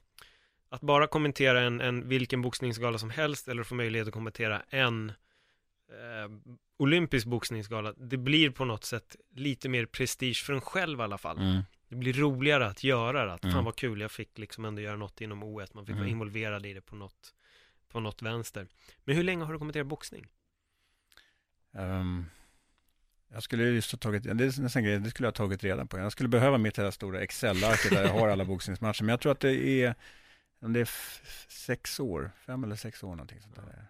att 0.69 0.81
bara 0.81 1.07
kommentera 1.07 1.61
en, 1.61 1.81
en 1.81 2.07
vilken 2.07 2.41
boxningsgala 2.41 2.97
som 2.97 3.09
helst 3.09 3.47
eller 3.47 3.63
få 3.63 3.75
möjlighet 3.75 4.07
att 4.07 4.13
kommentera 4.13 4.61
en 4.69 5.09
eh, 5.89 6.55
olympisk 6.77 7.27
boxningsgala, 7.27 7.93
det 7.93 8.17
blir 8.17 8.49
på 8.49 8.65
något 8.65 8.83
sätt 8.83 9.15
lite 9.35 9.69
mer 9.69 9.85
prestige 9.85 10.43
för 10.45 10.53
en 10.53 10.61
själv 10.61 10.99
i 10.99 11.03
alla 11.03 11.17
fall. 11.17 11.37
Mm. 11.37 11.61
Det 11.87 11.95
blir 11.95 12.13
roligare 12.13 12.67
att 12.67 12.83
göra 12.83 13.25
det, 13.25 13.33
att 13.33 13.43
mm. 13.43 13.53
fan 13.53 13.65
vad 13.65 13.75
kul, 13.75 14.01
jag 14.01 14.11
fick 14.11 14.37
liksom 14.37 14.65
ändå 14.65 14.81
göra 14.81 14.95
något 14.95 15.21
inom 15.21 15.43
OS, 15.43 15.73
man 15.73 15.85
fick 15.85 15.93
mm. 15.93 15.99
vara 15.99 16.11
involverad 16.11 16.65
i 16.65 16.73
det 16.73 16.81
på 16.81 16.95
något, 16.95 17.33
på 17.89 17.99
något 17.99 18.21
vänster. 18.21 18.67
Men 19.03 19.15
hur 19.15 19.23
länge 19.23 19.43
har 19.43 19.53
du 19.53 19.59
kommenterat 19.59 19.87
boxning? 19.87 20.27
Um, 21.71 22.25
jag 23.33 23.43
skulle 23.43 23.63
just 23.63 23.91
ha 23.91 23.97
tagit, 23.97 24.23
det 24.23 24.29
är 24.29 24.61
nästan 24.61 24.83
grej, 24.83 24.99
det 24.99 25.09
skulle 25.09 25.27
jag 25.27 25.31
ha 25.31 25.35
tagit 25.35 25.63
reda 25.63 25.85
på. 25.85 25.97
Jag 25.97 26.11
skulle 26.11 26.29
behöva 26.29 26.57
mitt 26.57 26.77
här 26.77 26.91
stora 26.91 27.21
Excel-arket 27.21 27.91
där 27.91 28.03
jag 28.03 28.13
har 28.13 28.27
alla 28.27 28.45
boxningsmatcher, 28.45 29.03
men 29.03 29.09
jag 29.09 29.19
tror 29.19 29.31
att 29.31 29.39
det 29.39 29.83
är, 29.83 29.95
om 30.61 30.73
det 30.73 30.79
är 30.79 30.89
sex 31.47 31.99
år, 31.99 32.31
fem 32.45 32.63
eller 32.63 32.75
sex 32.75 33.03
år 33.03 33.09
någonting 33.09 33.41
sånt 33.41 33.55
där. 33.55 33.85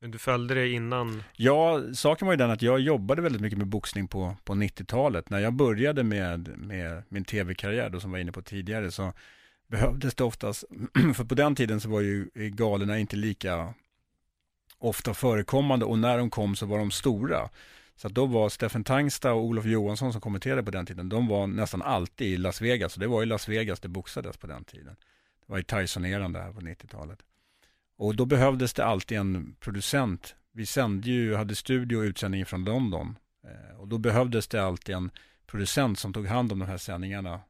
Men 0.00 0.10
du 0.10 0.18
följde 0.18 0.54
det 0.54 0.68
innan? 0.68 1.22
Ja, 1.36 1.82
saken 1.94 2.26
var 2.26 2.32
ju 2.32 2.36
den 2.36 2.50
att 2.50 2.62
jag 2.62 2.80
jobbade 2.80 3.22
väldigt 3.22 3.42
mycket 3.42 3.58
med 3.58 3.66
boxning 3.66 4.08
på, 4.08 4.36
på 4.44 4.52
90-talet. 4.54 5.30
När 5.30 5.38
jag 5.38 5.52
började 5.52 6.02
med, 6.02 6.48
med 6.58 7.02
min 7.08 7.24
tv-karriär, 7.24 7.90
då 7.90 8.00
som 8.00 8.10
var 8.10 8.18
inne 8.18 8.32
på 8.32 8.42
tidigare, 8.42 8.90
så 8.90 9.12
behövdes 9.66 10.14
det 10.14 10.24
oftast, 10.24 10.64
för 11.14 11.24
på 11.24 11.34
den 11.34 11.54
tiden 11.54 11.80
så 11.80 11.88
var 11.88 12.00
ju 12.00 12.30
galorna 12.34 12.98
inte 12.98 13.16
lika 13.16 13.74
ofta 14.78 15.14
förekommande 15.14 15.84
och 15.84 15.98
när 15.98 16.18
de 16.18 16.30
kom 16.30 16.56
så 16.56 16.66
var 16.66 16.78
de 16.78 16.90
stora. 16.90 17.50
Så 17.96 18.08
då 18.08 18.26
var 18.26 18.48
Steffen 18.48 18.84
Tangsta 18.84 19.32
och 19.32 19.44
Olof 19.44 19.64
Johansson 19.64 20.12
som 20.12 20.20
kommenterade 20.20 20.62
på 20.62 20.70
den 20.70 20.86
tiden, 20.86 21.08
de 21.08 21.26
var 21.26 21.46
nästan 21.46 21.82
alltid 21.82 22.26
i 22.26 22.36
Las 22.36 22.60
Vegas. 22.60 22.92
Så 22.92 23.00
det 23.00 23.06
var 23.06 23.22
i 23.22 23.26
Las 23.26 23.48
Vegas 23.48 23.80
det 23.80 23.88
boxades 23.88 24.36
på 24.36 24.46
den 24.46 24.64
tiden. 24.64 24.96
Det 25.46 25.52
var 25.52 25.58
i 25.58 25.62
Tyson-eran 25.62 26.32
där 26.32 26.52
på 26.52 26.60
90-talet. 26.60 27.18
Och 27.96 28.16
då 28.16 28.24
behövdes 28.24 28.74
det 28.74 28.84
alltid 28.84 29.18
en 29.18 29.56
producent. 29.60 30.34
Vi 30.52 30.66
sände 30.66 31.10
ju, 31.10 31.34
hade 31.34 31.54
studio 31.54 31.96
och 31.96 32.02
utsändning 32.02 32.46
från 32.46 32.64
London. 32.64 33.18
Eh, 33.44 33.80
och 33.80 33.88
då 33.88 33.98
behövdes 33.98 34.48
det 34.48 34.64
alltid 34.64 34.94
en 34.94 35.10
producent 35.46 35.98
som 35.98 36.12
tog 36.12 36.26
hand 36.26 36.52
om 36.52 36.58
de 36.58 36.68
här 36.68 36.76
sändningarna 36.76 37.40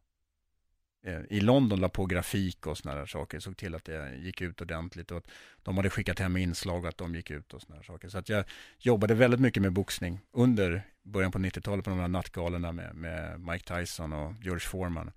i 1.30 1.40
London 1.40 1.80
la 1.80 1.88
på 1.88 2.06
grafik 2.06 2.66
och 2.66 2.78
sådana 2.78 2.98
där 2.98 3.06
saker, 3.06 3.40
såg 3.40 3.56
till 3.56 3.74
att 3.74 3.84
det 3.84 4.16
gick 4.16 4.40
ut 4.40 4.60
ordentligt 4.60 5.10
och 5.10 5.18
att 5.18 5.30
de 5.62 5.76
hade 5.76 5.90
skickat 5.90 6.18
hem 6.18 6.36
inslag 6.36 6.82
och 6.82 6.88
att 6.88 6.98
de 6.98 7.14
gick 7.14 7.30
ut 7.30 7.54
och 7.54 7.62
sådana 7.62 7.76
där 7.76 7.84
saker. 7.84 8.08
Så 8.08 8.18
att 8.18 8.28
jag 8.28 8.44
jobbade 8.78 9.14
väldigt 9.14 9.40
mycket 9.40 9.62
med 9.62 9.72
boxning 9.72 10.20
under 10.32 10.82
början 11.02 11.32
på 11.32 11.38
90-talet 11.38 11.84
på 11.84 11.90
de 11.90 11.98
här 11.98 12.08
nattgalorna 12.08 12.72
med, 12.72 12.94
med 12.94 13.40
Mike 13.40 13.74
Tyson 13.74 14.12
och 14.12 14.34
George 14.42 14.60
Foreman. 14.60 15.10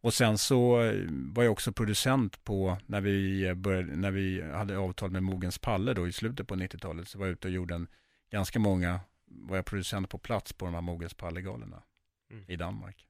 Och 0.00 0.14
sen 0.14 0.38
så 0.38 0.76
var 1.10 1.42
jag 1.42 1.52
också 1.52 1.72
producent 1.72 2.44
på, 2.44 2.78
när 2.86 3.00
vi, 3.00 3.54
började, 3.54 3.96
när 3.96 4.10
vi 4.10 4.42
hade 4.42 4.78
avtal 4.78 5.10
med 5.10 5.22
Mogens 5.22 5.58
Palle 5.58 5.94
då 5.94 6.08
i 6.08 6.12
slutet 6.12 6.48
på 6.48 6.54
90-talet, 6.54 7.08
så 7.08 7.18
var 7.18 7.26
jag 7.26 7.32
ute 7.32 7.48
och 7.48 7.54
gjorde 7.54 7.74
en, 7.74 7.86
ganska 8.30 8.58
många, 8.58 9.00
var 9.26 9.56
jag 9.56 9.64
producent 9.64 10.08
på 10.08 10.18
plats 10.18 10.52
på 10.52 10.64
de 10.64 10.74
här 10.74 10.80
Mogens 10.80 11.14
Palle-galorna 11.14 11.82
mm. 12.30 12.44
i 12.48 12.56
Danmark. 12.56 13.06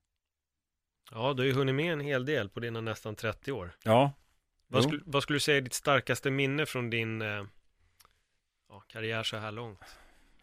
Ja, 1.14 1.34
du 1.34 1.42
har 1.42 1.46
ju 1.46 1.52
hunnit 1.52 1.74
med 1.74 1.92
en 1.92 2.00
hel 2.00 2.24
del 2.24 2.48
på 2.48 2.60
dina 2.60 2.80
nästan 2.80 3.14
30 3.14 3.52
år. 3.52 3.76
Ja. 3.82 4.12
Vad, 4.66 4.82
skulle, 4.82 5.02
vad 5.06 5.22
skulle 5.22 5.36
du 5.36 5.40
säga 5.40 5.56
är 5.56 5.60
ditt 5.60 5.74
starkaste 5.74 6.30
minne 6.30 6.66
från 6.66 6.90
din 6.90 7.22
eh, 7.22 7.44
ja, 8.68 8.80
karriär 8.80 9.22
så 9.22 9.36
här 9.36 9.52
långt? 9.52 9.80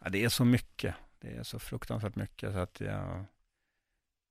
Ja, 0.00 0.08
det 0.08 0.24
är 0.24 0.28
så 0.28 0.44
mycket. 0.44 0.94
Det 1.20 1.28
är 1.28 1.42
så 1.42 1.58
fruktansvärt 1.58 2.16
mycket 2.16 2.52
så 2.52 2.58
att 2.58 2.80
jag... 2.80 3.24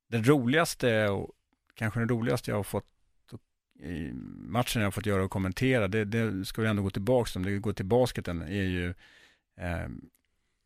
Det 0.08 0.18
roligaste 0.18 1.08
och 1.08 1.30
kanske 1.74 2.00
det 2.00 2.06
roligaste 2.06 2.50
jag 2.50 2.56
har 2.56 2.62
fått 2.62 2.86
i 3.80 4.12
matchen 4.36 4.82
jag 4.82 4.86
har 4.86 4.90
fått 4.90 5.06
göra 5.06 5.24
och 5.24 5.30
kommentera, 5.30 5.88
det, 5.88 6.04
det 6.04 6.44
ska 6.44 6.62
vi 6.62 6.68
ändå 6.68 6.82
gå 6.82 6.90
tillbaka 6.90 7.38
om, 7.38 7.44
det 7.44 7.58
går 7.58 7.72
till 7.72 7.86
basketen, 7.86 8.42
är 8.42 8.62
ju 8.62 8.94
eh, 9.56 9.88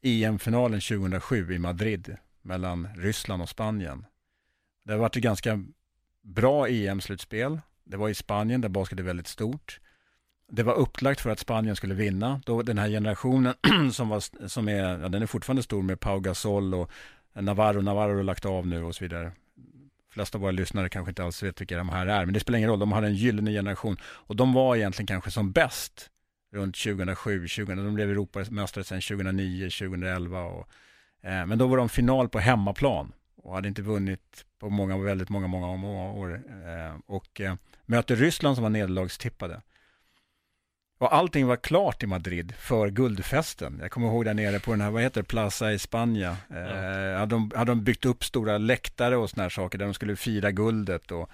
EM-finalen 0.02 0.80
2007 0.80 1.54
i 1.54 1.58
Madrid 1.58 2.16
mellan 2.42 2.88
Ryssland 2.96 3.42
och 3.42 3.48
Spanien. 3.48 4.04
Det 4.86 4.92
har 4.92 4.98
varit 4.98 5.16
ett 5.16 5.22
ganska 5.22 5.64
bra 6.22 6.68
EM-slutspel. 6.68 7.60
Det 7.84 7.96
var 7.96 8.08
i 8.08 8.14
Spanien 8.14 8.60
där 8.60 8.68
basket 8.68 8.98
är 8.98 9.02
väldigt 9.02 9.26
stort. 9.26 9.80
Det 10.50 10.62
var 10.62 10.74
upplagt 10.74 11.20
för 11.20 11.30
att 11.30 11.38
Spanien 11.38 11.76
skulle 11.76 11.94
vinna. 11.94 12.40
Då 12.46 12.62
den 12.62 12.78
här 12.78 12.88
generationen 12.88 13.54
som, 13.92 14.08
var, 14.08 14.48
som 14.48 14.68
är, 14.68 14.98
ja, 14.98 15.08
den 15.08 15.22
är 15.22 15.26
fortfarande 15.26 15.62
stor 15.62 15.82
med 15.82 16.00
Pau 16.00 16.20
Gasol 16.20 16.74
och 16.74 16.90
Navarro, 17.34 17.80
Navarro 17.80 18.16
har 18.16 18.22
lagt 18.22 18.44
av 18.44 18.66
nu 18.66 18.82
och 18.82 18.94
så 18.94 19.04
vidare. 19.04 19.32
De 19.54 20.12
flesta 20.14 20.38
av 20.38 20.42
våra 20.42 20.50
lyssnare 20.50 20.88
kanske 20.88 21.10
inte 21.10 21.24
alls 21.24 21.42
vet 21.42 21.60
vilka 21.60 21.76
de 21.76 21.88
här 21.88 22.06
är, 22.06 22.24
men 22.24 22.34
det 22.34 22.40
spelar 22.40 22.58
ingen 22.58 22.70
roll, 22.70 22.78
de 22.78 22.92
har 22.92 23.02
en 23.02 23.14
gyllene 23.14 23.50
generation. 23.50 23.96
Och 24.02 24.36
de 24.36 24.52
var 24.52 24.76
egentligen 24.76 25.06
kanske 25.06 25.30
som 25.30 25.52
bäst 25.52 26.10
runt 26.52 26.76
2007, 26.76 27.40
2000, 27.40 27.76
de 27.76 27.94
blev 27.94 28.10
Europamästare 28.10 28.84
sedan 28.84 29.00
2009, 29.00 29.70
2011. 29.70 30.42
Och, 30.42 30.68
eh, 31.22 31.46
men 31.46 31.58
då 31.58 31.66
var 31.66 31.76
de 31.76 31.88
final 31.88 32.28
på 32.28 32.38
hemmaplan 32.38 33.12
och 33.46 33.54
hade 33.54 33.68
inte 33.68 33.82
vunnit 33.82 34.44
på 34.58 34.70
många, 34.70 34.98
väldigt 34.98 35.28
många, 35.28 35.46
många, 35.46 35.76
många 35.76 36.12
år. 36.12 36.42
Eh, 36.66 36.96
och 37.06 37.40
eh, 37.40 37.54
mötte 37.84 38.14
Ryssland 38.14 38.56
som 38.56 38.62
var 38.62 38.70
nederlagstippade. 38.70 39.62
Och 40.98 41.14
allting 41.14 41.46
var 41.46 41.56
klart 41.56 42.02
i 42.02 42.06
Madrid 42.06 42.54
för 42.58 42.88
guldfesten. 42.90 43.78
Jag 43.82 43.90
kommer 43.90 44.06
ihåg 44.06 44.24
där 44.24 44.34
nere 44.34 44.60
på 44.60 44.70
den 44.70 44.80
här, 44.80 44.90
vad 44.90 45.02
heter 45.02 45.20
det, 45.22 45.28
Plaza 45.28 45.72
i 45.72 45.78
Spanien. 45.78 46.34
Eh, 46.50 47.18
hade, 47.18 47.26
de, 47.26 47.50
hade 47.54 47.70
de 47.70 47.84
byggt 47.84 48.04
upp 48.04 48.24
stora 48.24 48.58
läktare 48.58 49.16
och 49.16 49.30
såna 49.30 49.42
här 49.42 49.50
saker 49.50 49.78
där 49.78 49.84
de 49.84 49.94
skulle 49.94 50.16
fira 50.16 50.50
guldet. 50.50 51.12
Och 51.12 51.30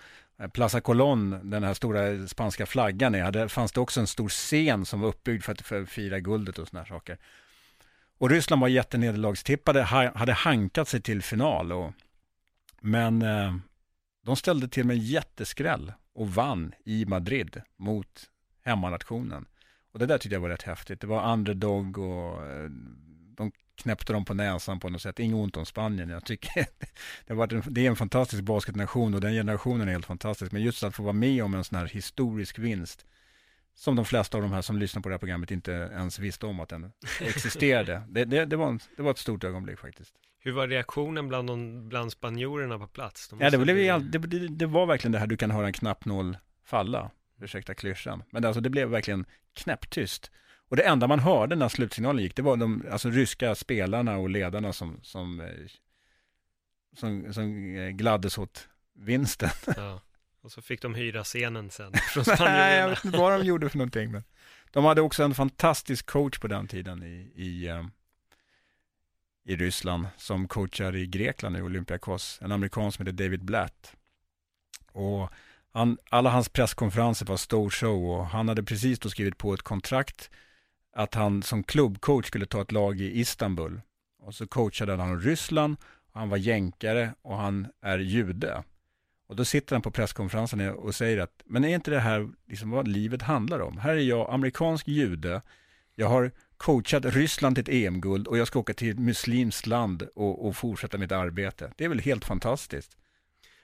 Plaza 0.53 0.81
Colón, 0.81 1.41
den 1.45 1.65
här 1.65 1.75
stora 1.75 2.29
spanska 2.29 2.67
flaggan, 2.67 3.15
är, 3.15 3.23
hade, 3.23 3.49
fanns 3.49 3.73
det 3.73 3.81
också 3.81 4.01
en 4.01 4.07
stor 4.07 4.29
scen 4.29 4.87
som 4.87 5.01
var 5.01 5.09
uppbyggd 5.09 5.45
för 5.45 5.53
att, 5.53 5.61
för 5.61 5.83
att 5.83 5.89
fira 5.89 6.21
guldet 6.21 6.59
och 6.59 6.69
såna 6.69 6.81
här 6.81 6.89
saker. 6.89 7.19
Och 8.23 8.31
Ryssland 8.31 8.61
var 8.61 8.68
jättenederlagstippade, 8.68 9.83
hade 9.83 10.33
hankat 10.33 10.89
sig 10.89 11.01
till 11.01 11.23
final. 11.23 11.73
Och, 11.73 11.93
men 12.81 13.23
eh, 13.23 13.55
de 14.25 14.37
ställde 14.37 14.68
till 14.68 14.87
med 14.87 14.97
en 14.97 15.03
jätteskräll 15.03 15.93
och 16.14 16.35
vann 16.35 16.75
i 16.85 17.05
Madrid 17.07 17.62
mot 17.77 18.31
hemmanationen. 18.64 19.47
Och 19.93 19.99
det 19.99 20.07
där 20.07 20.18
tyckte 20.18 20.35
jag 20.35 20.41
var 20.41 20.49
rätt 20.49 20.62
häftigt. 20.62 21.01
Det 21.01 21.07
var 21.07 21.33
underdog 21.33 21.99
och 21.99 22.47
eh, 22.47 22.70
de 23.37 23.53
knäppte 23.75 24.12
dem 24.12 24.25
på 24.25 24.35
näsan 24.35 24.81
på 24.81 24.89
något 24.89 25.03
sätt. 25.03 25.18
Inget 25.18 25.37
ont 25.37 25.57
om 25.57 25.66
Spanien. 25.66 26.09
Jag 26.09 26.25
tycker 26.25 26.66
det, 27.27 27.35
var 27.35 27.53
en, 27.53 27.62
det 27.66 27.87
är 27.87 27.91
en 27.91 27.97
fantastisk 27.97 28.43
basketnation 28.43 29.14
och 29.14 29.20
den 29.20 29.33
generationen 29.33 29.89
är 29.89 29.93
helt 29.93 30.07
fantastisk. 30.07 30.53
Men 30.53 30.62
just 30.62 30.83
att 30.83 30.95
få 30.95 31.03
vara 31.03 31.12
med 31.12 31.45
om 31.45 31.55
en 31.55 31.64
sån 31.64 31.79
här 31.79 31.87
historisk 31.87 32.59
vinst 32.59 33.07
som 33.75 33.97
de 33.97 34.05
flesta 34.05 34.39
av 34.39 34.43
de 34.43 34.53
här 34.53 34.62
som 34.62 34.79
lyssnar 34.79 35.03
på 35.03 35.09
det 35.09 35.12
här 35.12 35.18
programmet 35.18 35.51
inte 35.51 35.73
ens 35.73 36.18
visste 36.18 36.47
om 36.47 36.61
att 36.61 36.68
den 36.68 36.93
existerade. 37.20 38.03
det, 38.09 38.25
det, 38.25 38.45
det, 38.45 38.57
var 38.57 38.68
en, 38.68 38.81
det 38.97 39.03
var 39.03 39.11
ett 39.11 39.18
stort 39.18 39.45
ögonblick 39.45 39.79
faktiskt. 39.79 40.14
Hur 40.39 40.53
var 40.53 40.68
reaktionen 40.68 41.29
bland, 41.29 41.49
de, 41.49 41.89
bland 41.89 42.12
spanjorerna 42.12 42.79
på 42.79 42.87
plats? 42.87 43.29
De 43.29 43.41
ja, 43.41 43.51
det, 43.51 43.59
blev, 43.59 43.77
bli... 43.77 44.39
det, 44.39 44.49
det, 44.49 44.66
var 44.66 44.87
verkligen 44.87 45.12
det 45.12 45.18
här, 45.18 45.27
du 45.27 45.37
kan 45.37 45.51
höra 45.51 45.66
en 45.66 45.73
knappnål 45.73 46.37
falla 46.64 47.11
ursäkta 47.41 47.75
klyschan. 47.75 48.23
Men 48.31 48.45
alltså 48.45 48.61
det 48.61 48.70
blev 48.70 48.89
verkligen 48.89 49.25
knäpptyst. 49.55 50.31
Och 50.68 50.77
det 50.77 50.83
enda 50.83 51.07
man 51.07 51.20
hörde 51.20 51.57
när 51.57 51.68
slutsignalen 51.68 52.23
gick, 52.23 52.37
det 52.37 52.43
var 52.43 52.57
de 52.57 52.85
alltså, 52.91 53.11
ryska 53.11 53.55
spelarna 53.55 54.16
och 54.16 54.31
ledarna 54.31 54.73
som, 54.73 55.01
som, 55.03 55.41
eh, 55.41 55.47
som, 56.97 57.33
som 57.33 57.77
eh, 57.77 57.89
gladdes 57.89 58.39
åt 58.39 58.68
vinsten. 58.95 59.51
Ja. 59.77 60.01
Och 60.43 60.53
så 60.53 60.62
fick 60.62 60.82
de 60.82 60.95
hyra 60.95 61.24
scenen 61.24 61.70
sen 61.70 61.93
från 62.12 62.24
Nej, 62.38 62.78
jag 62.78 62.88
vet 62.88 63.05
inte 63.05 63.18
vad 63.18 63.32
de 63.32 63.47
gjorde 63.47 63.68
för 63.68 63.78
någonting. 63.78 64.11
Men 64.12 64.24
de 64.70 64.84
hade 64.84 65.01
också 65.01 65.22
en 65.22 65.34
fantastisk 65.34 66.07
coach 66.07 66.38
på 66.38 66.49
den 66.49 66.68
tiden 66.68 67.03
i, 67.03 67.32
i, 67.34 67.68
um, 67.68 67.90
i 69.45 69.57
Ryssland 69.57 70.07
som 70.16 70.49
coachar 70.49 70.97
i 70.97 71.07
Grekland 71.07 71.57
i 71.57 71.62
Olympiakos. 71.62 72.38
En 72.43 72.53
amerikan 72.53 72.93
som 72.93 73.07
heter 73.07 73.24
David 73.24 73.45
Blatt. 73.45 73.97
Och 74.93 75.30
han, 75.72 75.99
alla 76.11 76.30
hans 76.30 76.49
presskonferenser 76.49 77.26
var 77.26 77.36
stor 77.36 77.70
show 77.70 78.11
och 78.11 78.26
han 78.26 78.49
hade 78.49 78.62
precis 78.62 78.99
då 78.99 79.11
skrivit 79.11 79.38
på 79.38 79.55
ett 79.55 79.62
kontrakt 79.62 80.30
att 80.93 81.14
han 81.14 81.43
som 81.43 81.62
klubbcoach 81.62 82.26
skulle 82.26 82.47
ta 82.47 82.62
ett 82.62 82.72
lag 82.72 83.01
i 83.01 83.20
Istanbul. 83.20 83.80
Och 84.18 84.34
så 84.34 84.47
coachade 84.47 84.97
han 84.97 85.20
Ryssland, 85.20 85.76
han 86.12 86.28
var 86.28 86.36
jänkare 86.36 87.14
och 87.22 87.36
han 87.36 87.66
är 87.80 87.99
jude. 87.99 88.62
Och 89.33 89.37
då 89.37 89.45
sitter 89.45 89.74
han 89.74 89.83
på 89.83 89.91
presskonferensen 89.91 90.68
och 90.70 90.95
säger 90.95 91.18
att, 91.18 91.43
men 91.45 91.64
är 91.64 91.74
inte 91.74 91.91
det 91.91 92.01
här 92.01 92.28
liksom 92.47 92.70
vad 92.70 92.89
livet 92.89 93.22
handlar 93.22 93.61
om? 93.61 93.78
Här 93.78 93.97
är 93.97 94.01
jag, 94.01 94.30
amerikansk 94.30 94.89
jude, 94.89 95.43
jag 95.95 96.09
har 96.09 96.30
coachat 96.57 97.05
Ryssland 97.05 97.57
till 97.57 97.62
ett 97.62 97.87
EM-guld 97.87 98.26
och 98.26 98.39
jag 98.39 98.47
ska 98.47 98.59
åka 98.59 98.74
till 98.74 98.91
ett 98.91 98.99
muslimskt 98.99 99.66
land 99.66 100.09
och, 100.14 100.47
och 100.47 100.57
fortsätta 100.57 100.99
mitt 100.99 101.12
arbete. 101.12 101.72
Det 101.76 101.85
är 101.85 101.89
väl 101.89 101.99
helt 101.99 102.24
fantastiskt. 102.24 102.97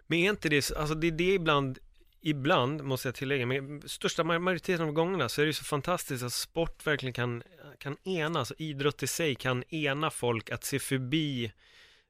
Men 0.07 0.19
är 0.19 0.31
inte 0.31 0.49
det, 0.49 0.73
alltså 0.77 0.95
det 0.95 1.07
är 1.07 1.13
det 1.13 1.35
ibland 1.35 1.79
ibland, 2.21 2.85
måste 2.85 3.09
jag 3.09 3.15
tillägga, 3.15 3.47
men 3.47 3.83
största 3.89 4.25
majoriteten 4.25 4.87
av 4.87 4.93
gångerna 4.93 5.29
så 5.29 5.41
är 5.41 5.45
det 5.45 5.49
ju 5.49 5.53
så 5.53 5.65
fantastiskt 5.65 6.25
att 6.25 6.33
sport 6.33 6.87
verkligen 6.87 7.13
kan, 7.13 7.43
kan 7.79 7.97
ena, 8.05 8.39
alltså 8.39 8.55
idrott 8.59 9.03
i 9.03 9.07
sig 9.07 9.35
kan 9.35 9.65
ena 9.69 10.11
folk 10.11 10.51
att 10.51 10.65
se 10.65 10.79
förbi 10.79 11.53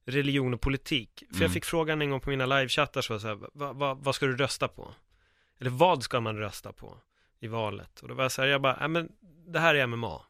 religion 0.09 0.54
och 0.54 0.61
politik. 0.61 1.11
För 1.28 1.34
mm. 1.34 1.42
jag 1.42 1.52
fick 1.52 1.64
frågan 1.64 2.02
en 2.02 2.11
gång 2.11 2.20
på 2.20 2.30
mina 2.30 2.46
livechattar 2.46 3.00
så, 3.00 3.20
så 3.20 3.28
här, 3.28 3.38
vad, 3.52 3.76
vad, 3.76 3.98
vad 3.98 4.14
ska 4.14 4.26
du 4.26 4.36
rösta 4.36 4.68
på? 4.68 4.94
Eller 5.61 5.70
vad 5.70 6.02
ska 6.02 6.20
man 6.20 6.36
rösta 6.36 6.72
på 6.72 6.98
i 7.40 7.46
valet? 7.46 8.00
Och 8.00 8.09
då 8.09 8.14
var 8.14 8.24
jag 8.24 8.32
så 8.32 8.42
här, 8.42 8.48
jag 8.48 8.62
bara, 8.62 8.88
men 8.88 9.09
det 9.46 9.61
här 9.61 9.74
är 9.74 9.86
MMA 9.86 10.22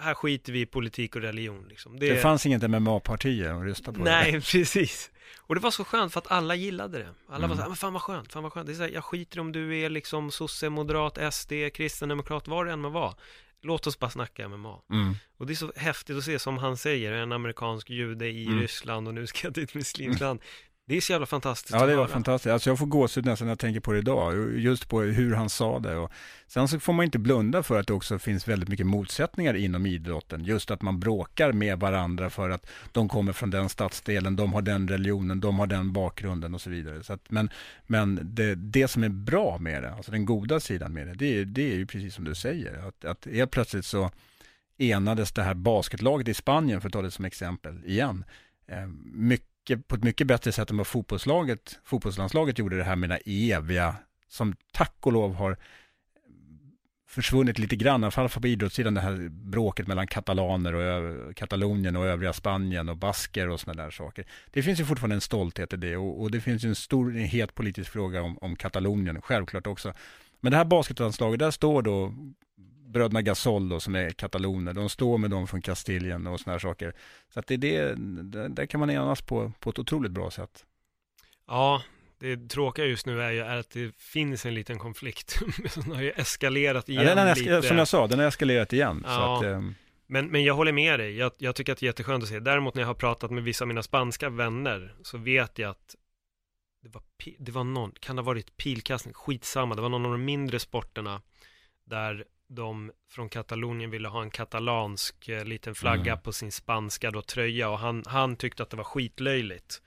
här 0.00 0.14
skiter 0.14 0.52
vi 0.52 0.60
i 0.60 0.66
politik 0.66 1.16
och 1.16 1.22
religion 1.22 1.66
liksom. 1.68 1.98
Det, 1.98 2.10
det 2.10 2.20
fanns 2.20 2.46
inget 2.46 2.70
MMA-partier 2.70 3.54
att 3.54 3.64
rösta 3.64 3.92
på. 3.92 4.00
Nej, 4.00 4.32
det. 4.32 4.40
precis. 4.52 5.10
Och 5.38 5.54
det 5.54 5.60
var 5.60 5.70
så 5.70 5.84
skönt 5.84 6.12
för 6.12 6.20
att 6.20 6.30
alla 6.30 6.54
gillade 6.54 6.98
det. 6.98 7.08
Alla 7.28 7.36
mm. 7.36 7.48
var 7.48 7.56
så 7.56 7.62
här, 7.62 7.68
men 7.68 7.76
fan 7.76 7.92
vad 7.92 8.02
skönt, 8.02 8.32
fan 8.32 8.42
vad 8.42 8.52
skönt. 8.52 8.66
Det 8.66 8.72
är 8.72 8.74
så 8.74 8.82
här, 8.82 8.90
jag 8.90 9.04
skiter 9.04 9.40
om 9.40 9.52
du 9.52 9.78
är 9.78 9.90
liksom 9.90 10.30
sosse, 10.30 10.68
moderat, 10.68 11.34
SD, 11.34 11.52
kristendemokrat, 11.74 12.48
vad 12.48 12.66
det 12.66 12.72
än 12.72 12.80
må 12.80 12.88
vara. 12.88 13.14
Låt 13.62 13.86
oss 13.86 13.98
bara 13.98 14.10
snacka 14.10 14.48
MMA. 14.48 14.82
Mm. 14.90 15.14
Och 15.36 15.46
det 15.46 15.52
är 15.52 15.54
så 15.54 15.72
häftigt 15.76 16.16
att 16.16 16.24
se, 16.24 16.38
som 16.38 16.58
han 16.58 16.76
säger, 16.76 17.12
en 17.12 17.32
amerikansk 17.32 17.90
jude 17.90 18.28
i 18.28 18.46
mm. 18.46 18.60
Ryssland 18.60 19.08
och 19.08 19.14
nu 19.14 19.26
ska 19.26 19.46
jag 19.46 19.54
till 19.54 19.62
ett 19.62 19.74
muslimskt 19.74 20.20
land. 20.20 20.40
Det 20.88 20.96
är 20.96 21.00
så 21.00 21.12
jävla 21.12 21.26
fantastiskt 21.26 21.74
Ja, 21.74 21.86
det 21.86 21.96
var 21.96 22.06
fantastiskt. 22.06 22.52
Alltså 22.52 22.70
jag 22.70 22.78
får 22.78 22.86
gåshud 22.86 23.24
nästan 23.24 23.46
när 23.46 23.52
jag 23.52 23.58
tänker 23.58 23.80
på 23.80 23.92
det 23.92 23.98
idag. 23.98 24.58
Just 24.58 24.88
på 24.88 25.00
hur 25.00 25.34
han 25.34 25.48
sa 25.48 25.78
det. 25.78 25.96
Och 25.96 26.12
sen 26.46 26.68
så 26.68 26.80
får 26.80 26.92
man 26.92 27.04
inte 27.04 27.18
blunda 27.18 27.62
för 27.62 27.80
att 27.80 27.86
det 27.86 27.92
också 27.92 28.18
finns 28.18 28.48
väldigt 28.48 28.68
mycket 28.68 28.86
motsättningar 28.86 29.54
inom 29.54 29.86
idrotten. 29.86 30.44
Just 30.44 30.70
att 30.70 30.82
man 30.82 31.00
bråkar 31.00 31.52
med 31.52 31.80
varandra 31.80 32.30
för 32.30 32.50
att 32.50 32.70
de 32.92 33.08
kommer 33.08 33.32
från 33.32 33.50
den 33.50 33.68
stadsdelen, 33.68 34.36
de 34.36 34.52
har 34.52 34.62
den 34.62 34.88
religionen, 34.88 35.40
de 35.40 35.58
har 35.58 35.66
den 35.66 35.92
bakgrunden 35.92 36.54
och 36.54 36.60
så 36.60 36.70
vidare. 36.70 37.02
Så 37.02 37.12
att, 37.12 37.30
men 37.30 37.50
men 37.86 38.20
det, 38.22 38.54
det 38.54 38.88
som 38.88 39.04
är 39.04 39.08
bra 39.08 39.58
med 39.58 39.82
det, 39.82 39.94
alltså 39.94 40.10
den 40.10 40.24
goda 40.24 40.60
sidan 40.60 40.92
med 40.92 41.06
det, 41.06 41.14
det, 41.14 41.44
det 41.44 41.72
är 41.72 41.76
ju 41.76 41.86
precis 41.86 42.14
som 42.14 42.24
du 42.24 42.34
säger. 42.34 42.88
Att, 42.88 43.04
att 43.04 43.26
helt 43.26 43.50
plötsligt 43.50 43.84
så 43.84 44.10
enades 44.78 45.32
det 45.32 45.42
här 45.42 45.54
basketlaget 45.54 46.28
i 46.28 46.34
Spanien, 46.34 46.80
för 46.80 46.88
att 46.88 46.92
ta 46.92 47.02
det 47.02 47.10
som 47.10 47.24
exempel 47.24 47.84
igen, 47.84 48.24
eh, 48.66 48.86
mycket 49.12 49.57
mycket, 49.68 49.88
på 49.88 49.94
ett 49.94 50.04
mycket 50.04 50.26
bättre 50.26 50.52
sätt 50.52 50.70
än 50.70 50.76
vad 50.76 50.86
fotbollslaget, 50.86 51.78
fotbollslandslaget 51.84 52.58
gjorde 52.58 52.76
det 52.76 52.84
här 52.84 52.96
med 52.96 53.10
den 53.10 53.18
eviga, 53.26 53.96
som 54.28 54.54
tack 54.72 54.96
och 55.00 55.12
lov 55.12 55.34
har 55.34 55.56
försvunnit 57.08 57.58
lite 57.58 57.76
grann, 57.76 58.00
i 58.00 58.04
alla 58.04 58.10
fall 58.10 58.28
på 58.28 58.48
idrottssidan, 58.48 58.94
det 58.94 59.00
här 59.00 59.28
bråket 59.28 59.86
mellan 59.86 60.06
katalaner 60.06 60.74
och 60.74 61.36
Katalonien 61.36 61.96
och 61.96 62.06
övriga 62.06 62.32
Spanien 62.32 62.88
och 62.88 62.96
basker 62.96 63.48
och 63.48 63.60
sådana 63.60 63.82
där 63.82 63.90
saker. 63.90 64.26
Det 64.50 64.62
finns 64.62 64.80
ju 64.80 64.84
fortfarande 64.84 65.16
en 65.16 65.20
stolthet 65.20 65.72
i 65.72 65.76
det 65.76 65.96
och, 65.96 66.22
och 66.22 66.30
det 66.30 66.40
finns 66.40 66.64
ju 66.64 66.68
en 66.68 66.74
stor, 66.74 67.16
en 67.16 67.24
het 67.24 67.54
politisk 67.54 67.90
fråga 67.90 68.22
om, 68.22 68.38
om 68.38 68.56
Katalonien, 68.56 69.22
självklart 69.22 69.66
också. 69.66 69.94
Men 70.40 70.52
det 70.52 70.58
här 70.58 70.64
basketlandslaget, 70.64 71.38
där 71.38 71.50
står 71.50 71.82
då 71.82 72.14
bröderna 72.92 73.22
Gasol 73.22 73.68
då, 73.68 73.80
som 73.80 73.94
är 73.94 74.10
kataloner, 74.10 74.72
de 74.72 74.88
står 74.88 75.18
med 75.18 75.30
dem 75.30 75.46
från 75.46 75.62
Kastiljen 75.62 76.26
och 76.26 76.40
sådana 76.40 76.54
här 76.54 76.58
saker. 76.58 76.94
Så 77.34 77.40
att 77.40 77.46
det 77.46 77.54
är 77.54 77.58
det, 77.58 78.48
där 78.48 78.66
kan 78.66 78.80
man 78.80 78.90
enas 78.90 79.22
på, 79.22 79.52
på 79.60 79.70
ett 79.70 79.78
otroligt 79.78 80.12
bra 80.12 80.30
sätt. 80.30 80.64
Ja, 81.46 81.82
Det 82.18 82.48
tråkiga 82.48 82.84
just 82.86 83.06
nu 83.06 83.22
är 83.22 83.30
ju 83.30 83.40
att 83.42 83.70
det 83.70 83.96
finns 83.96 84.46
en 84.46 84.54
liten 84.54 84.78
konflikt. 84.78 85.40
Den 85.74 85.92
har 85.94 86.02
ju 86.02 86.10
eskalerat 86.10 86.88
igen 86.88 87.02
ja, 87.02 87.14
den 87.14 87.26
har 87.28 87.34
esk- 87.34 87.38
lite. 87.38 87.62
Som 87.62 87.78
jag 87.78 87.88
sa, 87.88 88.06
den 88.06 88.18
har 88.18 88.26
eskalerat 88.26 88.72
igen. 88.72 89.02
Ja. 89.06 89.36
Att, 89.38 89.44
ehm, 89.44 89.74
Men, 90.06 90.26
men 90.26 90.44
jag 90.44 90.54
håller 90.54 90.72
med 90.72 91.00
dig. 91.00 91.16
Jag, 91.16 91.32
jag 91.38 91.54
tycker 91.54 91.72
att 91.72 91.78
det 91.78 91.84
är 91.84 91.88
jätteskönt 91.88 92.22
att 92.22 92.28
se. 92.28 92.40
Däremot 92.40 92.74
när 92.74 92.82
jag 92.82 92.86
har 92.86 92.94
pratat 92.94 93.30
med 93.30 93.42
vissa 93.42 93.64
av 93.64 93.68
mina 93.68 93.82
spanska 93.82 94.28
vänner 94.30 94.94
så 95.02 95.18
vet 95.18 95.58
jag 95.58 95.70
att 95.70 95.96
det 96.82 96.88
var, 96.88 97.02
det 97.38 97.52
var 97.52 97.64
någon, 97.64 97.92
kan 98.00 98.16
det 98.16 98.22
ha 98.22 98.26
varit 98.26 98.56
pilkastning? 98.56 99.14
Skitsamma, 99.14 99.74
det 99.74 99.82
var 99.82 99.88
någon 99.88 100.04
av 100.06 100.12
de 100.12 100.24
mindre 100.24 100.58
sporterna 100.58 101.22
där 101.84 102.24
de 102.48 102.92
från 103.10 103.28
Katalonien 103.28 103.90
ville 103.90 104.08
ha 104.08 104.22
en 104.22 104.30
katalansk 104.30 105.28
eh, 105.28 105.44
liten 105.44 105.74
flagga 105.74 106.12
Mm. 106.12 106.22
på 106.22 106.32
sin 106.32 106.52
spanska 106.52 107.10
då 107.10 107.22
tröja 107.22 107.68
och 107.70 107.78
han, 107.78 108.02
han 108.06 108.36
tyckte 108.36 108.62
att 108.62 108.70
det 108.70 108.76
var 108.76 108.84
skitlöjligt. 108.84 109.82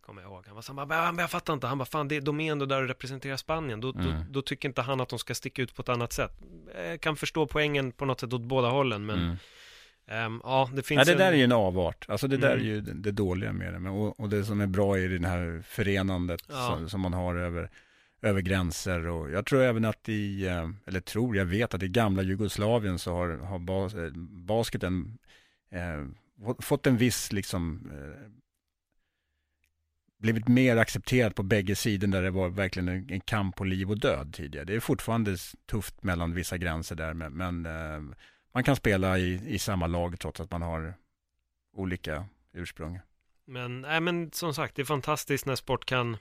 Kommer 0.00 0.22
jag 0.22 0.30
ihåg. 0.30 0.44
Han 0.46 0.54
var 0.54 0.62
så 0.62 0.72
han 0.74 0.88
bara, 0.88 1.12
"Men 1.12 1.18
jag 1.22 1.30
fattar 1.30 1.52
inte. 1.54 1.66
Han 1.66 1.78
bara, 1.78 1.84
fan 1.84 2.08
det, 2.08 2.20
de 2.20 2.40
är 2.40 2.52
ändå 2.52 2.66
där 2.66 2.82
och 2.82 2.88
representerar 2.88 3.36
Spanien. 3.36 3.80
Då, 3.80 3.92
då, 3.92 3.98
Mm. 4.00 4.22
då 4.30 4.42
tycker 4.42 4.68
inte 4.68 4.82
han 4.82 5.00
att 5.00 5.08
de 5.08 5.18
ska 5.18 5.34
sticka 5.34 5.62
ut 5.62 5.74
på 5.74 5.82
ett 5.82 5.88
annat 5.88 6.12
sätt. 6.12 6.32
Jag 6.76 7.00
kan 7.00 7.16
förstå 7.16 7.46
poängen 7.46 7.92
på 7.92 8.04
något 8.04 8.20
sätt 8.20 8.32
åt 8.32 8.42
båda 8.42 8.68
hållen, 8.68 9.06
men 9.06 9.18
mm. 9.22 9.36
Ehm, 10.08 10.40
ja, 10.44 10.70
det 10.74 10.82
finns 10.82 10.98
Ja, 10.98 11.04
det 11.04 11.12
en... 11.12 11.18
där 11.18 11.32
är 11.32 11.36
ju 11.36 11.44
en 11.44 11.52
avart. 11.52 12.04
Alltså 12.08 12.28
det 12.28 12.36
där 12.36 12.52
Mm. 12.54 12.60
är 12.60 12.64
ju 12.64 12.80
det, 12.80 12.92
det 12.92 13.12
dåliga 13.12 13.52
med 13.52 13.72
det. 13.72 13.78
Men, 13.78 13.92
och, 13.92 14.20
och 14.20 14.28
det 14.28 14.44
som 14.44 14.60
är 14.60 14.66
bra 14.66 14.98
är 14.98 15.08
det 15.08 15.28
här 15.28 15.62
förenandet 15.66 16.42
Ja. 16.48 16.66
som, 16.66 16.88
som 16.88 17.00
man 17.00 17.12
har 17.12 17.34
över, 17.34 17.70
över 18.22 18.40
gränser. 18.40 19.06
Och 19.06 19.30
jag 19.30 19.46
tror 19.46 19.62
även 19.62 19.84
att 19.84 20.08
i, 20.08 20.46
eh, 20.46 20.70
eller 20.86 21.00
tror, 21.00 21.36
jag 21.36 21.44
vet 21.44 21.74
att 21.74 21.82
i 21.82 21.88
gamla 21.88 22.22
Jugoslavien 22.22 22.98
så 22.98 23.12
har, 23.14 23.28
har 23.28 23.58
bas, 23.58 23.94
eh, 23.94 24.10
basketen 24.46 25.18
eh, 25.70 26.06
fått- 26.58 26.86
en 26.86 26.96
viss 26.96 27.32
liksom 27.32 27.90
eh, 27.94 28.30
blivit 30.18 30.48
mer 30.48 30.76
accepterat 30.76 31.34
på 31.34 31.42
bägge 31.42 31.76
sidor 31.76 32.06
där 32.08 32.22
det 32.22 32.30
var 32.30 32.48
verkligen 32.48 32.88
en, 32.88 33.10
en 33.10 33.20
kamp 33.20 33.56
på 33.56 33.64
liv 33.64 33.90
och 33.90 33.98
död 34.00 34.32
tidigare. 34.34 34.64
Det 34.64 34.74
är 34.74 34.80
fortfarande 34.80 35.36
tufft 35.66 36.02
mellan 36.02 36.34
vissa 36.34 36.58
gränser 36.58 36.96
där, 36.96 37.14
men, 37.14 37.32
men 37.32 37.66
eh, 37.66 38.16
man 38.54 38.64
kan 38.64 38.76
spela 38.76 39.18
i, 39.18 39.54
i 39.54 39.58
samma 39.58 39.86
lag 39.86 40.20
trots 40.20 40.40
att 40.40 40.50
man 40.50 40.62
har 40.62 40.94
olika 41.76 42.26
ursprung. 42.52 43.00
Men, 43.46 43.84
äh, 43.84 44.00
men 44.00 44.32
som 44.32 44.54
sagt, 44.54 44.76
det 44.76 44.82
är 44.82 44.86
fantastiskt 44.86 45.46
när 45.46 45.54
sport 45.56 45.84
kan, 45.84 46.16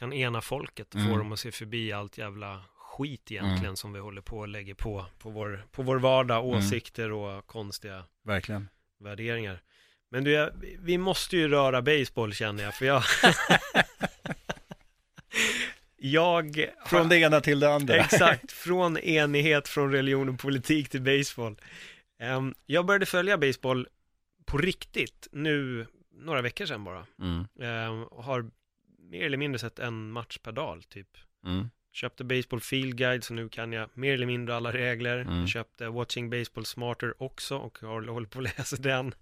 kan 0.00 0.12
ena 0.12 0.40
folket 0.40 0.94
och 0.94 1.00
få 1.00 1.06
Mm. 1.06 1.18
dem 1.18 1.32
att 1.32 1.40
se 1.40 1.52
förbi 1.52 1.92
allt 1.92 2.18
jävla 2.18 2.64
skit 2.76 3.30
egentligen 3.30 3.64
Mm. 3.64 3.76
som 3.76 3.92
vi 3.92 3.98
håller 4.00 4.22
på 4.22 4.38
och 4.38 4.48
lägger 4.48 4.74
på 4.74 5.06
på 5.18 5.30
vår, 5.30 5.64
på 5.70 5.82
vår 5.82 5.96
vardag, 5.98 6.44
Mm. 6.44 6.58
åsikter 6.58 7.12
och 7.12 7.46
konstiga 7.46 8.04
Verkligen. 8.24 8.68
värderingar. 9.00 9.62
Men 10.10 10.24
du, 10.24 10.30
jag, 10.32 10.50
vi 10.78 10.98
måste 10.98 11.36
ju 11.36 11.48
röra 11.48 11.82
baseball 11.82 12.34
känner 12.34 12.64
jag, 12.64 12.74
för 12.74 12.86
jag... 12.86 13.02
jag... 15.96 16.66
Från 16.86 17.08
det 17.08 17.18
ena 17.18 17.40
till 17.40 17.60
det 17.60 17.74
andra. 17.74 17.96
Exakt, 17.96 18.52
från 18.66 18.98
enighet 18.98 19.68
från 19.68 19.92
religion 19.92 20.28
och 20.28 20.38
politik 20.38 20.88
till 20.88 21.02
baseball. 21.02 21.56
Ehm, 22.20 22.54
jag 22.66 22.86
började 22.86 23.06
följa 23.06 23.38
baseball 23.38 23.88
på 24.44 24.58
riktigt 24.58 25.28
nu 25.32 25.86
några 26.12 26.42
veckor 26.42 26.66
sedan 26.66 26.84
bara. 26.84 27.06
Mm. 27.20 28.04
Och 28.04 28.24
har 28.24 28.50
mer 29.10 29.24
eller 29.26 29.36
mindre 29.36 29.58
sett 29.58 29.78
en 29.78 30.10
match 30.10 30.38
per 30.38 30.52
dag 30.52 30.88
typ. 30.88 31.08
Mm. 31.46 31.70
Köpte 31.92 32.24
Baseball 32.24 32.60
Field 32.60 32.96
Guide 32.96 33.24
så 33.24 33.34
nu 33.34 33.48
kan 33.48 33.72
jag 33.72 33.88
mer 33.94 34.14
eller 34.14 34.26
mindre 34.26 34.56
alla 34.56 34.72
regler. 34.72 35.18
Mm. 35.18 35.46
Köpte 35.46 35.88
Watching 35.88 36.30
Baseball 36.30 36.64
Smarter 36.64 37.22
också 37.22 37.56
och 37.56 37.78
har- 37.78 38.02
håller 38.08 38.26
på 38.28 38.38
att 38.38 38.44
läsa 38.58 38.76
den. 38.76 39.14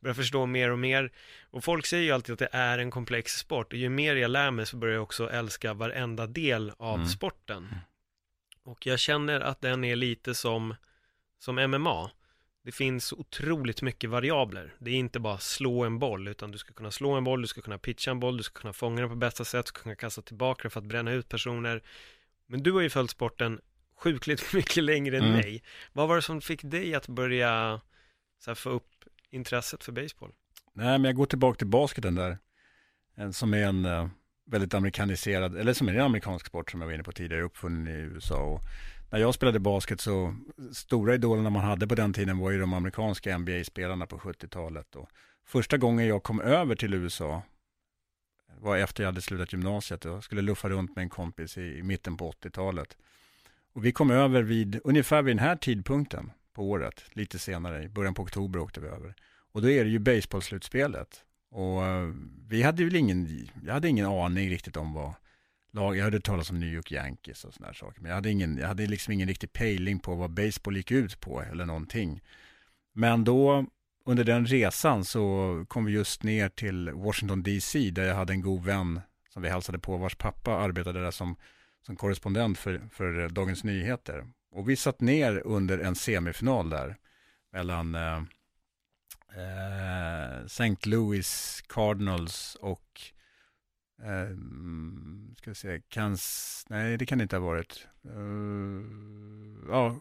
Börjar 0.00 0.14
förstå 0.14 0.46
mer 0.46 0.70
och 0.70 0.78
mer. 0.78 1.12
Och 1.50 1.64
folk 1.64 1.86
säger 1.86 2.04
ju 2.04 2.10
alltid 2.10 2.32
att 2.32 2.38
det 2.38 2.48
är 2.52 2.78
en 2.78 2.90
komplex 2.90 3.32
sport 3.38 3.72
och 3.72 3.78
ju 3.78 3.88
mer 3.88 4.16
jag 4.16 4.30
lär 4.30 4.50
mig 4.50 4.66
så 4.66 4.76
börjar 4.76 4.94
jag 4.94 5.02
också 5.02 5.30
älska 5.30 5.74
varenda 5.74 6.26
del 6.26 6.72
av 6.76 6.94
Mm. 6.94 7.08
sporten. 7.08 7.74
Och 8.64 8.86
jag 8.86 8.98
känner 8.98 9.40
att 9.40 9.60
den 9.60 9.84
är 9.84 9.96
lite 9.96 10.34
som, 10.34 10.74
som 11.38 11.54
MMA. 11.58 12.10
Det 12.64 12.72
finns 12.72 13.12
otroligt 13.12 13.82
mycket 13.82 14.10
variabler. 14.10 14.74
Det 14.78 14.90
är 14.90 14.94
inte 14.94 15.20
bara 15.20 15.38
slå 15.38 15.84
en 15.84 15.98
boll, 15.98 16.28
utan 16.28 16.50
du 16.50 16.58
ska 16.58 16.72
kunna 16.72 16.90
slå 16.90 17.10
en 17.12 17.24
boll, 17.24 17.40
du 17.42 17.46
ska 17.48 17.60
kunna 17.60 17.78
pitcha 17.78 18.10
en 18.10 18.20
boll, 18.20 18.36
du 18.36 18.42
ska 18.42 18.60
kunna 18.60 18.72
fånga 18.72 19.00
den 19.00 19.10
på 19.10 19.16
bästa 19.16 19.44
sätt, 19.44 19.66
du 19.66 19.68
ska 19.68 19.82
kunna 19.82 19.94
kasta 19.94 20.22
tillbaka 20.22 20.62
den 20.62 20.70
för 20.70 20.80
att 20.80 20.86
bränna 20.86 21.12
ut 21.12 21.28
personer. 21.28 21.82
Men 22.46 22.62
du 22.62 22.72
har 22.72 22.80
ju 22.80 22.90
följt 22.90 23.10
sporten 23.10 23.60
sjukligt 23.96 24.52
mycket 24.54 24.84
längre 24.84 25.16
än 25.16 25.24
Mm. 25.24 25.36
mig. 25.36 25.62
Vad 25.92 26.08
var 26.08 26.16
det 26.16 26.22
som 26.22 26.40
fick 26.40 26.62
dig 26.62 26.94
att 26.94 27.08
börja 27.08 27.80
så 28.38 28.50
här, 28.50 28.54
få 28.54 28.70
upp 28.70 28.88
intresset 29.30 29.84
för 29.84 29.92
baseball? 29.92 30.32
Nej, 30.72 30.98
men 30.98 31.04
jag 31.04 31.14
går 31.14 31.26
tillbaka 31.26 31.58
till 31.58 31.66
basketen 31.66 32.14
där. 32.14 32.38
Som 33.32 33.54
är 33.54 33.64
en 33.66 33.84
eh, 33.84 34.08
väldigt 34.46 34.74
amerikaniserad, 34.74 35.56
eller 35.56 35.72
som 35.72 35.88
är 35.88 35.94
en 35.94 36.00
amerikansk 36.00 36.46
sport 36.46 36.70
som 36.70 36.80
jag 36.80 36.86
var 36.86 36.94
inne 36.94 37.02
på 37.02 37.12
tidigare, 37.12 37.42
uppfunnen 37.42 37.88
i 37.88 37.98
USA. 38.00 38.36
Och 38.36 38.60
när 39.12 39.18
jag 39.18 39.34
spelade 39.34 39.58
basket 39.58 40.00
så, 40.00 40.34
stora 40.72 41.14
idolerna 41.14 41.50
man 41.50 41.64
hade 41.64 41.86
på 41.86 41.94
den 41.94 42.12
tiden 42.12 42.38
var 42.38 42.50
ju 42.50 42.60
de 42.60 42.72
amerikanska 42.72 43.38
NBA-spelarna 43.38 44.06
på 44.06 44.18
70-talet. 44.18 44.96
Och 44.96 45.08
första 45.44 45.76
gången 45.76 46.06
jag 46.06 46.22
kom 46.22 46.40
över 46.40 46.74
till 46.74 46.94
USA 46.94 47.42
var 48.60 48.76
efter 48.76 49.02
jag 49.02 49.08
hade 49.08 49.20
slutat 49.22 49.52
gymnasiet. 49.52 50.04
Jag 50.04 50.24
skulle 50.24 50.42
luffa 50.42 50.68
runt 50.68 50.96
med 50.96 51.02
en 51.02 51.08
kompis 51.08 51.58
i, 51.58 51.78
i 51.78 51.82
mitten 51.82 52.16
på 52.16 52.30
80-talet. 52.30 52.96
Och 53.72 53.84
vi 53.84 53.92
kom 53.92 54.10
över 54.10 54.42
vid, 54.42 54.80
ungefär 54.84 55.22
vid 55.22 55.36
den 55.36 55.44
här 55.44 55.56
tidpunkten 55.56 56.30
på 56.52 56.70
året, 56.70 57.04
lite 57.12 57.38
senare, 57.38 57.82
i 57.82 57.88
början 57.88 58.14
på 58.14 58.22
oktober 58.22 58.60
åkte 58.60 58.80
vi 58.80 58.88
över. 58.88 59.14
Och 59.52 59.62
då 59.62 59.70
är 59.70 59.84
det 59.84 59.90
ju 59.90 59.98
baseballslutspelet. 59.98 61.24
Och 61.50 61.84
eh, 61.84 62.12
vi 62.48 62.62
hade 62.62 62.84
väl 62.84 62.96
ingen, 62.96 63.48
jag 63.66 63.74
hade 63.74 63.88
ingen 63.88 64.06
aning 64.06 64.50
riktigt 64.50 64.76
om 64.76 64.92
vad 64.92 65.14
lag, 65.72 65.96
jag 65.96 66.04
hörde 66.04 66.20
talas 66.20 66.50
om 66.50 66.58
New 66.58 66.74
York 66.74 66.92
Yankees 66.92 67.44
och 67.44 67.54
sådana 67.54 67.66
här 67.66 67.74
saker. 67.74 68.00
Men 68.00 68.08
jag 68.08 68.16
hade, 68.16 68.30
ingen, 68.30 68.58
jag 68.58 68.68
hade 68.68 68.86
liksom 68.86 69.12
ingen 69.12 69.28
riktig 69.28 69.52
pejling 69.52 69.98
på 69.98 70.14
vad 70.14 70.30
baseball 70.30 70.76
gick 70.76 70.90
ut 70.90 71.20
på 71.20 71.42
eller 71.42 71.66
någonting. 71.66 72.20
Men 72.92 73.24
då, 73.24 73.66
under 74.04 74.24
den 74.24 74.46
resan 74.46 75.04
så 75.04 75.64
kom 75.68 75.84
vi 75.84 75.92
just 75.92 76.22
ner 76.22 76.48
till 76.48 76.90
Washington 76.90 77.42
DC 77.42 77.90
där 77.90 78.04
jag 78.04 78.14
hade 78.14 78.32
en 78.32 78.42
god 78.42 78.64
vän 78.64 79.00
som 79.28 79.42
vi 79.42 79.48
hälsade 79.48 79.78
på 79.78 79.96
vars 79.96 80.14
pappa 80.14 80.56
arbetade 80.56 81.02
där 81.02 81.10
som, 81.10 81.36
som 81.86 81.96
korrespondent 81.96 82.58
för, 82.58 82.80
för 82.92 83.28
Dagens 83.28 83.64
Nyheter. 83.64 84.26
Och 84.50 84.68
vi 84.68 84.76
satt 84.76 85.00
ner 85.00 85.42
under 85.46 85.78
en 85.78 85.94
semifinal 85.94 86.70
där 86.70 86.96
mellan 87.52 87.94
eh, 87.94 88.22
eh, 89.36 90.44
St. 90.44 90.76
Louis 90.82 91.62
Cardinals 91.66 92.54
och 92.54 93.12
eh, 94.02 94.36
ska 95.36 95.50
vi 95.50 95.54
se, 95.54 95.80
Kans, 95.88 96.64
nej 96.68 96.96
det 96.96 97.06
kan 97.06 97.18
det 97.18 97.22
inte 97.22 97.36
ha 97.36 97.46
varit. 97.46 97.86
Uh, 98.06 98.84
ja, 99.68 100.00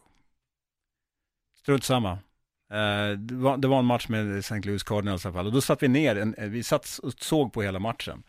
strunt 1.62 1.84
samma. 1.84 2.20
Eh, 2.72 3.18
det, 3.18 3.36
var, 3.36 3.58
det 3.58 3.68
var 3.68 3.80
en 3.80 3.86
match 3.86 4.08
med 4.08 4.38
St. 4.38 4.60
Louis 4.60 4.84
Cardinals 4.84 5.26
i 5.26 5.28
alla 5.28 5.34
fall. 5.34 5.46
Och 5.46 5.54
då 5.54 5.62
satt 5.62 5.84
vi 5.84 5.88
ner, 5.88 6.16
en, 6.16 6.36
eh, 6.36 6.50
vi 6.50 6.64
satt 6.64 7.00
och 7.04 7.14
såg 7.14 7.54
på 7.54 7.62
hela 7.62 7.80
matchen. 7.80 8.24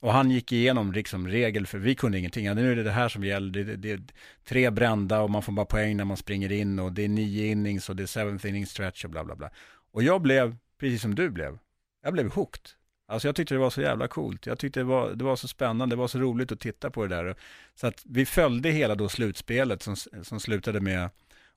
Och 0.00 0.12
han 0.12 0.30
gick 0.30 0.52
igenom 0.52 0.92
liksom 0.92 1.28
regel, 1.28 1.66
för 1.66 1.78
vi 1.78 1.94
kunde 1.94 2.18
ingenting. 2.18 2.44
Ja, 2.44 2.54
nu 2.54 2.72
är 2.72 2.76
det 2.76 2.82
det 2.82 2.90
här 2.90 3.08
som 3.08 3.24
gäller. 3.24 3.50
Det, 3.52 3.64
det, 3.64 3.76
det 3.76 3.90
är 3.92 4.00
tre 4.44 4.70
brända 4.70 5.20
och 5.20 5.30
man 5.30 5.42
får 5.42 5.52
bara 5.52 5.66
poäng 5.66 5.96
när 5.96 6.04
man 6.04 6.16
springer 6.16 6.52
in. 6.52 6.78
Och 6.78 6.92
det 6.92 7.04
är 7.04 7.08
nio 7.08 7.46
innings 7.46 7.88
och 7.88 7.96
det 7.96 8.02
är 8.02 8.06
seventh 8.06 8.46
inning 8.46 8.66
stretch 8.66 9.04
och 9.04 9.10
bla 9.10 9.24
bla 9.24 9.36
bla. 9.36 9.50
Och 9.92 10.02
jag 10.02 10.22
blev, 10.22 10.56
precis 10.78 11.02
som 11.02 11.14
du 11.14 11.30
blev, 11.30 11.58
jag 12.02 12.12
blev 12.12 12.30
hooked. 12.32 12.70
Alltså 13.14 13.28
jag 13.28 13.36
tyckte 13.36 13.54
det 13.54 13.58
var 13.58 13.70
så 13.70 13.80
jävla 13.80 14.08
coolt. 14.08 14.46
Jag 14.46 14.58
tyckte 14.58 14.80
det 14.80 14.84
var, 14.84 15.10
det 15.10 15.24
var 15.24 15.36
så 15.36 15.48
spännande, 15.48 15.96
det 15.96 16.00
var 16.00 16.08
så 16.08 16.18
roligt 16.18 16.52
att 16.52 16.60
titta 16.60 16.90
på 16.90 17.06
det 17.06 17.16
där. 17.16 17.36
Så 17.74 17.86
att 17.86 18.02
vi 18.04 18.26
följde 18.26 18.70
hela 18.70 18.94
då 18.94 19.08
slutspelet 19.08 19.82
som, 19.82 19.96
som 20.22 20.40
slutade 20.40 20.80
med 20.80 21.10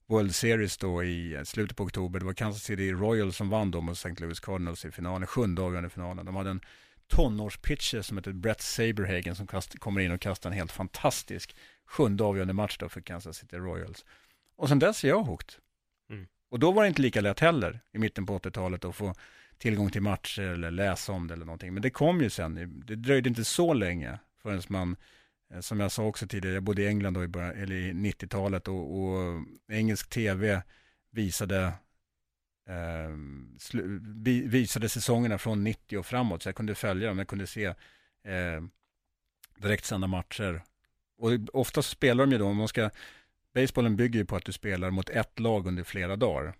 World 0.07 0.35
Series 0.35 0.77
då 0.77 1.03
i 1.03 1.41
slutet 1.45 1.77
på 1.77 1.83
oktober. 1.83 2.19
Det 2.19 2.25
var 2.25 2.33
Kansas 2.33 2.63
City 2.63 2.91
Royals 2.91 3.37
som 3.37 3.49
vann 3.49 3.71
då 3.71 3.81
mot 3.81 3.97
St. 3.97 4.15
Louis 4.17 4.39
Cardinals 4.39 4.85
i 4.85 4.91
finalen, 4.91 5.27
sjunde 5.27 5.61
avgörande 5.61 5.89
finalen. 5.89 6.25
De 6.25 6.35
hade 6.35 6.49
en 6.49 6.61
tonårspitcher 7.07 8.01
som 8.01 8.17
heter 8.17 8.31
Brett 8.31 8.61
Saberhagen 8.61 9.35
som 9.35 9.47
kast, 9.47 9.79
kommer 9.79 10.01
in 10.01 10.11
och 10.11 10.21
kastar 10.21 10.49
en 10.49 10.55
helt 10.55 10.71
fantastisk 10.71 11.55
sjunde 11.85 12.23
avgörande 12.23 12.53
match 12.53 12.77
då 12.79 12.89
för 12.89 13.01
Kansas 13.01 13.37
City 13.37 13.57
Royals. 13.57 14.05
Och 14.55 14.69
sen 14.69 14.79
dess 14.79 15.03
är 15.03 15.07
jag 15.07 15.23
hooked. 15.23 15.55
Mm. 16.09 16.27
Och 16.49 16.59
då 16.59 16.71
var 16.71 16.83
det 16.83 16.89
inte 16.89 17.01
lika 17.01 17.21
lätt 17.21 17.39
heller 17.39 17.79
i 17.93 17.97
mitten 17.97 18.25
på 18.25 18.39
80-talet 18.39 18.85
att 18.85 18.95
få 18.95 19.13
tillgång 19.57 19.89
till 19.91 20.01
matcher 20.01 20.41
eller 20.41 20.71
läsa 20.71 21.11
om 21.11 21.27
det 21.27 21.33
eller 21.33 21.45
någonting. 21.45 21.73
Men 21.73 21.81
det 21.81 21.89
kom 21.89 22.21
ju 22.21 22.29
sen. 22.29 22.83
Det 22.85 22.95
dröjde 22.95 23.29
inte 23.29 23.43
så 23.43 23.73
länge 23.73 24.19
förrän 24.41 24.61
man, 24.67 24.95
eh, 25.53 25.59
som 25.59 25.79
jag 25.79 25.91
sa 25.91 26.03
också 26.03 26.27
tidigare, 26.27 26.53
jag 26.53 26.63
bodde 26.63 26.81
i 26.81 26.87
England 26.87 27.13
då 27.13 27.23
i, 27.23 27.27
början, 27.27 27.51
eller 27.51 27.75
i 27.75 27.91
90-talet 27.93 28.67
och, 28.67 28.99
och 28.99 29.43
engelsk 29.71 30.09
tv 30.09 30.63
visade 31.11 31.65
eh, 32.69 33.15
slu, 33.59 33.99
vi, 34.03 34.47
visade 34.47 34.89
säsongerna 34.89 35.37
från 35.37 35.63
90 35.63 35.97
och 35.97 36.05
framåt. 36.05 36.43
Så 36.43 36.49
jag 36.49 36.55
kunde 36.55 36.75
följa 36.75 37.07
dem, 37.07 37.17
jag 37.17 37.27
kunde 37.27 37.47
se 37.47 37.65
eh, 37.65 38.63
direktsända 39.57 40.07
matcher. 40.07 40.61
Och 41.17 41.31
oftast 41.53 41.89
spelar 41.89 42.25
de 42.25 42.31
ju 42.31 42.37
då, 42.37 42.45
om 42.45 42.57
man 42.57 42.67
ska, 42.67 42.89
basebollen 43.53 43.95
bygger 43.95 44.19
ju 44.19 44.25
på 44.25 44.35
att 44.35 44.45
du 44.45 44.51
spelar 44.51 44.89
mot 44.89 45.09
ett 45.09 45.39
lag 45.39 45.67
under 45.67 45.83
flera 45.83 46.15
dagar. 46.15 46.53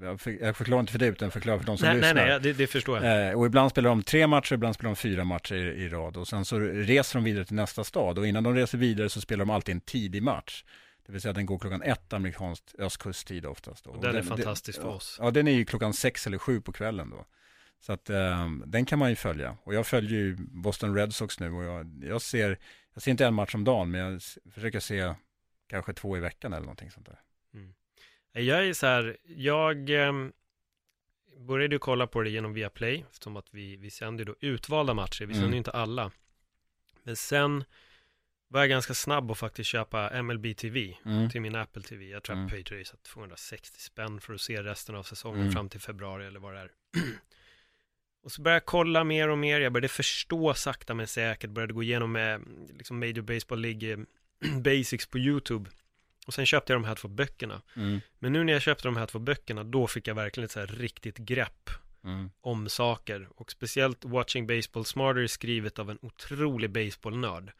Jag, 0.00 0.20
för, 0.20 0.30
jag 0.30 0.56
förklarar 0.56 0.80
inte 0.80 0.92
för 0.92 0.98
dig, 0.98 1.08
utan 1.08 1.30
förklarar 1.30 1.58
för 1.58 1.66
de 1.66 1.78
som 1.78 1.88
nej, 1.88 1.96
lyssnar. 1.96 2.14
Nej, 2.14 2.28
nej, 2.28 2.40
det, 2.40 2.52
det 2.52 2.66
förstår 2.66 3.04
jag. 3.04 3.28
Eh, 3.28 3.38
och 3.38 3.46
ibland 3.46 3.70
spelar 3.70 3.90
de 3.90 4.02
tre 4.02 4.26
matcher, 4.26 4.54
ibland 4.54 4.74
spelar 4.74 4.90
de 4.90 4.96
fyra 4.96 5.24
matcher 5.24 5.54
i, 5.54 5.58
i 5.58 5.88
rad. 5.88 6.16
Och 6.16 6.28
sen 6.28 6.44
så 6.44 6.58
reser 6.58 7.18
de 7.18 7.24
vidare 7.24 7.44
till 7.44 7.56
nästa 7.56 7.84
stad. 7.84 8.18
Och 8.18 8.26
innan 8.26 8.44
de 8.44 8.54
reser 8.54 8.78
vidare 8.78 9.08
så 9.08 9.20
spelar 9.20 9.44
de 9.44 9.50
alltid 9.50 9.74
en 9.74 9.80
tidig 9.80 10.22
match. 10.22 10.64
Det 11.06 11.12
vill 11.12 11.20
säga 11.20 11.32
den 11.32 11.46
går 11.46 11.58
klockan 11.58 11.82
ett 11.82 12.12
amerikansk 12.12 12.64
östkusttid 12.78 13.46
oftast. 13.46 13.86
Och 13.86 14.02
den, 14.02 14.16
är 14.16 14.22
fantastisk 14.22 14.80
för 14.80 14.88
oss. 14.88 15.16
Ja, 15.20 15.30
den 15.30 15.48
är 15.48 15.52
ju 15.52 15.64
klockan 15.64 15.92
sex 15.92 16.26
eller 16.26 16.38
sju 16.38 16.60
på 16.60 16.72
kvällen 16.72 17.10
då. 17.10 17.26
Så 17.80 17.92
att 17.92 18.10
eh, 18.10 18.50
den 18.66 18.84
kan 18.84 18.98
man 18.98 19.10
ju 19.10 19.16
följa. 19.16 19.56
Och 19.62 19.74
jag 19.74 19.86
följer 19.86 20.10
ju 20.10 20.36
Boston 20.38 20.94
Red 20.94 21.14
Sox 21.14 21.40
nu 21.40 21.52
och 21.52 21.64
jag, 21.64 22.02
jag, 22.02 22.22
ser, 22.22 22.58
jag 22.94 23.02
ser 23.02 23.10
inte 23.10 23.26
en 23.26 23.34
match 23.34 23.54
om 23.54 23.64
dagen, 23.64 23.90
men 23.90 24.00
jag 24.00 24.22
försöker 24.54 24.80
se 24.80 25.14
kanske 25.68 25.92
två 25.92 26.16
i 26.16 26.20
veckan 26.20 26.52
eller 26.52 26.66
någonting 26.66 26.90
sånt 26.90 27.06
där. 27.06 27.18
Jag 28.32 28.66
är 28.66 28.72
så 28.72 28.86
här, 28.86 29.16
jag 29.24 29.90
eh, 29.90 30.12
började 31.38 31.74
ju 31.74 31.78
kolla 31.78 32.06
på 32.06 32.22
det 32.22 32.30
genom 32.30 32.52
Viaplay, 32.52 33.04
som 33.10 33.36
att 33.36 33.46
vi, 33.50 33.76
vi 33.76 33.90
sänder 33.90 34.24
då 34.24 34.34
utvalda 34.40 34.94
matcher, 34.94 35.26
vi 35.26 35.34
sänder 35.34 35.46
mm. 35.46 35.52
ju 35.52 35.58
inte 35.58 35.70
alla. 35.70 36.10
Men 37.02 37.16
sen 37.16 37.64
var 38.48 38.60
jag 38.60 38.68
ganska 38.68 38.94
snabb 38.94 39.30
att 39.30 39.38
faktiskt 39.38 39.70
köpa 39.70 40.22
MLB 40.22 40.56
TV 40.56 40.96
mm. 41.04 41.30
till 41.30 41.40
min 41.40 41.54
Apple 41.54 41.82
TV. 41.82 42.04
Jag 42.04 42.22
tror 42.22 42.38
jag 42.38 42.42
mm. 42.42 42.50
pöjde 42.50 42.84
260 42.84 43.80
spänn 43.80 44.20
för 44.20 44.34
att 44.34 44.40
se 44.40 44.62
resten 44.62 44.94
av 44.94 45.02
säsongen 45.02 45.40
mm. 45.40 45.52
fram 45.52 45.68
till 45.68 45.80
februari 45.80 46.26
eller 46.26 46.40
vad 46.40 46.54
det 46.54 46.60
är. 46.60 46.70
och 48.22 48.32
så 48.32 48.42
började 48.42 48.56
jag 48.56 48.66
kolla 48.66 49.04
mer 49.04 49.28
och 49.28 49.38
mer, 49.38 49.60
jag 49.60 49.72
började 49.72 49.88
förstå 49.88 50.54
sakta 50.54 50.94
men 50.94 51.06
säkert, 51.06 51.50
började 51.50 51.72
gå 51.72 51.82
igenom 51.82 52.12
med 52.12 52.40
liksom 52.78 52.98
Major 52.98 53.22
Baseball 53.22 53.60
League 53.60 54.04
Basics 54.62 55.06
på 55.06 55.18
YouTube. 55.18 55.70
Och 56.26 56.34
sen 56.34 56.46
köpte 56.46 56.72
jag 56.72 56.82
de 56.82 56.86
här 56.86 56.94
två 56.94 57.08
böckerna. 57.08 57.62
Mm. 57.76 58.00
Men 58.18 58.32
nu 58.32 58.44
när 58.44 58.52
jag 58.52 58.62
köpte 58.62 58.88
de 58.88 58.96
här 58.96 59.06
två 59.06 59.18
böckerna, 59.18 59.64
då 59.64 59.86
fick 59.86 60.08
jag 60.08 60.14
verkligen 60.14 60.44
ett 60.44 60.50
så 60.50 60.60
här 60.60 60.66
riktigt 60.66 61.18
grepp 61.18 61.70
mm. 62.04 62.30
om 62.40 62.68
saker. 62.68 63.28
Och 63.36 63.50
speciellt 63.50 64.04
Watching 64.04 64.46
Baseball 64.46 64.84
Smarter 64.84 65.20
är 65.20 65.26
skrivet 65.26 65.78
av 65.78 65.90
en 65.90 65.98
otrolig 66.02 66.70
baseballnörd. 66.70 67.52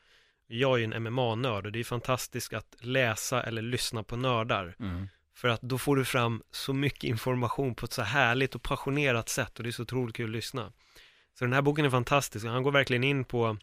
Jag 0.46 0.74
är 0.74 0.78
ju 0.78 0.84
en 0.84 1.02
MMA-nörd 1.02 1.66
och 1.66 1.72
det 1.72 1.80
är 1.80 1.84
fantastiskt 1.84 2.52
att 2.52 2.76
läsa 2.80 3.42
eller 3.42 3.62
lyssna 3.62 4.02
på 4.02 4.16
nördar. 4.16 4.76
Mm. 4.80 5.08
För 5.34 5.48
att 5.48 5.62
då 5.62 5.78
får 5.78 5.96
du 5.96 6.04
fram 6.04 6.42
så 6.50 6.72
mycket 6.72 7.04
information 7.04 7.74
på 7.74 7.86
ett 7.86 7.92
så 7.92 8.02
härligt 8.02 8.54
och 8.54 8.62
passionerat 8.62 9.28
sätt 9.28 9.58
och 9.58 9.62
det 9.62 9.70
är 9.70 9.72
så 9.72 9.82
otroligt 9.82 10.16
kul 10.16 10.30
att 10.30 10.36
lyssna. 10.36 10.72
Så 11.38 11.44
den 11.44 11.52
här 11.52 11.62
boken 11.62 11.84
är 11.84 11.90
fantastisk 11.90 12.44
och 12.44 12.52
han 12.52 12.62
går 12.62 12.72
verkligen 12.72 13.04
in 13.04 13.24
på 13.24 13.56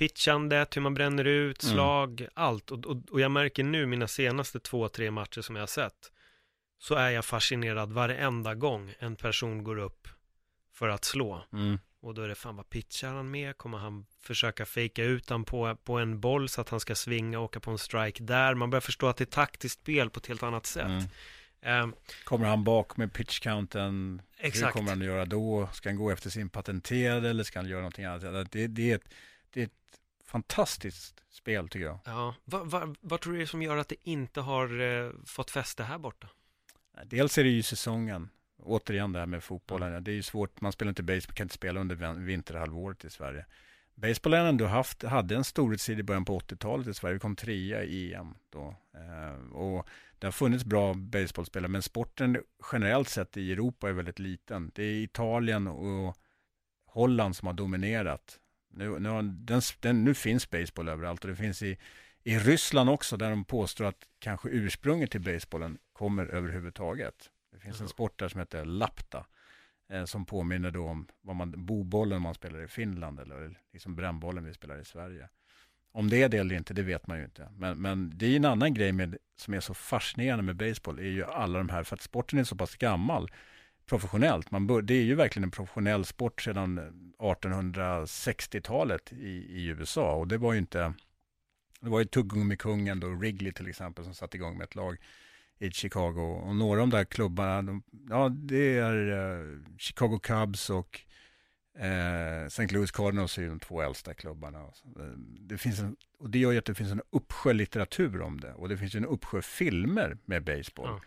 pitchandet, 0.00 0.76
hur 0.76 0.82
man 0.82 0.94
bränner 0.94 1.24
ut, 1.24 1.62
mm. 1.62 1.74
slag, 1.74 2.20
mm. 2.20 2.32
allt. 2.34 2.70
Och, 2.70 2.86
och, 2.86 2.96
och, 3.10 3.20
jag 3.20 3.30
märker 3.30 3.64
nu 3.64 3.86
mina 3.86 4.08
senaste 4.08 4.60
två, 4.60 4.88
tre 4.88 5.10
matcher 5.10 5.40
som 5.40 5.56
jag 5.56 5.62
har 5.62 5.66
sett, 5.66 6.12
så 6.78 6.94
är 6.94 7.10
jag 7.10 7.24
fascinerad 7.24 7.92
varenda 7.92 8.54
gång 8.54 8.94
en 8.98 9.16
person 9.16 9.64
går 9.64 9.78
upp 9.78 10.08
för 10.74 10.88
att 10.88 11.04
slå. 11.04 11.44
Mm. 11.52 11.78
Och 12.02 12.14
då 12.14 12.22
är 12.22 12.28
det, 12.28 12.34
fan 12.34 12.56
vad 12.56 12.70
pitchar 12.70 13.08
han 13.08 13.30
med? 13.30 13.56
Kommer 13.56 13.78
han 13.78 14.06
försöka 14.22 14.66
fejka 14.66 15.04
ut 15.04 15.30
han 15.30 15.44
på, 15.44 15.76
på 15.84 15.98
en 15.98 16.20
boll 16.20 16.48
så 16.48 16.60
att 16.60 16.68
han 16.68 16.80
ska 16.80 16.94
svinga 16.94 17.38
och 17.38 17.44
åka 17.44 17.60
på 17.60 17.70
en 17.70 17.78
strike 17.78 18.22
där? 18.22 18.54
Man 18.54 18.70
börjar 18.70 18.80
förstå 18.80 19.06
att 19.06 19.16
det 19.16 19.24
är 19.24 19.26
taktiskt 19.26 19.80
spel 19.80 20.10
på 20.10 20.18
ett 20.18 20.26
helt 20.26 20.42
annat 20.42 20.66
sätt. 20.66 21.08
Mm. 21.62 21.82
Um, 21.82 21.94
kommer 22.24 22.46
han 22.46 22.64
bak 22.64 22.96
med 22.96 23.12
pitchcounten? 23.12 24.22
Exakt. 24.38 24.66
Hur 24.66 24.72
kommer 24.72 24.90
han 24.90 25.00
att 25.00 25.06
göra 25.06 25.24
då? 25.24 25.68
Ska 25.72 25.88
han 25.88 25.96
gå 25.96 26.10
efter 26.10 26.30
sin 26.30 26.48
patenterade 26.48 27.30
eller 27.30 27.44
ska 27.44 27.58
han 27.58 27.68
göra 27.68 27.80
någonting 27.80 28.04
annat? 28.04 28.52
Det, 28.52 28.66
det, 28.66 28.90
är, 28.90 28.94
ett, 28.94 29.08
det 29.50 29.60
är 29.60 29.64
ett 29.64 30.00
fantastiskt 30.24 31.24
spel 31.30 31.68
tycker 31.68 31.86
jag. 31.86 31.98
Ja, 32.04 32.34
vad, 32.44 32.70
vad, 32.70 32.96
vad 33.00 33.20
tror 33.20 33.32
du 33.32 33.42
är 33.42 33.46
som 33.46 33.62
gör 33.62 33.76
att 33.76 33.88
det 33.88 34.08
inte 34.08 34.40
har 34.40 34.80
eh, 34.80 35.10
fått 35.24 35.50
fäste 35.50 35.82
här 35.82 35.98
borta? 35.98 36.28
Dels 37.04 37.38
är 37.38 37.44
det 37.44 37.50
ju 37.50 37.62
säsongen. 37.62 38.28
Återigen 38.62 39.12
det 39.12 39.18
här 39.18 39.26
med 39.26 39.44
fotbollen. 39.44 40.04
Det 40.04 40.10
är 40.10 40.14
ju 40.14 40.22
svårt, 40.22 40.60
man 40.60 40.72
spelar 40.72 40.88
inte 40.88 41.02
baseball, 41.02 41.34
kan 41.34 41.44
inte 41.44 41.54
spela 41.54 41.80
under 41.80 42.14
vinterhalvåret 42.14 43.04
i 43.04 43.10
Sverige. 43.10 43.46
Basebollen 43.94 44.46
ändå 44.46 44.66
haft, 44.66 45.02
hade 45.02 45.36
en 45.36 45.44
storhetstid 45.44 46.00
i 46.00 46.02
början 46.02 46.24
på 46.24 46.38
80-talet 46.38 46.86
i 46.86 46.94
Sverige. 46.94 47.14
Vi 47.14 47.20
kom 47.20 47.36
trea 47.36 47.84
i 47.84 48.14
EM 48.14 48.34
då. 48.50 48.76
Eh, 48.94 49.52
och 49.52 49.88
det 50.18 50.26
har 50.26 50.32
funnits 50.32 50.64
bra 50.64 50.94
baseballspelare, 50.94 51.68
men 51.68 51.82
sporten 51.82 52.42
generellt 52.72 53.08
sett 53.08 53.36
i 53.36 53.52
Europa 53.52 53.88
är 53.88 53.92
väldigt 53.92 54.18
liten. 54.18 54.70
Det 54.74 54.82
är 54.82 55.02
Italien 55.02 55.66
och 55.66 56.16
Holland 56.86 57.36
som 57.36 57.46
har 57.46 57.54
dominerat. 57.54 58.39
Nu, 58.70 58.98
nu, 58.98 59.22
den, 59.22 59.60
den, 59.80 60.04
nu 60.04 60.14
finns 60.14 60.50
baseball 60.50 60.88
överallt 60.88 61.24
och 61.24 61.30
det 61.30 61.36
finns 61.36 61.62
i, 61.62 61.78
i 62.22 62.38
Ryssland 62.38 62.90
också 62.90 63.16
där 63.16 63.30
de 63.30 63.44
påstår 63.44 63.84
att 63.84 64.06
kanske 64.18 64.48
ursprunget 64.48 65.10
till 65.10 65.20
basebollen 65.20 65.78
kommer 65.92 66.26
överhuvudtaget. 66.26 67.30
Det 67.52 67.58
finns 67.58 67.76
mm. 67.76 67.84
en 67.84 67.88
sport 67.88 68.18
där 68.18 68.28
som 68.28 68.40
heter 68.40 68.64
lapta 68.64 69.26
eh, 69.90 70.04
som 70.04 70.26
påminner 70.26 70.70
då 70.70 70.86
om 70.86 71.06
vad 71.20 71.36
man, 71.36 71.66
bobollen 71.66 72.22
man 72.22 72.34
spelar 72.34 72.62
i 72.62 72.68
Finland 72.68 73.20
eller 73.20 73.58
liksom 73.72 73.96
brännbollen 73.96 74.44
vi 74.44 74.54
spelar 74.54 74.80
i 74.80 74.84
Sverige. 74.84 75.28
Om 75.92 76.10
det 76.10 76.22
är 76.22 76.28
det 76.28 76.38
eller 76.38 76.54
inte, 76.54 76.74
det 76.74 76.82
vet 76.82 77.06
man 77.06 77.18
ju 77.18 77.24
inte. 77.24 77.48
Men, 77.56 77.78
men 77.78 78.12
det 78.14 78.26
är 78.26 78.36
en 78.36 78.44
annan 78.44 78.74
grej 78.74 78.92
med, 78.92 79.16
som 79.36 79.54
är 79.54 79.60
så 79.60 79.74
fascinerande 79.74 80.42
med 80.42 80.56
baseball, 80.56 80.98
är 80.98 81.02
ju 81.02 81.24
alla 81.24 81.58
de 81.58 81.68
här, 81.68 81.84
för 81.84 81.96
att 81.96 82.02
sporten 82.02 82.38
är 82.38 82.44
så 82.44 82.56
pass 82.56 82.76
gammal 82.76 83.30
professionellt. 83.90 84.50
Man 84.50 84.66
bör, 84.66 84.82
det 84.82 84.94
är 84.94 85.02
ju 85.02 85.14
verkligen 85.14 85.44
en 85.44 85.50
professionell 85.50 86.04
sport 86.04 86.42
sedan 86.42 86.78
eh, 86.78 86.84
1860-talet 87.18 89.12
i, 89.12 89.30
i 89.30 89.66
USA 89.66 90.14
och 90.14 90.28
det 90.28 90.38
var 90.38 90.52
ju 90.52 90.58
inte, 90.58 90.94
det 91.80 91.90
var 91.90 91.98
ju 91.98 92.04
tuggummikungen 92.04 93.00
då, 93.00 93.08
Wrigley 93.08 93.52
till 93.52 93.68
exempel, 93.68 94.04
som 94.04 94.14
satte 94.14 94.36
igång 94.36 94.58
med 94.58 94.64
ett 94.64 94.74
lag 94.74 94.96
i 95.58 95.70
Chicago. 95.70 96.42
Och 96.46 96.56
några 96.56 96.80
av 96.80 96.88
de 96.88 96.96
där 96.96 97.04
klubbarna, 97.04 97.62
de, 97.62 97.82
ja 98.08 98.28
det 98.28 98.78
är 98.78 99.10
eh, 99.12 99.58
Chicago 99.78 100.18
Cubs 100.22 100.70
och 100.70 101.00
eh, 101.78 102.44
St. 102.46 102.66
Louis 102.66 102.90
Cardinals 102.90 103.38
är 103.38 103.42
ju 103.42 103.48
de 103.48 103.60
två 103.60 103.82
äldsta 103.82 104.14
klubbarna. 104.14 104.58
Eh, 104.58 105.04
det 105.40 105.58
finns 105.58 105.80
en, 105.80 105.96
och 106.18 106.30
det 106.30 106.38
gör 106.38 106.52
ju 106.52 106.58
att 106.58 106.64
det 106.64 106.74
finns 106.74 106.92
en 106.92 107.02
uppsjö 107.10 107.52
litteratur 107.52 108.22
om 108.22 108.40
det. 108.40 108.52
Och 108.52 108.68
det 108.68 108.76
finns 108.76 108.94
ju 108.94 108.98
en 108.98 109.06
uppsjö 109.06 109.42
filmer 109.42 110.16
med 110.24 110.44
baseball. 110.44 110.88
Mm. 110.88 111.00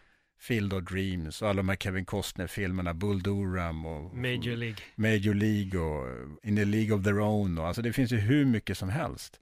Field 0.44 0.74
of 0.74 0.84
Dreams 0.84 1.42
och 1.42 1.50
alla 1.50 1.58
de 1.58 1.70
här 1.70 1.76
Kevin 1.76 2.06
Costner-filmerna, 2.06 2.94
Bull 2.94 3.24
Durham 3.24 3.86
och 3.86 4.18
Major 4.18 4.56
League. 4.56 4.78
Major 4.96 5.34
League 5.34 5.80
och 5.80 6.08
In 6.44 6.56
the 6.56 6.66
League 6.66 6.96
of 6.96 7.04
Their 7.04 7.20
Own. 7.20 7.58
Och, 7.58 7.68
alltså 7.68 7.82
det 7.82 7.94
finns 7.94 8.12
ju 8.12 8.18
hur 8.18 8.46
mycket 8.46 8.78
som 8.78 8.90
helst. 8.90 9.40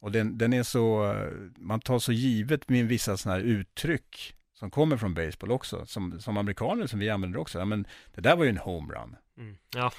Och 0.00 0.12
den, 0.12 0.38
den 0.38 0.52
är 0.52 0.62
så, 0.62 1.14
man 1.56 1.80
tar 1.80 1.98
så 1.98 2.12
givet 2.12 2.68
med 2.68 2.86
vissa 2.86 3.16
sådana 3.16 3.38
här 3.38 3.46
uttryck 3.46 4.34
som 4.54 4.70
kommer 4.70 4.96
från 4.96 5.14
baseball 5.14 5.50
också, 5.50 5.86
som, 5.86 6.20
som 6.20 6.36
amerikaner 6.36 6.86
som 6.86 6.98
vi 6.98 7.10
använder 7.10 7.38
också. 7.38 7.58
Ja, 7.58 7.64
men 7.64 7.86
det 8.14 8.20
där 8.20 8.36
var 8.36 8.44
ju 8.44 8.50
en 8.50 8.58
homerun. 8.58 9.16
Mm. 9.38 9.56
Ja. 9.74 9.92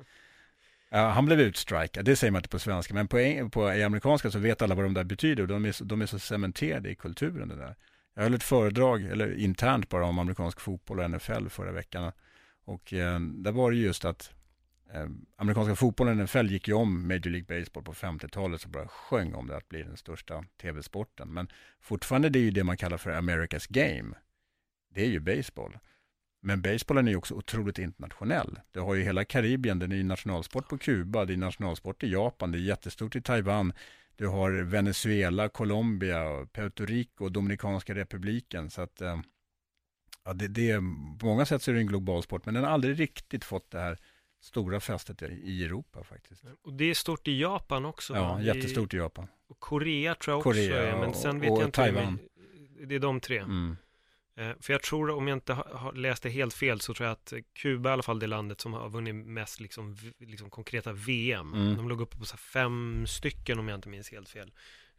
ja. 0.90 1.08
Han 1.08 1.26
blev 1.26 1.40
utstrikad, 1.40 2.04
det 2.04 2.16
säger 2.16 2.30
man 2.30 2.38
inte 2.38 2.48
på 2.48 2.58
svenska, 2.58 2.94
men 2.94 3.08
på, 3.08 3.48
på 3.52 3.74
i 3.74 3.82
amerikanska 3.82 4.30
så 4.30 4.38
vet 4.38 4.62
alla 4.62 4.74
vad 4.74 4.84
de 4.84 4.94
där 4.94 5.04
betyder 5.04 5.42
och 5.42 5.48
de 5.48 5.64
är, 5.64 5.72
så, 5.72 5.84
de 5.84 6.02
är 6.02 6.06
så 6.06 6.18
cementerade 6.18 6.90
i 6.90 6.94
kulturen 6.94 7.48
det 7.48 7.56
där. 7.56 7.76
Jag 8.14 8.22
höll 8.22 8.34
ett 8.34 8.42
föredrag, 8.42 9.02
eller 9.02 9.38
internt 9.38 9.88
bara, 9.88 10.06
om 10.06 10.18
amerikansk 10.18 10.60
fotboll 10.60 11.00
och 11.00 11.10
NFL 11.10 11.48
förra 11.48 11.72
veckan. 11.72 12.12
Och 12.64 12.92
eh, 12.92 13.20
där 13.20 13.52
var 13.52 13.70
det 13.70 13.76
just 13.76 14.04
att 14.04 14.30
eh, 14.92 15.06
amerikanska 15.36 15.76
fotbollen, 15.76 16.24
NFL, 16.24 16.46
gick 16.46 16.68
ju 16.68 16.74
om 16.74 17.08
Major 17.08 17.30
League 17.30 17.58
Baseball 17.58 17.84
på 17.84 17.92
50-talet, 17.92 18.60
så 18.60 18.68
bara 18.68 18.88
sjöng 18.88 19.34
om 19.34 19.46
det 19.46 19.56
att 19.56 19.68
bli 19.68 19.82
den 19.82 19.96
största 19.96 20.44
tv-sporten. 20.60 21.28
Men 21.28 21.48
fortfarande 21.80 22.28
det 22.28 22.38
är 22.38 22.42
ju 22.42 22.50
det 22.50 22.64
man 22.64 22.76
kallar 22.76 22.98
för 22.98 23.10
America's 23.10 23.66
Game. 23.68 24.14
Det 24.94 25.02
är 25.02 25.08
ju 25.08 25.20
baseball. 25.20 25.78
Men 26.40 26.62
basebollen 26.62 27.06
är 27.06 27.12
ju 27.12 27.16
också 27.16 27.34
otroligt 27.34 27.78
internationell. 27.78 28.60
Du 28.70 28.80
har 28.80 28.94
ju 28.94 29.02
hela 29.02 29.24
Karibien, 29.24 29.78
den 29.78 29.92
är 29.92 29.96
ju 29.96 30.02
nationalsport 30.02 30.68
på 30.68 30.78
Kuba, 30.78 31.24
det 31.24 31.32
är 31.32 31.36
nationalsport 31.36 32.02
i 32.02 32.12
Japan, 32.12 32.52
det 32.52 32.58
är 32.58 32.60
jättestort 32.60 33.16
i 33.16 33.20
Taiwan. 33.20 33.72
Du 34.16 34.26
har 34.26 34.50
Venezuela, 34.50 35.48
Colombia, 35.48 36.46
Puerto 36.52 36.84
Rico 36.84 37.28
Dominikanska 37.28 37.94
republiken. 37.94 38.70
Så 38.70 38.82
att, 38.82 39.00
eh, 39.00 39.20
ja, 40.24 40.32
det, 40.32 40.48
det, 40.48 40.76
på 41.20 41.26
många 41.26 41.46
sätt 41.46 41.62
så 41.62 41.70
är 41.70 41.74
det 41.74 41.80
en 41.80 41.86
global 41.86 42.22
sport, 42.22 42.46
men 42.46 42.54
den 42.54 42.64
har 42.64 42.70
aldrig 42.70 43.00
riktigt 43.00 43.44
fått 43.44 43.70
det 43.70 43.80
här 43.80 43.98
stora 44.40 44.80
fästet 44.80 45.22
i 45.22 45.64
Europa 45.64 46.04
faktiskt. 46.04 46.44
Och 46.62 46.72
det 46.72 46.84
är 46.84 46.94
stort 46.94 47.28
i 47.28 47.40
Japan 47.40 47.84
också? 47.84 48.14
Ja, 48.14 48.22
va? 48.22 48.42
jättestort 48.42 48.94
i 48.94 48.96
Japan. 48.96 49.26
Och 49.48 49.60
Korea 49.60 50.14
tror 50.14 50.32
jag 50.32 50.38
också 50.38 50.50
Korea 50.50 50.82
är, 50.82 50.98
men 50.98 51.14
sen 51.14 51.40
vet 51.40 51.50
och 51.50 51.60
jag 51.60 51.68
inte. 51.68 51.76
Taiwan. 51.76 52.18
Det 52.86 52.94
är 52.94 52.98
de 52.98 53.20
tre. 53.20 53.38
Mm. 53.38 53.76
Eh, 54.36 54.50
för 54.60 54.72
jag 54.72 54.82
tror, 54.82 55.10
om 55.10 55.28
jag 55.28 55.36
inte 55.36 55.52
har 55.52 55.92
läst 55.92 56.22
det 56.22 56.30
helt 56.30 56.54
fel, 56.54 56.80
så 56.80 56.94
tror 56.94 57.06
jag 57.06 57.12
att 57.12 57.32
Kuba 57.54 57.90
i 57.90 57.92
alla 57.92 58.02
fall 58.02 58.18
det 58.18 58.26
landet 58.26 58.60
som 58.60 58.72
har 58.72 58.88
vunnit 58.88 59.14
mest 59.14 59.60
liksom, 59.60 59.96
liksom 60.18 60.50
konkreta 60.50 60.92
VM. 60.92 61.54
Mm. 61.54 61.76
De 61.76 61.88
låg 61.88 62.00
uppe 62.00 62.18
på 62.18 62.24
så 62.24 62.36
fem 62.36 63.06
stycken 63.06 63.58
om 63.58 63.68
jag 63.68 63.78
inte 63.78 63.88
minns 63.88 64.10
helt 64.12 64.28
fel. 64.28 64.52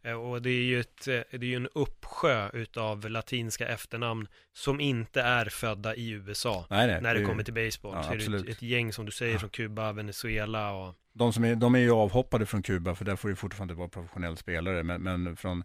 Eh, 0.04 0.12
och 0.12 0.42
det 0.42 0.50
är 0.50 0.62
ju, 0.62 0.80
ett, 0.80 1.08
eh, 1.08 1.20
det 1.30 1.36
är 1.36 1.44
ju 1.44 1.56
en 1.56 1.68
uppsjö 1.74 2.50
utav 2.52 3.10
latinska 3.10 3.68
efternamn 3.68 4.28
som 4.52 4.80
inte 4.80 5.22
är 5.22 5.46
födda 5.46 5.94
i 5.94 6.10
USA. 6.10 6.66
Nej, 6.70 6.86
nej, 6.86 7.02
när 7.02 7.14
det, 7.14 7.20
det 7.20 7.26
kommer 7.26 7.42
till 7.42 7.54
baseball. 7.54 7.94
Ja, 7.94 8.02
så 8.02 8.12
är 8.12 8.30
det 8.30 8.36
ett, 8.36 8.48
ett, 8.48 8.62
gäng 8.62 8.92
som 8.92 9.06
du 9.06 9.12
säger 9.12 9.32
ja. 9.32 9.38
från 9.38 9.50
Kuba, 9.50 9.92
Venezuela 9.92 10.72
och... 10.72 10.94
De, 11.12 11.32
som 11.32 11.44
är, 11.44 11.54
de 11.54 11.74
är 11.74 11.78
ju 11.78 11.90
avhoppade 11.90 12.46
från 12.46 12.62
Kuba 12.62 12.94
för 12.94 13.04
där 13.04 13.16
får 13.16 13.28
du 13.28 13.36
fortfarande 13.36 13.74
vara 13.74 13.88
professionell 13.88 14.36
spelare. 14.36 14.82
Men, 14.82 15.02
men 15.02 15.36
från 15.36 15.64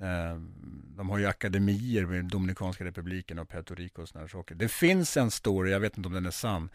Eh, 0.00 0.40
de 0.96 1.10
har 1.10 1.18
ju 1.18 1.26
akademier 1.26 2.06
med 2.06 2.24
Dominikanska 2.24 2.84
republiken 2.84 3.38
och 3.38 3.48
Puerto 3.48 3.74
Rico 3.74 4.02
och 4.02 4.08
sådana 4.08 4.28
saker. 4.28 4.54
Det 4.54 4.68
finns 4.68 5.16
en 5.16 5.30
story, 5.30 5.70
jag 5.70 5.80
vet 5.80 5.96
inte 5.96 6.06
om 6.06 6.12
den 6.12 6.26
är 6.26 6.30
sann, 6.30 6.70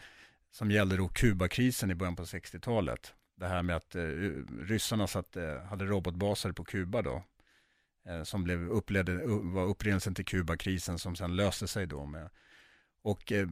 som 0.52 0.72
gällde 0.72 0.98
då 0.98 1.08
Kubakrisen 1.08 1.92
i 1.92 1.96
början 1.96 2.16
på 2.16 2.24
60-talet. 2.24 3.14
Det 3.36 3.48
här 3.48 3.64
med 3.64 3.76
att 3.76 3.96
eh, 3.96 4.02
ryssarna 4.62 5.08
satt, 5.08 5.38
eh, 5.38 5.64
hade 5.64 5.86
robotbaser 5.86 6.52
på 6.52 6.64
Kuba 6.64 7.02
då. 7.02 7.24
Eh, 8.06 8.24
som 8.24 8.44
blev 8.44 8.70
uppledde, 8.70 9.28
var 9.28 9.66
upprinnelsen 9.66 10.16
till 10.16 10.26
Kubakrisen 10.26 11.00
som 11.00 11.16
sen 11.16 11.36
löste 11.36 11.68
sig 11.68 11.88
då 11.88 12.06
med. 12.06 12.30
Och 13.02 13.32
eh, 13.32 13.48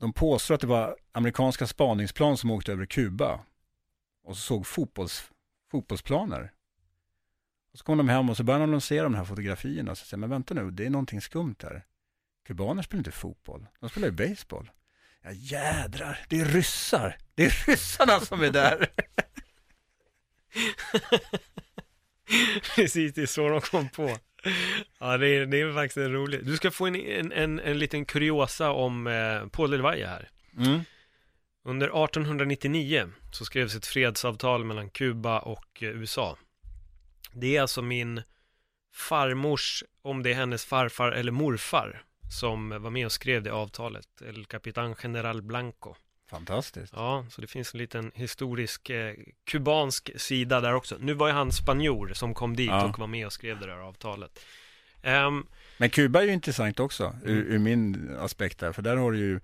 de 0.00 0.12
påstår 0.12 0.54
att 0.54 0.60
det 0.60 0.66
var 0.66 0.96
amerikanska 1.12 1.66
spaningsplan 1.66 2.36
som 2.36 2.50
åkte 2.50 2.72
över 2.72 2.86
Kuba 2.86 3.40
och 4.22 4.36
så 4.36 4.42
såg 4.42 4.66
fotbolls, 4.66 5.30
fotbollsplaner. 5.70 6.52
Och 7.72 7.78
så 7.78 7.84
kom 7.84 7.98
de 7.98 8.08
hem 8.08 8.30
och 8.30 8.36
så 8.36 8.42
började 8.42 8.72
de 8.72 8.80
se 8.80 9.02
de 9.02 9.14
här 9.14 9.24
fotografierna 9.24 9.94
så 9.94 10.04
säger 10.04 10.18
men 10.18 10.30
vänta 10.30 10.54
nu, 10.54 10.70
det 10.70 10.86
är 10.86 10.90
någonting 10.90 11.20
skumt 11.20 11.56
här. 11.62 11.84
Kubaner 12.46 12.82
spelar 12.82 12.98
inte 13.00 13.10
fotboll, 13.10 13.66
de 13.80 13.88
spelar 13.90 14.08
ju 14.08 14.12
baseball. 14.12 14.70
Ja 15.22 15.30
jädrar, 15.32 16.18
det 16.28 16.40
är 16.40 16.44
ryssar. 16.44 17.16
Det 17.34 17.44
är 17.44 17.66
ryssarna 17.66 18.20
som 18.20 18.42
är 18.42 18.50
där. 18.50 18.86
Precis, 22.76 23.14
det 23.14 23.22
är 23.22 23.26
så 23.26 23.48
de 23.48 23.60
kom 23.60 23.88
på. 23.88 24.16
Ja, 24.98 25.16
det 25.16 25.28
är, 25.28 25.46
det 25.46 25.60
är 25.60 25.74
faktiskt 25.74 25.96
en 25.96 26.12
rolig. 26.12 26.46
Du 26.46 26.56
ska 26.56 26.70
få 26.70 26.86
en, 26.86 26.96
en, 26.96 27.32
en, 27.32 27.60
en 27.60 27.78
liten 27.78 28.04
kuriosa 28.04 28.70
om 28.70 29.06
eh, 29.06 29.46
Paul 29.46 29.70
Delvaye 29.70 30.06
här. 30.06 30.28
Mm. 30.56 30.80
Under 31.64 31.86
1899 31.86 33.10
så 33.32 33.44
skrevs 33.44 33.74
ett 33.74 33.86
fredsavtal 33.86 34.64
mellan 34.64 34.90
Kuba 34.90 35.38
och 35.38 35.82
eh, 35.82 35.88
USA. 35.88 36.38
Det 37.32 37.56
är 37.56 37.60
alltså 37.62 37.82
min 37.82 38.22
farmors, 38.92 39.84
om 40.02 40.22
det 40.22 40.30
är 40.30 40.34
hennes 40.34 40.64
farfar 40.64 41.12
eller 41.12 41.32
morfar, 41.32 42.02
som 42.38 42.82
var 42.82 42.90
med 42.90 43.06
och 43.06 43.12
skrev 43.12 43.42
det 43.42 43.50
avtalet. 43.52 44.08
El 44.22 44.44
Capitan 44.46 44.94
General 45.02 45.42
Blanco. 45.42 45.94
Fantastiskt. 46.30 46.92
Ja, 46.96 47.26
så 47.30 47.40
det 47.40 47.46
finns 47.46 47.74
en 47.74 47.78
liten 47.78 48.12
historisk 48.14 48.90
eh, 48.90 49.14
kubansk 49.44 50.10
sida 50.20 50.60
där 50.60 50.74
också. 50.74 50.96
Nu 51.00 51.14
var 51.14 51.26
ju 51.28 51.32
han 51.34 51.52
spanjor 51.52 52.12
som 52.14 52.34
kom 52.34 52.56
dit 52.56 52.66
Ja. 52.68 52.84
och 52.88 52.98
var 52.98 53.06
med 53.06 53.26
och 53.26 53.32
skrev 53.32 53.60
det 53.60 53.66
där 53.66 53.78
avtalet. 53.78 54.44
Ehm, 55.02 55.46
Men 55.78 55.90
Kuba 55.90 56.20
är 56.22 56.24
ju 56.26 56.32
intressant 56.32 56.80
också, 56.80 57.16
ur, 57.24 57.44
ur 57.44 57.58
min 57.58 58.16
aspekt 58.18 58.58
där. 58.58 58.72
För 58.72 58.82
där 58.82 58.96
har 58.96 59.12
du 59.12 59.18
ju, 59.18 59.40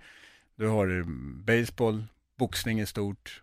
du 0.56 0.66
har 0.66 1.04
baseball, 1.44 2.04
boxning 2.38 2.80
är 2.80 2.86
stort, 2.86 3.42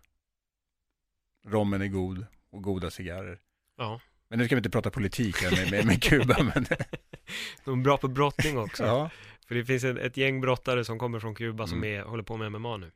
rommen 1.46 1.82
är 1.82 1.86
god 1.88 2.26
och 2.50 2.62
goda 2.62 2.90
cigarrer. 2.90 3.38
ja, 3.76 4.00
Men 4.34 4.38
nu 4.38 4.44
ska 4.46 4.54
vi 4.54 4.58
inte 4.58 4.70
prata 4.70 4.90
politik 4.90 5.42
här 5.42 5.50
med, 5.50 5.70
med, 5.70 5.86
med 5.86 6.02
Kuba, 6.02 6.42
men 6.54 6.66
de 7.64 7.78
är 7.80 7.84
bra 7.84 7.96
på 7.96 8.08
brottning 8.08 8.58
också. 8.58 8.84
ja. 8.84 9.10
För 9.48 9.54
det 9.54 9.64
finns 9.64 9.84
ett, 9.84 9.96
ett 9.98 10.16
gäng 10.16 10.40
brottare 10.40 10.84
som 10.84 10.98
kommer 10.98 11.20
från 11.20 11.34
Kuba 11.34 11.66
som 11.66 11.78
Mm. 11.78 12.00
är, 12.00 12.02
håller 12.04 12.22
på 12.22 12.36
med 12.36 12.52
MMA 12.52 12.76
nu. 12.76 12.90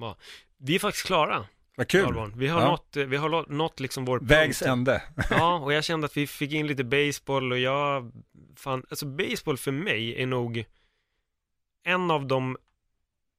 Med. 0.00 0.14
Vi 0.58 0.74
är 0.74 0.78
faktiskt 0.78 1.06
klara, 1.06 1.46
Vad 1.76 1.88
kul. 1.88 2.32
Vi 2.36 2.48
har 2.48 2.60
Ja. 2.60 2.68
nått, 2.68 2.96
vi 2.96 3.16
har 3.16 3.52
nått 3.52 3.80
liksom 3.80 4.04
vår 4.04 4.20
Vägs 4.20 4.62
ände. 4.62 5.02
Ja, 5.30 5.58
och 5.58 5.72
jag 5.72 5.84
kände 5.84 6.04
att 6.04 6.16
vi 6.16 6.26
fick 6.26 6.52
in 6.52 6.66
lite 6.66 6.84
baseball 6.84 7.52
och 7.52 7.58
jag 7.58 8.12
fann, 8.56 8.84
alltså 8.90 9.06
baseball 9.06 9.56
för 9.58 9.72
mig 9.72 10.22
är 10.22 10.26
nog 10.26 10.64
en 11.84 12.10
av 12.10 12.26
de, 12.26 12.56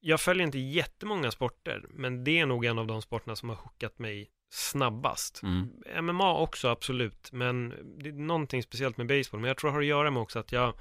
jag 0.00 0.20
följer 0.20 0.46
inte 0.46 0.58
jättemånga 0.58 1.30
sporter, 1.30 1.84
men 1.90 2.24
det 2.24 2.38
är 2.40 2.46
nog 2.46 2.64
en 2.64 2.78
av 2.78 2.86
de 2.86 3.02
sporterna 3.02 3.36
som 3.36 3.48
har 3.48 3.56
hookat 3.56 3.98
mig 3.98 4.30
snabbast. 4.54 5.42
Mm. 5.42 6.04
MMA 6.04 6.38
också 6.38 6.68
absolut, 6.68 7.32
men 7.32 7.68
det 7.98 8.08
är 8.08 8.12
någonting 8.12 8.62
speciellt 8.62 8.96
med 8.96 9.06
baseball, 9.06 9.40
men 9.40 9.48
jag 9.48 9.56
tror 9.56 9.70
det 9.70 9.74
har 9.74 9.80
att 9.80 9.86
göra 9.86 10.10
med 10.10 10.22
också 10.22 10.38
att 10.38 10.52
jag 10.52 10.74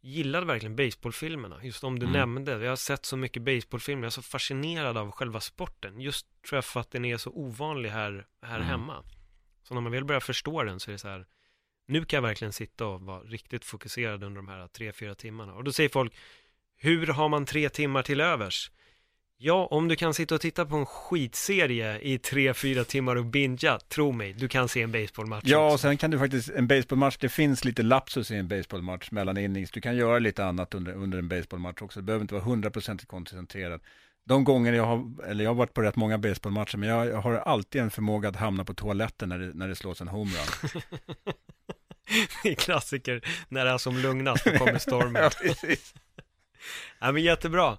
gillade 0.00 0.46
verkligen 0.46 0.76
baseballfilmerna, 0.76 1.64
just 1.64 1.84
om 1.84 1.98
du 1.98 2.06
Mm. 2.06 2.12
nämnde, 2.18 2.52
jag 2.52 2.68
har 2.70 2.76
sett 2.76 3.04
så 3.06 3.16
mycket 3.16 3.42
baseballfilmer, 3.42 4.02
jag 4.02 4.06
är 4.06 4.10
så 4.10 4.22
fascinerad 4.22 4.96
av 4.96 5.10
själva 5.10 5.40
sporten, 5.40 6.00
just 6.00 6.26
tror 6.48 6.56
jag 6.56 6.64
för 6.64 6.80
att 6.80 6.90
den 6.90 7.04
är 7.04 7.16
så 7.16 7.30
ovanlig 7.30 7.90
här, 7.90 8.26
här 8.42 8.56
Mm. 8.56 8.68
hemma. 8.68 9.04
Så 9.62 9.74
när 9.74 9.80
man 9.80 9.92
väl 9.92 10.04
börjar 10.04 10.20
förstå 10.20 10.62
den 10.62 10.80
så 10.80 10.90
är 10.90 10.92
det 10.92 10.98
så 10.98 11.08
här, 11.08 11.26
nu 11.86 12.04
kan 12.04 12.16
jag 12.16 12.22
verkligen 12.22 12.52
sitta 12.52 12.86
och 12.86 13.00
vara 13.00 13.20
riktigt 13.22 13.64
fokuserad 13.64 14.24
under 14.24 14.36
de 14.36 14.48
här 14.48 14.68
tre, 14.68 14.92
fyra 14.92 15.14
timmarna. 15.14 15.54
Och 15.54 15.64
då 15.64 15.72
säger 15.72 15.88
folk, 15.88 16.14
hur 16.76 17.06
har 17.06 17.28
man 17.28 17.44
tre 17.46 17.68
timmar 17.68 18.02
till 18.02 18.20
övers? 18.20 18.70
Ja, 19.38 19.66
om 19.70 19.88
du 19.88 19.96
kan 19.96 20.14
sitta 20.14 20.34
och 20.34 20.40
titta 20.40 20.66
på 20.66 20.76
en 20.76 20.86
skitserie 20.86 22.00
i 22.00 22.18
tre, 22.18 22.54
fyra 22.54 22.84
timmar 22.84 23.16
och 23.16 23.24
bingea, 23.24 23.78
tro 23.78 24.12
mig, 24.12 24.32
du 24.32 24.48
kan 24.48 24.68
se 24.68 24.82
en 24.82 24.92
baseballmatch 24.92 25.44
Ja, 25.46 25.72
och 25.72 25.80
sen 25.80 25.96
kan 25.96 26.10
du 26.10 26.18
faktiskt, 26.18 26.48
en 26.48 26.66
baseballmatch, 26.66 27.16
det 27.16 27.28
finns 27.28 27.64
lite 27.64 27.82
lapsus 27.82 28.30
i 28.30 28.36
en 28.36 28.48
baseballmatch 28.48 29.10
mellan 29.10 29.36
innings. 29.38 29.70
Du 29.70 29.80
kan 29.80 29.96
göra 29.96 30.18
lite 30.18 30.44
annat 30.44 30.74
under, 30.74 30.92
under 30.92 31.18
en 31.18 31.28
baseballmatch 31.28 31.82
också. 31.82 32.00
Det 32.00 32.04
behöver 32.04 32.22
inte 32.22 32.34
vara 32.34 32.44
hundraprocentigt 32.44 33.10
koncentrerad. 33.10 33.80
De 34.24 34.44
gånger 34.44 34.72
jag 34.72 34.84
har, 34.84 35.24
eller 35.26 35.44
jag 35.44 35.50
har 35.50 35.54
varit 35.54 35.74
på 35.74 35.82
rätt 35.82 35.96
många 35.96 36.18
baseballmatcher, 36.18 36.76
men 36.78 36.88
jag, 36.88 37.06
jag 37.06 37.20
har 37.20 37.34
alltid 37.34 37.82
en 37.82 37.90
förmåga 37.90 38.28
att 38.28 38.36
hamna 38.36 38.64
på 38.64 38.74
toaletten 38.74 39.28
när 39.28 39.38
det, 39.38 39.50
när 39.54 39.68
det 39.68 39.74
slås 39.74 40.00
en 40.00 40.08
homerun. 40.08 40.46
Det 42.42 42.50
är 42.50 42.54
klassiker 42.54 43.20
när 43.48 43.64
det 43.64 43.70
är 43.70 43.78
som 43.78 43.96
lugnast, 43.96 44.44
då 44.44 44.50
kommer 44.50 44.78
stormen. 44.78 45.30
precis. 45.42 45.94
Ja, 46.98 47.12
men 47.12 47.22
jättebra. 47.22 47.78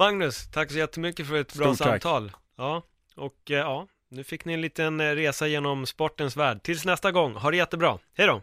Magnus, 0.00 0.48
tack 0.50 0.70
så 0.70 0.78
jättemycket 0.78 1.26
för 1.28 1.34
ett 1.34 1.54
bra 1.54 1.74
Stort 1.74 1.78
tack. 1.78 2.02
samtal. 2.02 2.32
Ja, 2.56 2.82
och 3.16 3.50
eh, 3.50 3.56
ja, 3.56 3.86
nu 4.10 4.24
fick 4.24 4.44
ni 4.44 4.52
en 4.52 4.60
liten 4.60 5.00
eh, 5.00 5.04
resa 5.14 5.46
genom 5.46 5.86
sportens 5.86 6.36
värld. 6.36 6.62
Tills 6.62 6.84
nästa 6.84 7.12
gång, 7.12 7.34
ha 7.34 7.50
det 7.50 7.56
jättebra. 7.56 7.98
Hej 8.14 8.26
då! 8.26 8.42